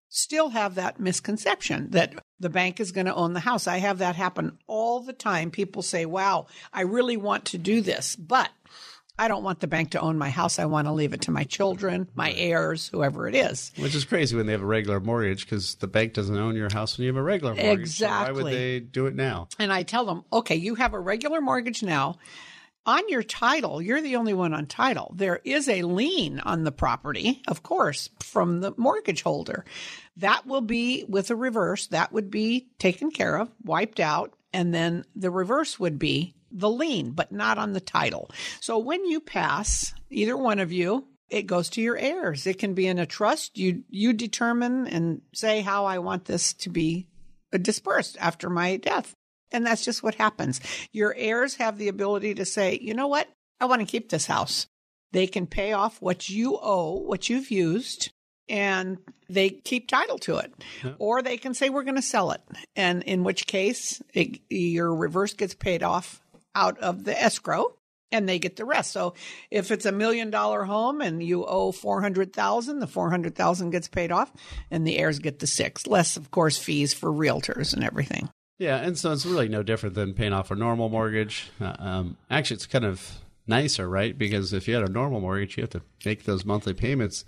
still 0.09 0.49
have 0.49 0.75
that 0.75 0.99
misconception 0.99 1.89
that 1.89 2.13
the 2.39 2.49
bank 2.49 2.79
is 2.79 2.91
going 2.91 3.05
to 3.05 3.15
own 3.15 3.33
the 3.33 3.39
house. 3.39 3.67
I 3.67 3.77
have 3.77 3.97
that 3.97 4.15
happen 4.15 4.57
all 4.67 5.01
the 5.01 5.13
time. 5.13 5.51
People 5.51 5.81
say, 5.81 6.05
wow, 6.05 6.47
I 6.71 6.81
really 6.81 7.17
want 7.17 7.45
to 7.45 7.57
do 7.57 7.81
this, 7.81 8.15
but 8.15 8.49
I 9.17 9.27
don't 9.27 9.43
want 9.43 9.61
the 9.61 9.67
bank 9.67 9.91
to 9.91 10.01
own 10.01 10.17
my 10.17 10.29
house. 10.29 10.59
I 10.59 10.65
want 10.65 10.87
to 10.87 10.91
leave 10.91 11.13
it 11.13 11.21
to 11.21 11.31
my 11.31 11.45
children, 11.45 12.07
my 12.15 12.33
heirs, 12.33 12.89
whoever 12.89 13.27
it 13.27 13.35
is. 13.35 13.71
Which 13.77 13.95
is 13.95 14.03
crazy 14.03 14.35
when 14.35 14.45
they 14.45 14.51
have 14.51 14.61
a 14.61 14.65
regular 14.65 14.99
mortgage 14.99 15.45
because 15.45 15.75
the 15.75 15.87
bank 15.87 16.13
doesn't 16.13 16.37
own 16.37 16.55
your 16.55 16.71
house 16.71 16.97
when 16.97 17.03
you 17.03 17.09
have 17.09 17.17
a 17.17 17.23
regular 17.23 17.55
mortgage. 17.55 17.79
Exactly. 17.79 18.27
So 18.27 18.33
why 18.33 18.43
would 18.43 18.53
they 18.53 18.79
do 18.81 19.05
it 19.05 19.15
now? 19.15 19.47
And 19.57 19.71
I 19.71 19.83
tell 19.83 20.05
them, 20.05 20.23
okay, 20.33 20.55
you 20.55 20.75
have 20.75 20.93
a 20.93 20.99
regular 20.99 21.39
mortgage 21.39 21.81
now. 21.81 22.17
On 22.87 23.01
your 23.09 23.23
title, 23.23 23.81
you're 23.81 24.01
the 24.01 24.17
only 24.17 24.35
one 24.35 24.53
on 24.53 24.67
title. 24.67 25.11
There 25.15 25.41
is 25.43 25.67
a 25.67 25.81
lien 25.81 26.39
on 26.39 26.65
the 26.65 26.71
property, 26.71 27.41
of 27.47 27.63
course, 27.63 28.09
from 28.19 28.59
the 28.59 28.75
mortgage 28.77 29.23
holder. 29.23 29.65
That 30.17 30.45
will 30.45 30.61
be 30.61 31.03
with 31.07 31.31
a 31.31 31.35
reverse, 31.35 31.87
that 31.87 32.11
would 32.11 32.29
be 32.29 32.67
taken 32.77 33.09
care 33.09 33.37
of, 33.37 33.49
wiped 33.63 33.99
out, 33.99 34.35
and 34.53 34.71
then 34.71 35.03
the 35.15 35.31
reverse 35.31 35.79
would 35.79 35.97
be 35.97 36.35
the 36.55 36.69
lien, 36.69 37.11
but 37.11 37.31
not 37.31 37.57
on 37.57 37.73
the 37.73 37.81
title. 37.81 38.31
So 38.61 38.77
when 38.77 39.05
you 39.05 39.19
pass, 39.19 39.93
either 40.09 40.37
one 40.37 40.59
of 40.59 40.71
you, 40.71 41.05
it 41.29 41.43
goes 41.43 41.69
to 41.71 41.81
your 41.81 41.97
heirs. 41.97 42.47
It 42.47 42.59
can 42.59 42.73
be 42.73 42.87
in 42.87 42.99
a 42.99 43.05
trust. 43.05 43.57
You 43.57 43.83
you 43.89 44.13
determine 44.13 44.87
and 44.87 45.21
say 45.33 45.61
how 45.61 45.85
I 45.85 45.99
want 45.99 46.25
this 46.25 46.53
to 46.53 46.69
be 46.69 47.07
dispersed 47.51 48.17
after 48.19 48.49
my 48.49 48.77
death. 48.77 49.13
And 49.51 49.65
that's 49.65 49.85
just 49.85 50.03
what 50.03 50.15
happens. 50.15 50.59
Your 50.91 51.13
heirs 51.15 51.55
have 51.55 51.77
the 51.77 51.87
ability 51.87 52.35
to 52.35 52.45
say, 52.45 52.79
you 52.81 52.93
know 52.93 53.07
what? 53.07 53.27
I 53.59 53.65
want 53.65 53.81
to 53.81 53.85
keep 53.85 54.09
this 54.09 54.25
house. 54.25 54.67
They 55.11 55.27
can 55.27 55.47
pay 55.47 55.71
off 55.71 56.01
what 56.01 56.29
you 56.29 56.57
owe, 56.61 56.99
what 56.99 57.29
you've 57.29 57.51
used, 57.51 58.11
and 58.49 58.97
they 59.29 59.49
keep 59.49 59.87
title 59.87 60.17
to 60.19 60.37
it. 60.37 60.53
Yeah. 60.83 60.93
Or 60.99 61.21
they 61.21 61.37
can 61.37 61.53
say, 61.53 61.69
we're 61.69 61.83
going 61.83 61.95
to 61.95 62.01
sell 62.01 62.31
it. 62.31 62.41
And 62.75 63.01
in 63.03 63.23
which 63.23 63.47
case, 63.47 64.01
it, 64.13 64.41
your 64.49 64.93
reverse 64.93 65.33
gets 65.33 65.53
paid 65.53 65.83
off 65.83 66.21
out 66.55 66.79
of 66.79 67.03
the 67.03 67.21
escrow 67.21 67.75
and 68.11 68.27
they 68.27 68.39
get 68.39 68.55
the 68.55 68.65
rest. 68.65 68.91
So 68.91 69.13
if 69.51 69.71
it's 69.71 69.85
a 69.85 69.91
million 69.91 70.29
dollar 70.29 70.63
home 70.63 71.01
and 71.01 71.21
you 71.21 71.45
owe 71.45 71.71
400,000, 71.71 72.79
the 72.79 72.87
400,000 72.87 73.69
gets 73.69 73.87
paid 73.87 74.11
off 74.11 74.31
and 74.71 74.87
the 74.87 74.97
heirs 74.97 75.19
get 75.19 75.39
the 75.39 75.47
6, 75.47 75.87
less 75.87 76.17
of 76.17 76.31
course 76.31 76.57
fees 76.57 76.93
for 76.93 77.11
realtors 77.11 77.73
and 77.73 77.83
everything. 77.83 78.29
Yeah, 78.57 78.77
and 78.77 78.97
so 78.97 79.11
it's 79.11 79.25
really 79.25 79.49
no 79.49 79.63
different 79.63 79.95
than 79.95 80.13
paying 80.13 80.31
off 80.31 80.49
a 80.49 80.55
normal 80.55 80.87
mortgage. 80.87 81.51
Uh, 81.59 81.75
um, 81.77 82.17
actually, 82.31 82.55
it's 82.55 82.65
kind 82.65 82.85
of 82.85 83.19
nicer, 83.47 83.89
right? 83.89 84.17
Because 84.17 84.53
if 84.53 84.67
you 84.67 84.75
had 84.75 84.87
a 84.87 84.91
normal 84.91 85.19
mortgage, 85.19 85.57
you 85.57 85.63
have 85.63 85.71
to 85.71 85.81
make 86.05 86.23
those 86.23 86.45
monthly 86.45 86.73
payments. 86.73 87.25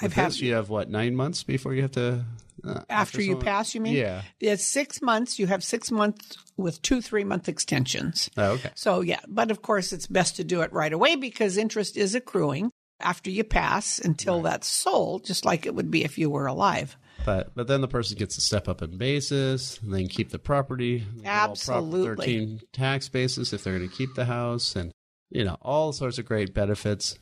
I've 0.00 0.12
had 0.12 0.36
you 0.36 0.54
have 0.54 0.68
what 0.68 0.90
nine 0.90 1.14
months 1.14 1.42
before 1.44 1.74
you 1.74 1.82
have 1.82 1.92
to 1.92 2.24
uh, 2.64 2.70
after, 2.70 2.92
after 2.92 3.22
you 3.22 3.36
pass. 3.36 3.74
You 3.74 3.80
mean? 3.80 3.94
Yeah, 3.94 4.22
it's 4.40 4.64
six 4.64 5.00
months. 5.02 5.38
You 5.38 5.46
have 5.46 5.64
six 5.64 5.90
months 5.90 6.38
with 6.56 6.80
two 6.82 7.00
three 7.00 7.24
month 7.24 7.48
extensions. 7.48 8.30
Oh, 8.36 8.52
okay. 8.52 8.70
So 8.74 9.00
yeah, 9.00 9.20
but 9.28 9.50
of 9.50 9.62
course 9.62 9.92
it's 9.92 10.06
best 10.06 10.36
to 10.36 10.44
do 10.44 10.62
it 10.62 10.72
right 10.72 10.92
away 10.92 11.16
because 11.16 11.56
interest 11.56 11.96
is 11.96 12.14
accruing 12.14 12.70
after 13.00 13.30
you 13.30 13.44
pass 13.44 13.98
until 13.98 14.36
right. 14.36 14.52
that's 14.52 14.66
sold, 14.66 15.24
just 15.24 15.44
like 15.44 15.66
it 15.66 15.74
would 15.74 15.90
be 15.90 16.04
if 16.04 16.18
you 16.18 16.30
were 16.30 16.46
alive. 16.46 16.96
But 17.24 17.54
but 17.54 17.66
then 17.66 17.80
the 17.80 17.88
person 17.88 18.16
gets 18.16 18.36
to 18.36 18.40
step 18.40 18.68
up 18.68 18.82
in 18.82 18.96
basis, 18.96 19.78
and 19.82 19.92
then 19.92 20.08
keep 20.08 20.30
the 20.30 20.38
property. 20.38 21.04
Absolutely. 21.24 22.06
Prop 22.06 22.18
Thirteen 22.18 22.60
tax 22.72 23.08
basis 23.08 23.52
if 23.52 23.64
they're 23.64 23.76
going 23.76 23.88
to 23.88 23.94
keep 23.94 24.14
the 24.14 24.24
house, 24.24 24.76
and 24.76 24.92
you 25.30 25.44
know 25.44 25.56
all 25.60 25.92
sorts 25.92 26.18
of 26.18 26.24
great 26.24 26.54
benefits. 26.54 27.18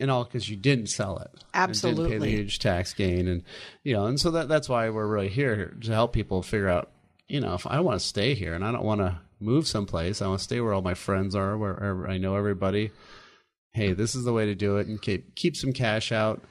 In 0.00 0.08
all, 0.08 0.24
because 0.24 0.48
you 0.48 0.56
didn't 0.56 0.86
sell 0.86 1.18
it, 1.18 1.30
absolutely, 1.52 2.04
didn't 2.04 2.22
pay 2.22 2.30
the 2.30 2.36
huge 2.36 2.58
tax 2.58 2.94
gain, 2.94 3.28
and 3.28 3.42
you 3.84 3.92
know, 3.92 4.06
and 4.06 4.18
so 4.18 4.30
that 4.30 4.48
that's 4.48 4.66
why 4.66 4.88
we're 4.88 5.06
really 5.06 5.28
here 5.28 5.76
to 5.82 5.92
help 5.92 6.14
people 6.14 6.42
figure 6.42 6.70
out, 6.70 6.90
you 7.28 7.38
know, 7.38 7.52
if 7.52 7.66
I 7.66 7.80
want 7.80 8.00
to 8.00 8.06
stay 8.06 8.34
here 8.34 8.54
and 8.54 8.64
I 8.64 8.72
don't 8.72 8.82
want 8.82 9.02
to 9.02 9.18
move 9.40 9.66
someplace, 9.66 10.22
I 10.22 10.26
want 10.26 10.38
to 10.38 10.44
stay 10.44 10.58
where 10.62 10.72
all 10.72 10.80
my 10.80 10.94
friends 10.94 11.34
are, 11.34 11.54
where 11.58 12.08
I 12.08 12.16
know 12.16 12.34
everybody. 12.36 12.92
Hey, 13.72 13.92
this 13.92 14.14
is 14.14 14.24
the 14.24 14.32
way 14.32 14.46
to 14.46 14.54
do 14.54 14.78
it, 14.78 14.86
and 14.86 15.02
keep 15.02 15.34
keep 15.34 15.54
some 15.54 15.74
cash 15.74 16.12
out. 16.12 16.42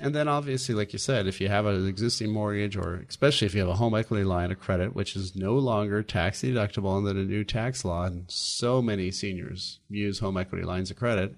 And 0.00 0.14
then 0.14 0.26
obviously, 0.26 0.74
like 0.74 0.92
you 0.92 0.98
said, 0.98 1.26
if 1.26 1.40
you 1.40 1.48
have 1.48 1.66
an 1.66 1.86
existing 1.86 2.30
mortgage 2.30 2.76
or 2.76 3.04
especially 3.08 3.46
if 3.46 3.54
you 3.54 3.60
have 3.60 3.68
a 3.68 3.74
home 3.74 3.94
equity 3.94 4.24
line 4.24 4.50
of 4.50 4.58
credit, 4.58 4.94
which 4.94 5.16
is 5.16 5.36
no 5.36 5.54
longer 5.54 6.02
tax 6.02 6.42
deductible 6.42 6.96
under 6.96 7.12
the 7.12 7.24
new 7.24 7.44
tax 7.44 7.84
law, 7.84 8.04
and 8.04 8.24
so 8.28 8.80
many 8.80 9.10
seniors 9.10 9.80
use 9.88 10.20
home 10.20 10.36
equity 10.36 10.64
lines 10.64 10.90
of 10.90 10.96
credit, 10.96 11.34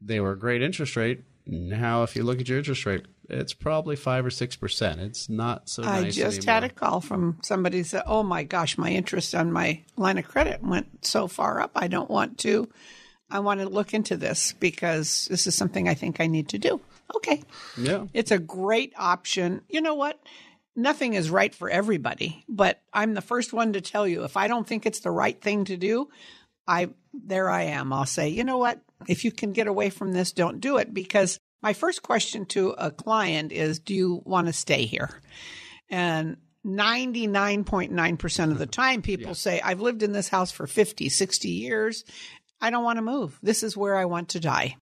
they 0.00 0.20
were 0.20 0.32
a 0.32 0.38
great 0.38 0.62
interest 0.62 0.96
rate. 0.96 1.24
Now, 1.46 2.02
if 2.02 2.14
you 2.14 2.24
look 2.24 2.40
at 2.40 2.48
your 2.48 2.58
interest 2.58 2.84
rate, 2.84 3.06
it's 3.28 3.54
probably 3.54 3.96
five 3.96 4.24
or 4.24 4.30
six 4.30 4.56
percent. 4.56 5.00
It's 5.00 5.28
not 5.28 5.68
so. 5.68 5.82
I 5.82 6.02
nice 6.02 6.16
just 6.16 6.38
anymore. 6.38 6.54
had 6.54 6.64
a 6.64 6.68
call 6.68 7.00
from 7.00 7.38
somebody 7.42 7.82
said, 7.82 8.02
"Oh 8.06 8.22
my 8.22 8.42
gosh, 8.42 8.78
my 8.78 8.90
interest 8.90 9.34
on 9.34 9.52
my 9.52 9.82
line 9.96 10.18
of 10.18 10.26
credit 10.26 10.62
went 10.62 11.04
so 11.04 11.26
far 11.26 11.60
up. 11.60 11.72
I 11.74 11.88
don't 11.88 12.10
want 12.10 12.38
to. 12.38 12.68
I 13.30 13.40
want 13.40 13.60
to 13.60 13.68
look 13.68 13.92
into 13.92 14.16
this 14.16 14.54
because 14.58 15.26
this 15.30 15.46
is 15.46 15.54
something 15.54 15.88
I 15.88 15.94
think 15.94 16.20
I 16.20 16.26
need 16.26 16.50
to 16.50 16.58
do." 16.58 16.80
Okay. 17.16 17.42
Yeah. 17.76 18.06
It's 18.12 18.30
a 18.30 18.38
great 18.38 18.92
option. 18.96 19.62
You 19.68 19.80
know 19.80 19.94
what? 19.94 20.20
Nothing 20.76 21.14
is 21.14 21.30
right 21.30 21.54
for 21.54 21.68
everybody, 21.68 22.44
but 22.48 22.80
I'm 22.92 23.14
the 23.14 23.20
first 23.20 23.52
one 23.52 23.72
to 23.72 23.80
tell 23.80 24.06
you 24.06 24.24
if 24.24 24.36
I 24.36 24.48
don't 24.48 24.66
think 24.66 24.86
it's 24.86 25.00
the 25.00 25.10
right 25.10 25.40
thing 25.40 25.64
to 25.64 25.76
do, 25.76 26.08
I 26.66 26.90
there 27.12 27.50
I 27.50 27.64
am. 27.64 27.92
I'll 27.92 28.06
say, 28.06 28.28
"You 28.28 28.44
know 28.44 28.58
what? 28.58 28.80
If 29.06 29.24
you 29.24 29.32
can 29.32 29.52
get 29.52 29.66
away 29.66 29.90
from 29.90 30.12
this, 30.12 30.32
don't 30.32 30.60
do 30.60 30.76
it 30.76 30.92
because 30.92 31.38
my 31.62 31.72
first 31.72 32.02
question 32.02 32.46
to 32.46 32.70
a 32.70 32.90
client 32.90 33.52
is, 33.52 33.78
"Do 33.78 33.94
you 33.94 34.22
want 34.24 34.46
to 34.46 34.52
stay 34.52 34.86
here?" 34.86 35.20
And 35.88 36.36
99.9% 36.64 38.50
of 38.50 38.58
the 38.58 38.66
time 38.66 39.02
people 39.02 39.28
yeah. 39.28 39.34
say, 39.34 39.60
"I've 39.60 39.80
lived 39.80 40.02
in 40.02 40.12
this 40.12 40.28
house 40.28 40.50
for 40.50 40.66
50, 40.66 41.08
60 41.08 41.48
years. 41.48 42.04
I 42.60 42.70
don't 42.70 42.84
want 42.84 42.98
to 42.98 43.02
move. 43.02 43.38
This 43.42 43.62
is 43.62 43.76
where 43.76 43.96
I 43.96 44.04
want 44.04 44.30
to 44.30 44.40
die." 44.40 44.76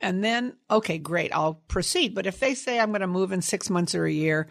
And 0.00 0.22
then, 0.22 0.56
okay, 0.70 0.98
great, 0.98 1.32
I'll 1.34 1.54
proceed. 1.68 2.14
But 2.14 2.26
if 2.26 2.38
they 2.38 2.54
say 2.54 2.78
I'm 2.78 2.90
going 2.90 3.00
to 3.00 3.06
move 3.06 3.32
in 3.32 3.40
six 3.42 3.70
months 3.70 3.94
or 3.94 4.04
a 4.04 4.12
year, 4.12 4.48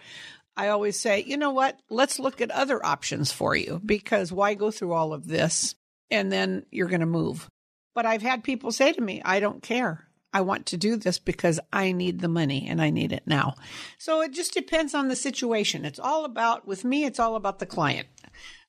I 0.57 0.69
always 0.69 0.99
say, 0.99 1.23
you 1.23 1.37
know 1.37 1.51
what? 1.51 1.79
Let's 1.89 2.19
look 2.19 2.41
at 2.41 2.51
other 2.51 2.83
options 2.83 3.31
for 3.31 3.55
you 3.55 3.81
because 3.85 4.31
why 4.31 4.53
go 4.53 4.71
through 4.71 4.93
all 4.93 5.13
of 5.13 5.27
this 5.27 5.75
and 6.09 6.31
then 6.31 6.65
you're 6.71 6.87
going 6.87 7.01
to 7.01 7.05
move? 7.05 7.49
But 7.93 8.05
I've 8.05 8.21
had 8.21 8.43
people 8.43 8.71
say 8.71 8.91
to 8.93 9.01
me, 9.01 9.21
I 9.23 9.39
don't 9.39 9.63
care. 9.63 10.07
I 10.33 10.41
want 10.41 10.65
to 10.67 10.77
do 10.77 10.97
this 10.97 11.17
because 11.17 11.61
I 11.71 11.93
need 11.93 12.19
the 12.19 12.27
money 12.27 12.67
and 12.67 12.81
I 12.81 12.89
need 12.89 13.13
it 13.13 13.23
now. 13.25 13.55
So 13.97 14.21
it 14.21 14.33
just 14.33 14.53
depends 14.53 14.93
on 14.93 15.07
the 15.07 15.15
situation. 15.15 15.85
It's 15.85 15.99
all 15.99 16.25
about, 16.25 16.67
with 16.67 16.83
me, 16.83 17.05
it's 17.05 17.19
all 17.19 17.37
about 17.37 17.59
the 17.59 17.65
client. 17.65 18.09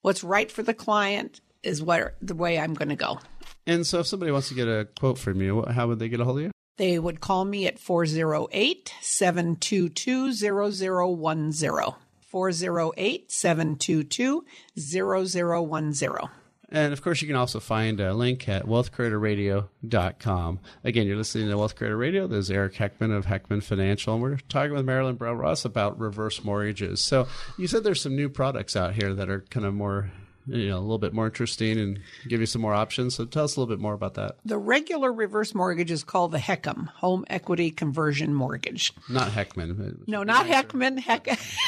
What's 0.00 0.22
right 0.22 0.50
for 0.50 0.62
the 0.62 0.74
client 0.74 1.40
is 1.64 1.82
what 1.82 2.14
the 2.22 2.36
way 2.36 2.58
I'm 2.58 2.74
going 2.74 2.90
to 2.90 2.96
go. 2.96 3.18
And 3.66 3.84
so 3.84 3.98
if 3.98 4.06
somebody 4.06 4.30
wants 4.30 4.48
to 4.48 4.54
get 4.54 4.68
a 4.68 4.86
quote 4.96 5.18
from 5.18 5.42
you, 5.42 5.64
how 5.64 5.88
would 5.88 5.98
they 5.98 6.08
get 6.08 6.20
a 6.20 6.24
hold 6.24 6.38
of 6.38 6.44
you? 6.44 6.50
They 6.76 7.00
would 7.00 7.20
call 7.20 7.44
me 7.44 7.66
at 7.66 7.80
408 7.80 8.94
722 9.00 10.32
0010. 10.32 11.94
408 12.20 13.32
722 13.32 14.44
0010. 14.78 16.28
And 16.68 16.92
of 16.92 17.00
course, 17.02 17.22
you 17.22 17.28
can 17.28 17.36
also 17.36 17.60
find 17.60 18.00
a 18.00 18.12
link 18.12 18.48
at 18.48 18.66
wealthcreatorradio.com. 18.66 20.60
Again, 20.84 21.06
you're 21.06 21.16
listening 21.16 21.48
to 21.48 21.56
Wealth 21.56 21.76
Creator 21.76 21.96
Radio. 21.96 22.26
There's 22.26 22.50
Eric 22.50 22.74
Heckman 22.74 23.16
of 23.16 23.26
Heckman 23.26 23.62
Financial, 23.62 24.14
and 24.14 24.22
we're 24.22 24.38
talking 24.48 24.72
with 24.72 24.84
Marilyn 24.84 25.14
Brown 25.16 25.38
Ross 25.38 25.64
about 25.64 25.98
reverse 25.98 26.42
mortgages. 26.42 27.02
So, 27.02 27.28
you 27.56 27.66
said 27.68 27.84
there's 27.84 28.02
some 28.02 28.16
new 28.16 28.28
products 28.28 28.74
out 28.74 28.94
here 28.94 29.14
that 29.14 29.30
are 29.30 29.42
kind 29.42 29.64
of 29.64 29.74
more 29.74 30.10
you 30.46 30.68
know 30.68 30.78
a 30.78 30.80
little 30.80 30.98
bit 30.98 31.12
more 31.12 31.26
interesting 31.26 31.78
and 31.78 32.00
give 32.28 32.40
you 32.40 32.46
some 32.46 32.62
more 32.62 32.74
options. 32.74 33.14
So 33.14 33.24
tell 33.24 33.44
us 33.44 33.56
a 33.56 33.60
little 33.60 33.74
bit 33.74 33.80
more 33.80 33.94
about 33.94 34.14
that. 34.14 34.36
The 34.44 34.58
regular 34.58 35.12
reverse 35.12 35.54
mortgage 35.54 35.90
is 35.90 36.04
called 36.04 36.32
the 36.32 36.38
HECM, 36.38 36.88
Home 36.88 37.24
Equity 37.28 37.70
Conversion 37.70 38.34
Mortgage. 38.34 38.92
Not 39.08 39.30
Heckman. 39.30 40.06
No, 40.06 40.22
not 40.22 40.46
Heckman. 40.46 40.98
Heck, 40.98 41.26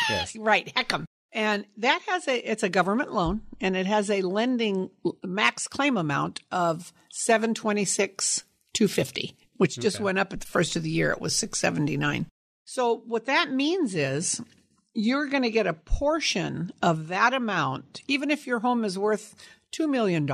yes. 0.08 0.36
right, 0.38 0.72
HECM. 0.74 1.04
And 1.32 1.66
that 1.76 2.00
has 2.06 2.26
a 2.26 2.50
it's 2.50 2.62
a 2.62 2.68
government 2.68 3.12
loan 3.12 3.42
and 3.60 3.76
it 3.76 3.86
has 3.86 4.10
a 4.10 4.22
lending 4.22 4.90
max 5.22 5.68
claim 5.68 5.96
amount 5.96 6.40
of 6.50 6.92
726 7.10 8.44
250, 8.72 9.36
which 9.56 9.78
just 9.78 10.00
went 10.00 10.18
up 10.18 10.32
at 10.32 10.40
the 10.40 10.46
first 10.46 10.76
of 10.76 10.82
the 10.82 10.90
year. 10.90 11.10
It 11.10 11.20
was 11.20 11.34
679. 11.36 12.26
So 12.64 13.02
what 13.06 13.26
that 13.26 13.50
means 13.50 13.94
is 13.94 14.40
you're 14.94 15.28
going 15.28 15.42
to 15.42 15.50
get 15.50 15.66
a 15.66 15.72
portion 15.72 16.70
of 16.82 17.08
that 17.08 17.34
amount, 17.34 18.02
even 18.08 18.30
if 18.30 18.46
your 18.46 18.60
home 18.60 18.84
is 18.84 18.98
worth 18.98 19.34
$2 19.72 19.88
million, 19.88 20.28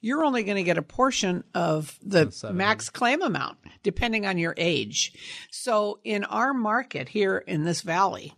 you're 0.00 0.24
only 0.24 0.42
going 0.42 0.56
to 0.56 0.62
get 0.62 0.78
a 0.78 0.82
portion 0.82 1.44
of 1.54 1.98
the 2.02 2.32
max 2.52 2.88
claim 2.88 3.20
amount, 3.22 3.58
depending 3.82 4.26
on 4.26 4.38
your 4.38 4.54
age. 4.56 5.12
So 5.50 5.98
in 6.04 6.24
our 6.24 6.54
market 6.54 7.08
here 7.08 7.38
in 7.38 7.64
this 7.64 7.82
valley, 7.82 8.32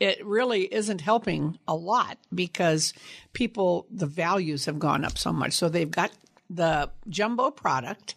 it 0.00 0.24
really 0.24 0.72
isn't 0.72 1.00
helping 1.00 1.58
a 1.68 1.74
lot 1.74 2.18
because 2.34 2.92
people, 3.32 3.86
the 3.90 4.06
values 4.06 4.66
have 4.66 4.78
gone 4.78 5.04
up 5.04 5.16
so 5.18 5.32
much. 5.32 5.52
So 5.52 5.68
they've 5.68 5.90
got 5.90 6.10
the 6.50 6.90
jumbo 7.08 7.50
product 7.50 8.14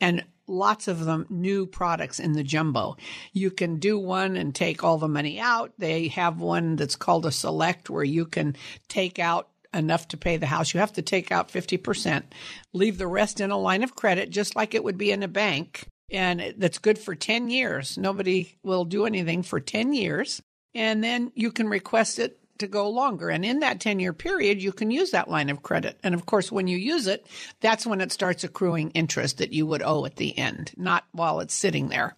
and 0.00 0.24
lots 0.46 0.88
of 0.88 1.04
them 1.04 1.26
new 1.30 1.64
products 1.66 2.18
in 2.18 2.32
the 2.32 2.42
jumbo. 2.42 2.96
You 3.32 3.50
can 3.50 3.78
do 3.78 3.98
one 3.98 4.36
and 4.36 4.54
take 4.54 4.82
all 4.82 4.98
the 4.98 5.08
money 5.08 5.38
out. 5.38 5.72
They 5.78 6.08
have 6.08 6.40
one 6.40 6.76
that's 6.76 6.96
called 6.96 7.24
a 7.24 7.32
select 7.32 7.88
where 7.88 8.04
you 8.04 8.26
can 8.26 8.56
take 8.88 9.18
out 9.18 9.48
enough 9.72 10.08
to 10.08 10.16
pay 10.16 10.36
the 10.36 10.46
house. 10.46 10.74
You 10.74 10.80
have 10.80 10.92
to 10.94 11.02
take 11.02 11.30
out 11.30 11.48
50%, 11.48 12.24
leave 12.72 12.98
the 12.98 13.06
rest 13.06 13.40
in 13.40 13.50
a 13.50 13.58
line 13.58 13.84
of 13.84 13.94
credit, 13.94 14.30
just 14.30 14.56
like 14.56 14.74
it 14.74 14.82
would 14.82 14.98
be 14.98 15.12
in 15.12 15.22
a 15.22 15.28
bank. 15.28 15.86
And 16.10 16.54
that's 16.58 16.78
good 16.78 16.98
for 16.98 17.14
10 17.14 17.50
years. 17.50 17.96
Nobody 17.96 18.58
will 18.64 18.84
do 18.84 19.06
anything 19.06 19.44
for 19.44 19.60
10 19.60 19.92
years. 19.92 20.42
And 20.74 21.02
then 21.02 21.32
you 21.34 21.50
can 21.50 21.68
request 21.68 22.18
it 22.18 22.38
to 22.58 22.68
go 22.68 22.88
longer. 22.88 23.30
And 23.30 23.44
in 23.44 23.60
that 23.60 23.80
10 23.80 24.00
year 24.00 24.12
period, 24.12 24.62
you 24.62 24.72
can 24.72 24.90
use 24.90 25.10
that 25.10 25.28
line 25.28 25.50
of 25.50 25.62
credit. 25.62 25.98
And 26.02 26.14
of 26.14 26.26
course, 26.26 26.52
when 26.52 26.68
you 26.68 26.76
use 26.76 27.06
it, 27.06 27.26
that's 27.60 27.86
when 27.86 28.00
it 28.00 28.12
starts 28.12 28.44
accruing 28.44 28.90
interest 28.90 29.38
that 29.38 29.52
you 29.52 29.66
would 29.66 29.82
owe 29.82 30.04
at 30.04 30.16
the 30.16 30.36
end, 30.38 30.72
not 30.76 31.04
while 31.12 31.40
it's 31.40 31.54
sitting 31.54 31.88
there. 31.88 32.16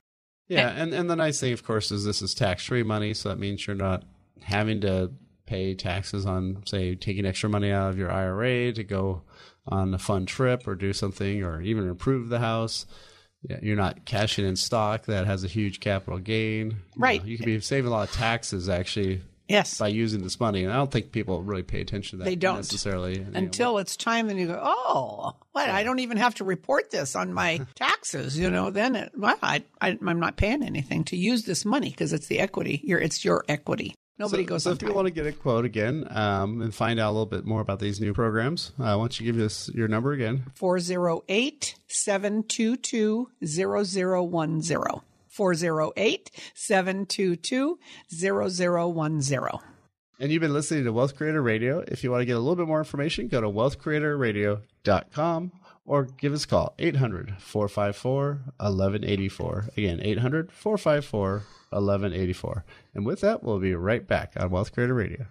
Yeah. 0.48 0.68
And, 0.68 0.92
and 0.92 1.08
the 1.08 1.16
nice 1.16 1.40
thing, 1.40 1.52
of 1.52 1.64
course, 1.64 1.90
is 1.90 2.04
this 2.04 2.20
is 2.20 2.34
tax 2.34 2.66
free 2.66 2.82
money. 2.82 3.14
So 3.14 3.30
that 3.30 3.38
means 3.38 3.66
you're 3.66 3.76
not 3.76 4.04
having 4.42 4.80
to 4.82 5.12
pay 5.46 5.74
taxes 5.74 6.26
on, 6.26 6.62
say, 6.66 6.94
taking 6.94 7.24
extra 7.24 7.48
money 7.48 7.70
out 7.70 7.90
of 7.90 7.98
your 7.98 8.10
IRA 8.10 8.72
to 8.72 8.84
go 8.84 9.22
on 9.66 9.94
a 9.94 9.98
fun 9.98 10.26
trip 10.26 10.66
or 10.66 10.74
do 10.74 10.92
something 10.92 11.42
or 11.42 11.62
even 11.62 11.88
improve 11.88 12.28
the 12.28 12.40
house. 12.40 12.84
Yeah, 13.48 13.58
you're 13.62 13.76
not 13.76 14.04
cashing 14.04 14.46
in 14.46 14.54
stock 14.56 15.06
that 15.06 15.26
has 15.26 15.42
a 15.44 15.48
huge 15.48 15.80
capital 15.80 16.18
gain. 16.18 16.76
Right. 16.96 17.20
You, 17.20 17.26
know, 17.26 17.30
you 17.30 17.36
could 17.38 17.46
be 17.46 17.60
saving 17.60 17.88
a 17.88 17.90
lot 17.90 18.08
of 18.08 18.14
taxes 18.14 18.68
actually 18.68 19.22
Yes. 19.48 19.78
by 19.78 19.88
using 19.88 20.22
this 20.22 20.38
money. 20.40 20.62
And 20.64 20.72
I 20.72 20.76
don't 20.76 20.90
think 20.90 21.10
people 21.12 21.42
really 21.42 21.64
pay 21.64 21.80
attention 21.80 22.18
to 22.18 22.24
that 22.24 22.30
They 22.30 22.36
don't. 22.36 22.56
necessarily. 22.56 23.18
You 23.18 23.24
know, 23.24 23.30
Until 23.34 23.78
it's 23.78 23.96
time, 23.96 24.28
then 24.28 24.38
you 24.38 24.46
go, 24.46 24.60
oh, 24.62 25.32
what? 25.50 25.68
I 25.68 25.82
don't 25.82 25.98
even 25.98 26.16
have 26.16 26.36
to 26.36 26.44
report 26.44 26.90
this 26.90 27.14
on 27.16 27.34
my 27.34 27.66
taxes. 27.74 28.38
You 28.38 28.48
know, 28.48 28.70
then 28.70 28.94
it, 28.96 29.12
well, 29.16 29.36
I, 29.42 29.64
I, 29.80 29.98
I'm 30.06 30.20
not 30.20 30.36
paying 30.36 30.62
anything 30.62 31.04
to 31.04 31.16
use 31.16 31.42
this 31.44 31.64
money 31.64 31.90
because 31.90 32.12
it's 32.12 32.28
the 32.28 32.38
equity. 32.38 32.80
Your, 32.84 33.00
it's 33.00 33.24
your 33.24 33.44
equity. 33.48 33.94
Nobody 34.18 34.44
so, 34.44 34.48
goes 34.48 34.62
so 34.64 34.70
on 34.70 34.76
if 34.76 34.82
you 34.82 34.88
time. 34.88 34.96
want 34.96 35.06
to 35.06 35.12
get 35.12 35.26
a 35.26 35.32
quote 35.32 35.64
again 35.64 36.06
um, 36.10 36.60
and 36.62 36.74
find 36.74 37.00
out 37.00 37.10
a 37.10 37.12
little 37.12 37.26
bit 37.26 37.44
more 37.44 37.60
about 37.60 37.80
these 37.80 38.00
new 38.00 38.12
programs, 38.12 38.72
uh, 38.78 38.94
why 38.94 38.96
don't 38.96 39.18
you 39.18 39.32
give 39.32 39.42
us 39.42 39.70
your 39.74 39.88
number 39.88 40.12
again? 40.12 40.44
408 40.54 41.74
722 41.88 43.30
0010. 43.44 45.00
408 45.28 46.30
722 46.54 47.78
0010. 48.14 49.40
And 50.20 50.30
you've 50.30 50.40
been 50.40 50.52
listening 50.52 50.84
to 50.84 50.92
Wealth 50.92 51.16
Creator 51.16 51.42
Radio. 51.42 51.82
If 51.88 52.04
you 52.04 52.10
want 52.10 52.20
to 52.20 52.26
get 52.26 52.36
a 52.36 52.38
little 52.38 52.54
bit 52.54 52.68
more 52.68 52.78
information, 52.78 53.28
go 53.28 53.40
to 53.40 53.48
wealthcreatorradio.com 53.48 55.52
or 55.84 56.04
give 56.04 56.32
us 56.32 56.44
a 56.44 56.48
call 56.48 56.74
800 56.78 57.34
454 57.38 58.40
1184. 58.58 59.68
Again, 59.76 60.00
800 60.02 60.52
454 60.52 61.30
1184. 61.70 62.64
And 62.94 63.06
with 63.06 63.20
that, 63.20 63.42
we'll 63.42 63.58
be 63.58 63.74
right 63.74 64.06
back 64.06 64.34
on 64.36 64.50
Wealth 64.50 64.72
Creator 64.72 64.94
Radio. 64.94 65.26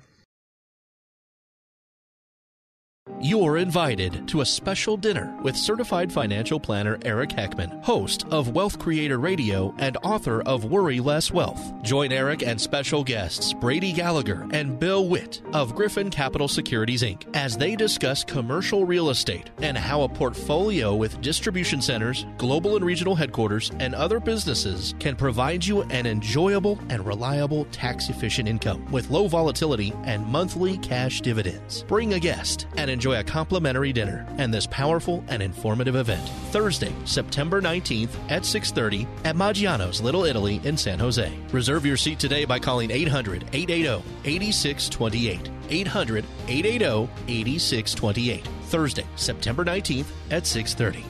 You're 3.19 3.57
invited 3.57 4.27
to 4.29 4.41
a 4.41 4.45
special 4.45 4.97
dinner 4.97 5.37
with 5.43 5.55
certified 5.55 6.11
financial 6.11 6.59
planner 6.59 6.97
Eric 7.03 7.29
Heckman, 7.29 7.83
host 7.83 8.25
of 8.31 8.55
Wealth 8.55 8.79
Creator 8.79 9.19
Radio 9.19 9.75
and 9.77 9.97
author 10.03 10.41
of 10.41 10.65
Worry 10.65 10.99
Less 10.99 11.31
Wealth. 11.31 11.61
Join 11.83 12.11
Eric 12.11 12.41
and 12.41 12.59
special 12.59 13.03
guests 13.03 13.53
Brady 13.53 13.91
Gallagher 13.91 14.47
and 14.51 14.79
Bill 14.79 15.07
Witt 15.07 15.41
of 15.53 15.75
Griffin 15.75 16.09
Capital 16.09 16.47
Securities 16.47 17.03
Inc. 17.03 17.25
as 17.35 17.57
they 17.57 17.75
discuss 17.75 18.23
commercial 18.23 18.85
real 18.85 19.11
estate 19.11 19.51
and 19.61 19.77
how 19.77 20.01
a 20.01 20.09
portfolio 20.09 20.95
with 20.95 21.21
distribution 21.21 21.81
centers, 21.81 22.25
global 22.37 22.75
and 22.75 22.85
regional 22.85 23.15
headquarters, 23.15 23.71
and 23.79 23.93
other 23.93 24.19
businesses 24.19 24.95
can 24.99 25.15
provide 25.15 25.63
you 25.63 25.83
an 25.83 26.07
enjoyable 26.07 26.79
and 26.89 27.05
reliable 27.05 27.65
tax 27.65 28.09
efficient 28.09 28.47
income 28.47 28.83
with 28.91 29.11
low 29.11 29.27
volatility 29.27 29.93
and 30.05 30.25
monthly 30.25 30.77
cash 30.79 31.21
dividends. 31.21 31.83
Bring 31.83 32.13
a 32.13 32.19
guest 32.19 32.65
and 32.77 32.89
enjoy 32.89 33.00
a 33.09 33.23
complimentary 33.23 33.91
dinner 33.91 34.27
and 34.37 34.53
this 34.53 34.67
powerful 34.67 35.23
and 35.27 35.41
informative 35.41 35.95
event 35.95 36.29
Thursday, 36.51 36.93
September 37.05 37.59
19th 37.61 38.11
at 38.29 38.43
6:30 38.43 39.07
at 39.25 39.35
Maggiano's 39.35 39.99
Little 39.99 40.25
Italy 40.25 40.61
in 40.63 40.77
San 40.77 40.99
Jose. 40.99 41.33
Reserve 41.51 41.83
your 41.85 41.97
seat 41.97 42.19
today 42.19 42.45
by 42.45 42.59
calling 42.59 42.89
800-880-8628. 42.89 45.49
800-880-8628. 45.69 48.45
Thursday, 48.65 49.05
September 49.15 49.65
19th 49.65 50.11
at 50.29 50.43
6:30. 50.43 51.03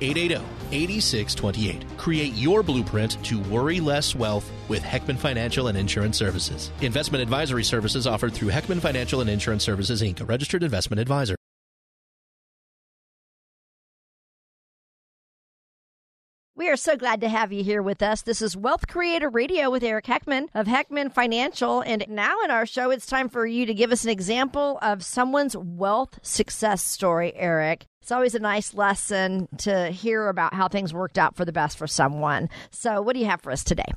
800-880-8628. 0.00 1.96
Create 1.98 2.32
your 2.34 2.62
blueprint 2.62 3.22
to 3.24 3.40
worry 3.40 3.80
less 3.80 4.14
wealth 4.14 4.50
with 4.68 4.82
Heckman 4.82 5.18
Financial 5.18 5.68
and 5.68 5.76
Insurance 5.76 6.16
Services. 6.16 6.70
Investment 6.80 7.22
advisory 7.22 7.64
services 7.64 8.06
offered 8.06 8.32
through 8.32 8.50
Heckman 8.50 8.80
Financial 8.80 9.20
and 9.20 9.28
Insurance 9.28 9.64
Services 9.64 10.02
Inc., 10.02 10.20
a 10.20 10.24
registered 10.24 10.62
investment 10.62 11.00
advisor. 11.00 11.36
We 16.64 16.70
are 16.70 16.76
so 16.78 16.96
glad 16.96 17.20
to 17.20 17.28
have 17.28 17.52
you 17.52 17.62
here 17.62 17.82
with 17.82 18.02
us. 18.02 18.22
This 18.22 18.40
is 18.40 18.56
Wealth 18.56 18.86
Creator 18.86 19.28
Radio 19.28 19.68
with 19.68 19.84
Eric 19.84 20.06
Heckman 20.06 20.48
of 20.54 20.66
Heckman 20.66 21.12
Financial. 21.12 21.82
And 21.82 22.06
now 22.08 22.40
in 22.42 22.50
our 22.50 22.64
show, 22.64 22.90
it's 22.90 23.04
time 23.04 23.28
for 23.28 23.44
you 23.44 23.66
to 23.66 23.74
give 23.74 23.92
us 23.92 24.02
an 24.04 24.08
example 24.08 24.78
of 24.80 25.04
someone's 25.04 25.54
wealth 25.54 26.18
success 26.22 26.82
story, 26.82 27.34
Eric. 27.36 27.84
It's 28.00 28.10
always 28.10 28.34
a 28.34 28.38
nice 28.38 28.72
lesson 28.72 29.46
to 29.58 29.90
hear 29.90 30.28
about 30.28 30.54
how 30.54 30.68
things 30.68 30.94
worked 30.94 31.18
out 31.18 31.36
for 31.36 31.44
the 31.44 31.52
best 31.52 31.76
for 31.76 31.86
someone. 31.86 32.48
So, 32.70 33.02
what 33.02 33.12
do 33.12 33.20
you 33.20 33.26
have 33.26 33.42
for 33.42 33.52
us 33.52 33.62
today? 33.62 33.92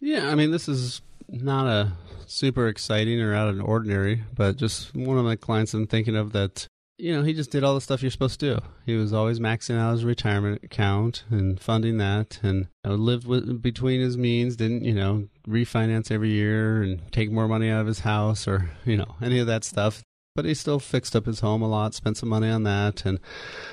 Yeah, 0.00 0.30
I 0.30 0.34
mean, 0.34 0.50
this 0.50 0.66
is 0.66 1.02
not 1.28 1.66
a 1.66 1.92
super 2.24 2.68
exciting 2.68 3.20
or 3.20 3.34
out 3.34 3.48
of 3.48 3.58
the 3.58 3.64
ordinary, 3.64 4.24
but 4.34 4.56
just 4.56 4.94
one 4.94 5.18
of 5.18 5.26
my 5.26 5.36
clients 5.36 5.74
I'm 5.74 5.86
thinking 5.86 6.16
of 6.16 6.32
that, 6.32 6.68
you 6.98 7.14
know, 7.14 7.22
he 7.22 7.32
just 7.32 7.52
did 7.52 7.62
all 7.62 7.74
the 7.74 7.80
stuff 7.80 8.02
you're 8.02 8.10
supposed 8.10 8.40
to 8.40 8.54
do. 8.54 8.60
He 8.84 8.96
was 8.96 9.12
always 9.12 9.38
maxing 9.38 9.78
out 9.78 9.92
his 9.92 10.04
retirement 10.04 10.64
account 10.64 11.24
and 11.30 11.60
funding 11.60 11.98
that 11.98 12.40
and 12.42 12.66
you 12.84 12.90
know, 12.90 12.96
lived 12.96 13.26
with, 13.26 13.62
between 13.62 14.00
his 14.00 14.18
means, 14.18 14.56
didn't, 14.56 14.84
you 14.84 14.94
know, 14.94 15.28
refinance 15.48 16.10
every 16.10 16.30
year 16.30 16.82
and 16.82 17.00
take 17.12 17.30
more 17.30 17.46
money 17.46 17.70
out 17.70 17.82
of 17.82 17.86
his 17.86 18.00
house 18.00 18.48
or, 18.48 18.70
you 18.84 18.96
know, 18.96 19.14
any 19.22 19.38
of 19.38 19.46
that 19.46 19.62
stuff. 19.62 20.02
But 20.34 20.44
he 20.44 20.54
still 20.54 20.80
fixed 20.80 21.16
up 21.16 21.26
his 21.26 21.40
home 21.40 21.62
a 21.62 21.68
lot, 21.68 21.94
spent 21.94 22.16
some 22.16 22.28
money 22.28 22.48
on 22.48 22.62
that, 22.64 23.04
and, 23.04 23.18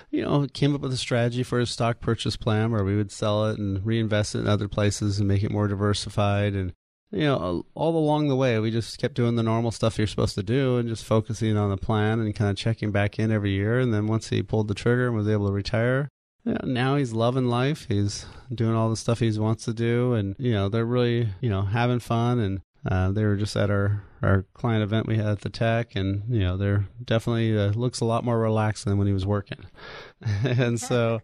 you 0.09 0.23
know, 0.23 0.47
came 0.51 0.73
up 0.73 0.81
with 0.81 0.93
a 0.93 0.97
strategy 0.97 1.43
for 1.43 1.59
his 1.59 1.69
stock 1.69 1.99
purchase 1.99 2.37
plan 2.37 2.71
where 2.71 2.83
we 2.83 2.95
would 2.95 3.11
sell 3.11 3.45
it 3.45 3.59
and 3.59 3.85
reinvest 3.85 4.33
it 4.33 4.39
in 4.39 4.47
other 4.47 4.67
places 4.67 5.19
and 5.19 5.27
make 5.27 5.43
it 5.43 5.51
more 5.51 5.67
diversified. 5.67 6.53
And, 6.53 6.73
you 7.15 7.23
know, 7.23 7.65
all 7.75 7.95
along 7.95 8.27
the 8.27 8.35
way, 8.35 8.59
we 8.59 8.71
just 8.71 8.99
kept 8.99 9.13
doing 9.13 9.35
the 9.35 9.43
normal 9.43 9.71
stuff 9.71 9.97
you're 9.97 10.05
supposed 10.05 10.35
to 10.35 10.43
do 10.43 10.77
and 10.77 10.89
just 10.89 11.05
focusing 11.05 11.55
on 11.55 11.69
the 11.69 11.77
plan 11.77 12.19
and 12.19 12.35
kind 12.35 12.51
of 12.51 12.57
checking 12.57 12.91
back 12.91 13.17
in 13.17 13.31
every 13.31 13.51
year. 13.51 13.79
And 13.79 13.93
then 13.93 14.05
once 14.05 14.29
he 14.29 14.43
pulled 14.43 14.67
the 14.67 14.73
trigger 14.73 15.07
and 15.07 15.15
was 15.15 15.29
able 15.29 15.47
to 15.47 15.53
retire, 15.53 16.09
you 16.43 16.51
know, 16.53 16.59
now 16.65 16.97
he's 16.97 17.13
loving 17.13 17.45
life. 17.45 17.85
He's 17.87 18.25
doing 18.53 18.75
all 18.75 18.89
the 18.89 18.97
stuff 18.97 19.19
he 19.19 19.31
wants 19.39 19.63
to 19.63 19.73
do. 19.73 20.13
And, 20.13 20.35
you 20.37 20.51
know, 20.51 20.67
they're 20.67 20.83
really, 20.83 21.29
you 21.39 21.49
know, 21.49 21.61
having 21.61 21.99
fun. 21.99 22.39
And 22.39 22.59
uh, 22.85 23.11
they 23.11 23.23
were 23.23 23.35
just 23.35 23.55
at 23.55 23.71
our, 23.71 24.03
our 24.21 24.45
client 24.53 24.83
event 24.83 25.07
we 25.07 25.17
had 25.17 25.27
at 25.27 25.41
the 25.41 25.49
tech. 25.49 25.95
And, 25.95 26.23
you 26.29 26.39
know, 26.39 26.55
they're 26.55 26.85
definitely 27.03 27.57
uh, 27.57 27.71
looks 27.71 27.99
a 27.99 28.05
lot 28.05 28.23
more 28.23 28.39
relaxed 28.39 28.85
than 28.85 28.97
when 28.97 29.07
he 29.07 29.13
was 29.13 29.25
working. 29.25 29.65
and 30.43 30.79
so, 30.79 31.21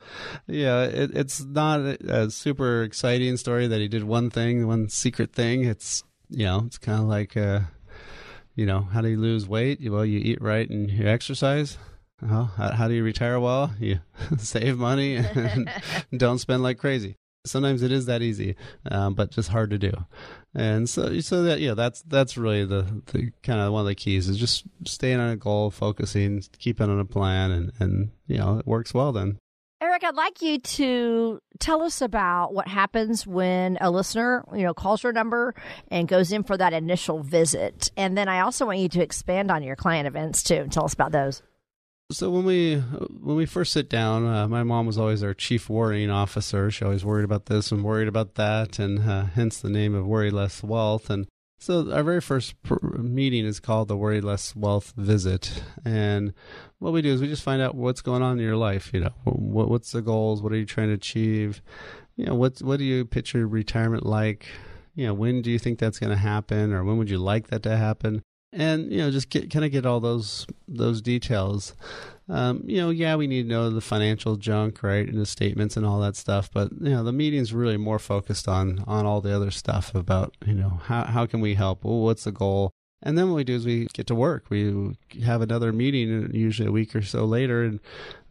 yeah, 0.47 0.83
it, 0.83 1.11
it's 1.13 1.41
not 1.43 1.79
a, 1.79 2.31
super 2.31 2.83
exciting 2.83 3.37
story 3.37 3.67
that 3.67 3.79
he 3.79 3.87
did 3.87 4.03
one 4.03 4.29
thing, 4.29 4.67
one 4.67 4.89
secret 4.89 5.33
thing. 5.33 5.63
It's, 5.63 6.03
you 6.29 6.45
know, 6.45 6.63
it's 6.65 6.77
kind 6.77 6.99
of 6.99 7.05
like, 7.05 7.37
uh, 7.37 7.61
you 8.55 8.65
know, 8.65 8.81
how 8.81 9.01
do 9.01 9.09
you 9.09 9.19
lose 9.19 9.47
weight? 9.47 9.79
Well, 9.83 10.05
you 10.05 10.19
eat 10.19 10.41
right 10.41 10.69
and 10.69 10.89
you 10.89 11.07
exercise. 11.07 11.77
Well, 12.21 12.51
how, 12.55 12.71
how 12.71 12.87
do 12.87 12.93
you 12.93 13.03
retire 13.03 13.39
well? 13.39 13.73
You 13.79 13.99
save 14.37 14.77
money 14.77 15.15
and 15.35 15.69
don't 16.15 16.39
spend 16.39 16.63
like 16.63 16.77
crazy. 16.77 17.17
Sometimes 17.45 17.81
it 17.81 17.91
is 17.91 18.05
that 18.05 18.21
easy, 18.21 18.55
um, 18.89 19.15
but 19.15 19.31
just 19.31 19.49
hard 19.49 19.71
to 19.71 19.77
do. 19.77 19.91
And 20.53 20.89
so, 20.89 21.19
so 21.21 21.43
that 21.43 21.59
yeah, 21.59 21.73
that's 21.73 22.01
that's 22.03 22.37
really 22.37 22.65
the, 22.65 23.01
the 23.07 23.31
kind 23.41 23.59
of 23.59 23.73
one 23.73 23.81
of 23.81 23.87
the 23.87 23.95
keys 23.95 24.29
is 24.29 24.37
just 24.37 24.63
staying 24.85 25.19
on 25.19 25.29
a 25.29 25.37
goal, 25.37 25.71
focusing, 25.71 26.43
keeping 26.59 26.89
on 26.89 26.99
a 26.99 27.05
plan, 27.05 27.51
and 27.51 27.71
and 27.79 28.11
you 28.27 28.37
know 28.37 28.59
it 28.59 28.67
works 28.67 28.93
well 28.93 29.11
then. 29.11 29.39
Eric, 29.81 30.03
I'd 30.03 30.15
like 30.15 30.43
you 30.43 30.59
to 30.59 31.39
tell 31.57 31.81
us 31.81 32.01
about 32.01 32.53
what 32.53 32.67
happens 32.67 33.25
when 33.25 33.79
a 33.81 33.89
listener, 33.89 34.45
you 34.53 34.61
know, 34.61 34.75
calls 34.75 35.01
your 35.01 35.11
number 35.11 35.55
and 35.87 36.07
goes 36.07 36.31
in 36.31 36.43
for 36.43 36.55
that 36.55 36.71
initial 36.71 37.23
visit. 37.23 37.89
And 37.97 38.15
then 38.15 38.29
I 38.29 38.41
also 38.41 38.67
want 38.67 38.77
you 38.77 38.89
to 38.89 39.01
expand 39.01 39.49
on 39.49 39.63
your 39.63 39.75
client 39.75 40.05
events 40.05 40.43
too 40.43 40.57
and 40.57 40.71
tell 40.71 40.85
us 40.85 40.93
about 40.93 41.11
those. 41.11 41.41
So 42.11 42.29
when 42.29 42.43
we 42.43 42.75
when 42.75 43.37
we 43.37 43.45
first 43.45 43.71
sit 43.71 43.89
down, 43.89 44.25
uh, 44.25 44.47
my 44.47 44.63
mom 44.63 44.85
was 44.85 44.97
always 44.97 45.23
our 45.23 45.33
chief 45.33 45.69
worrying 45.69 46.09
officer. 46.09 46.69
She 46.69 46.83
always 46.83 47.05
worried 47.05 47.23
about 47.23 47.45
this 47.45 47.71
and 47.71 47.83
worried 47.83 48.09
about 48.09 48.35
that, 48.35 48.79
and 48.79 48.99
uh, 49.09 49.25
hence 49.25 49.59
the 49.59 49.69
name 49.69 49.95
of 49.95 50.05
Worry 50.05 50.29
Less 50.29 50.61
Wealth. 50.61 51.09
And 51.09 51.27
So 51.59 51.89
our 51.93 52.03
very 52.03 52.19
first 52.19 52.61
pr- 52.63 52.97
meeting 52.97 53.45
is 53.45 53.61
called 53.61 53.87
the 53.87 53.95
Worry 53.95 54.19
Less 54.19 54.53
Wealth 54.55 54.93
Visit, 54.97 55.63
and 55.85 56.33
what 56.79 56.91
we 56.91 57.01
do 57.01 57.13
is 57.13 57.21
we 57.21 57.27
just 57.27 57.43
find 57.43 57.61
out 57.61 57.75
what's 57.75 58.01
going 58.01 58.21
on 58.21 58.39
in 58.39 58.43
your 58.43 58.57
life. 58.57 58.91
You 58.93 59.01
know, 59.01 59.13
what, 59.23 59.69
what's 59.69 59.93
the 59.93 60.01
goals? 60.01 60.41
What 60.41 60.51
are 60.51 60.57
you 60.57 60.65
trying 60.65 60.89
to 60.89 60.95
achieve? 60.95 61.61
You 62.17 62.25
know, 62.25 62.35
what 62.35 62.59
what 62.59 62.77
do 62.77 62.83
you 62.83 63.05
picture 63.05 63.47
retirement 63.47 64.05
like? 64.05 64.47
You 64.95 65.07
know, 65.07 65.13
when 65.13 65.41
do 65.41 65.49
you 65.49 65.59
think 65.59 65.79
that's 65.79 65.99
going 65.99 66.09
to 66.09 66.17
happen, 66.17 66.73
or 66.73 66.83
when 66.83 66.97
would 66.97 67.09
you 67.09 67.19
like 67.19 67.47
that 67.47 67.63
to 67.63 67.77
happen? 67.77 68.21
And 68.53 68.91
you 68.91 68.97
know, 68.97 69.11
just 69.11 69.29
get 69.29 69.49
kind 69.49 69.63
of 69.63 69.71
get 69.71 69.85
all 69.85 69.99
those 69.99 70.45
those 70.67 71.01
details 71.01 71.73
um, 72.31 72.63
you 72.65 72.77
know, 72.77 72.91
yeah, 72.91 73.17
we 73.17 73.27
need 73.27 73.43
to 73.43 73.49
know 73.49 73.69
the 73.69 73.81
financial 73.81 74.37
junk, 74.37 74.81
right, 74.83 75.05
and 75.05 75.19
the 75.19 75.25
statements 75.25 75.75
and 75.75 75.85
all 75.85 75.99
that 75.99 76.15
stuff. 76.15 76.49
But 76.51 76.71
you 76.79 76.91
know, 76.91 77.03
the 77.03 77.11
meeting's 77.11 77.53
really 77.53 77.75
more 77.75 77.99
focused 77.99 78.47
on 78.47 78.83
on 78.87 79.05
all 79.05 79.19
the 79.19 79.35
other 79.35 79.51
stuff 79.51 79.93
about 79.93 80.37
you 80.45 80.53
know 80.53 80.79
how 80.85 81.03
how 81.03 81.25
can 81.25 81.41
we 81.41 81.55
help? 81.55 81.83
Well, 81.83 81.99
what's 81.99 82.23
the 82.23 82.31
goal? 82.31 82.71
And 83.03 83.17
then 83.17 83.29
what 83.29 83.37
we 83.37 83.43
do 83.43 83.55
is 83.55 83.65
we 83.65 83.87
get 83.93 84.07
to 84.07 84.15
work. 84.15 84.45
We 84.49 84.95
have 85.25 85.41
another 85.41 85.73
meeting, 85.73 86.29
usually 86.33 86.69
a 86.69 86.71
week 86.71 86.95
or 86.95 87.01
so 87.01 87.25
later, 87.25 87.63
and 87.63 87.79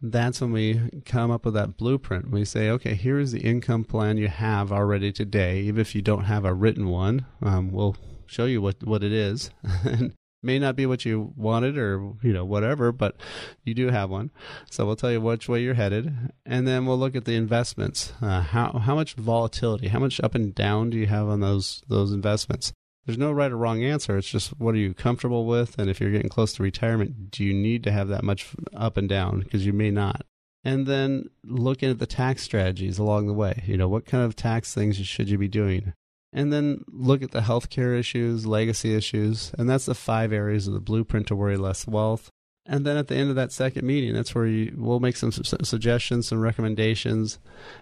that's 0.01 0.41
when 0.41 0.53
we 0.53 0.89
come 1.05 1.29
up 1.29 1.45
with 1.45 1.53
that 1.55 1.75
blueprint. 1.75 2.31
We 2.31 2.45
say, 2.45 2.69
okay, 2.69 2.95
here 2.95 3.19
is 3.19 3.33
the 3.33 3.41
income 3.41 3.83
plan 3.83 4.17
you 4.17 4.29
have 4.29 4.71
already 4.71 5.11
today. 5.11 5.59
Even 5.59 5.81
if 5.81 5.93
you 5.93 6.01
don't 6.01 6.23
have 6.23 6.45
a 6.45 6.53
written 6.53 6.87
one, 6.87 7.25
um, 7.41 7.73
we'll 7.73 7.97
show 8.31 8.45
you 8.45 8.61
what 8.61 8.83
what 8.83 9.03
it 9.03 9.11
is, 9.11 9.51
may 10.43 10.57
not 10.57 10.75
be 10.75 10.85
what 10.85 11.05
you 11.05 11.33
wanted 11.35 11.77
or 11.77 12.13
you 12.23 12.33
know 12.33 12.45
whatever 12.45 12.91
but 12.91 13.15
you 13.63 13.73
do 13.73 13.89
have 13.89 14.09
one. 14.09 14.31
So 14.69 14.85
we'll 14.85 14.95
tell 14.95 15.11
you 15.11 15.21
which 15.21 15.49
way 15.49 15.61
you're 15.61 15.73
headed. 15.73 16.31
And 16.45 16.67
then 16.67 16.85
we'll 16.85 16.97
look 16.97 17.15
at 17.15 17.25
the 17.25 17.35
investments. 17.35 18.13
Uh, 18.21 18.41
how 18.41 18.79
how 18.79 18.95
much 18.95 19.13
volatility 19.13 19.89
how 19.89 19.99
much 19.99 20.19
up 20.21 20.35
and 20.35 20.55
down 20.55 20.89
do 20.89 20.97
you 20.97 21.07
have 21.07 21.27
on 21.27 21.41
those 21.41 21.83
those 21.87 22.11
investments? 22.11 22.73
There's 23.05 23.17
no 23.17 23.31
right 23.31 23.51
or 23.51 23.57
wrong 23.57 23.83
answer. 23.83 24.17
It's 24.17 24.29
just 24.29 24.49
what 24.59 24.75
are 24.75 24.79
you 24.79 24.93
comfortable 24.93 25.45
with? 25.45 25.77
And 25.77 25.89
if 25.89 25.99
you're 25.99 26.11
getting 26.11 26.29
close 26.29 26.53
to 26.53 26.63
retirement 26.63 27.31
do 27.31 27.43
you 27.43 27.53
need 27.53 27.83
to 27.83 27.91
have 27.91 28.07
that 28.07 28.23
much 28.23 28.49
up 28.75 28.97
and 28.97 29.09
down? 29.09 29.41
Because 29.41 29.65
you 29.65 29.73
may 29.73 29.91
not. 29.91 30.25
And 30.63 30.85
then 30.85 31.31
looking 31.43 31.89
at 31.89 31.97
the 31.97 32.05
tax 32.05 32.43
strategies 32.43 32.99
along 32.99 33.25
the 33.25 33.33
way. 33.33 33.63
You 33.65 33.77
know 33.77 33.89
what 33.89 34.05
kind 34.05 34.23
of 34.23 34.35
tax 34.35 34.73
things 34.73 34.97
should 34.97 35.29
you 35.29 35.37
be 35.37 35.47
doing 35.47 35.93
and 36.33 36.51
then 36.51 36.83
look 36.87 37.21
at 37.21 37.31
the 37.31 37.41
healthcare 37.41 37.97
issues, 37.97 38.45
legacy 38.45 38.95
issues, 38.95 39.51
and 39.57 39.69
that's 39.69 39.85
the 39.85 39.95
five 39.95 40.31
areas 40.31 40.67
of 40.67 40.73
the 40.73 40.79
blueprint 40.79 41.27
to 41.27 41.35
worry 41.35 41.57
less 41.57 41.87
wealth. 41.87 42.29
And 42.65 42.85
then 42.85 42.95
at 42.95 43.07
the 43.07 43.15
end 43.15 43.29
of 43.29 43.35
that 43.35 43.51
second 43.51 43.85
meeting, 43.85 44.13
that's 44.13 44.35
where 44.35 44.45
you, 44.45 44.75
we'll 44.77 44.99
make 44.99 45.17
some 45.17 45.31
su- 45.31 45.57
suggestions, 45.63 46.27
some 46.27 46.39
recommendations, 46.39 47.39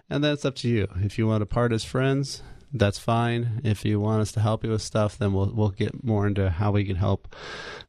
and 0.08 0.24
that's 0.24 0.44
up 0.44 0.54
to 0.56 0.68
you. 0.68 0.88
If 0.96 1.18
you 1.18 1.26
want 1.26 1.42
to 1.42 1.46
part 1.46 1.72
as 1.72 1.84
friends, 1.84 2.42
that's 2.72 2.98
fine. 2.98 3.60
If 3.62 3.84
you 3.84 4.00
want 4.00 4.22
us 4.22 4.32
to 4.32 4.40
help 4.40 4.64
you 4.64 4.70
with 4.70 4.82
stuff, 4.82 5.18
then 5.18 5.32
we'll 5.32 5.52
we'll 5.54 5.70
get 5.70 6.02
more 6.02 6.26
into 6.26 6.50
how 6.50 6.72
we 6.72 6.84
can 6.84 6.96
help. 6.96 7.34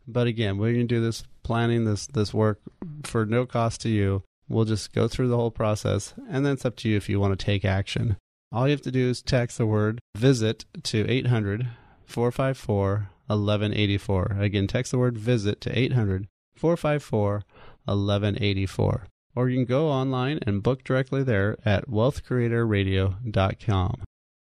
But 0.08 0.28
again, 0.28 0.58
we're 0.58 0.74
going 0.74 0.88
to 0.88 0.96
do 0.96 1.02
this 1.02 1.24
planning, 1.44 1.86
this 1.86 2.08
this 2.08 2.34
work 2.34 2.60
for 3.04 3.26
no 3.26 3.46
cost 3.46 3.82
to 3.82 3.90
you. 3.90 4.24
We'll 4.50 4.66
just 4.66 4.92
go 4.92 5.08
through 5.08 5.30
the 5.30 5.38
whole 5.38 5.52
process, 5.52 6.14
and 6.30 6.46
then 6.46 6.54
it's 6.54 6.66
up 6.66 6.76
to 6.78 6.90
you 6.90 6.98
if 6.98 7.08
you 7.08 7.20
want 7.20 7.38
to 7.38 7.46
take 7.46 7.64
action. 7.64 8.18
All 8.52 8.68
you 8.68 8.72
have 8.72 8.82
to 8.82 8.92
do 8.92 9.10
is 9.10 9.22
text 9.22 9.58
the 9.58 9.66
word 9.66 10.02
visit 10.18 10.66
to 10.84 11.10
800 11.10 11.70
454 12.06 13.10
1184. 13.28 14.38
Again, 14.40 14.68
text 14.68 14.92
the 14.92 14.98
word 14.98 15.18
visit 15.18 15.62
to 15.62 15.78
800 15.78 16.28
454 16.56 17.44
1184. 17.86 19.08
Or 19.34 19.50
you 19.50 19.58
can 19.58 19.66
go 19.66 19.88
online 19.88 20.40
and 20.46 20.62
book 20.62 20.84
directly 20.84 21.24
there 21.24 21.58
at 21.64 21.88
wealthcreatorradio.com. 21.88 24.04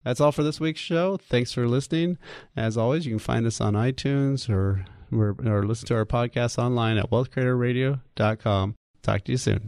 That's 0.04 0.22
all 0.22 0.32
for 0.32 0.43
this 0.43 0.60
week's 0.60 0.80
show. 0.80 1.18
Thanks 1.18 1.52
for 1.52 1.68
listening. 1.68 2.20
As 2.56 2.78
always, 2.78 3.08
you 3.08 3.12
can 3.12 3.20
find 3.20 3.48
us 3.48 3.60
on 3.60 3.74
iTunes 3.74 4.48
or, 4.50 4.86
or, 5.12 5.64
listen 5.64 5.88
to 5.88 5.95
our 5.95 6.06
podcast 6.06 6.60
online 6.60 6.98
at 6.98 7.10
wealthcreatorradio.com. 7.10 8.76
Talk 9.02 9.24
to 9.24 9.32
you 9.32 9.38
soon. 9.38 9.68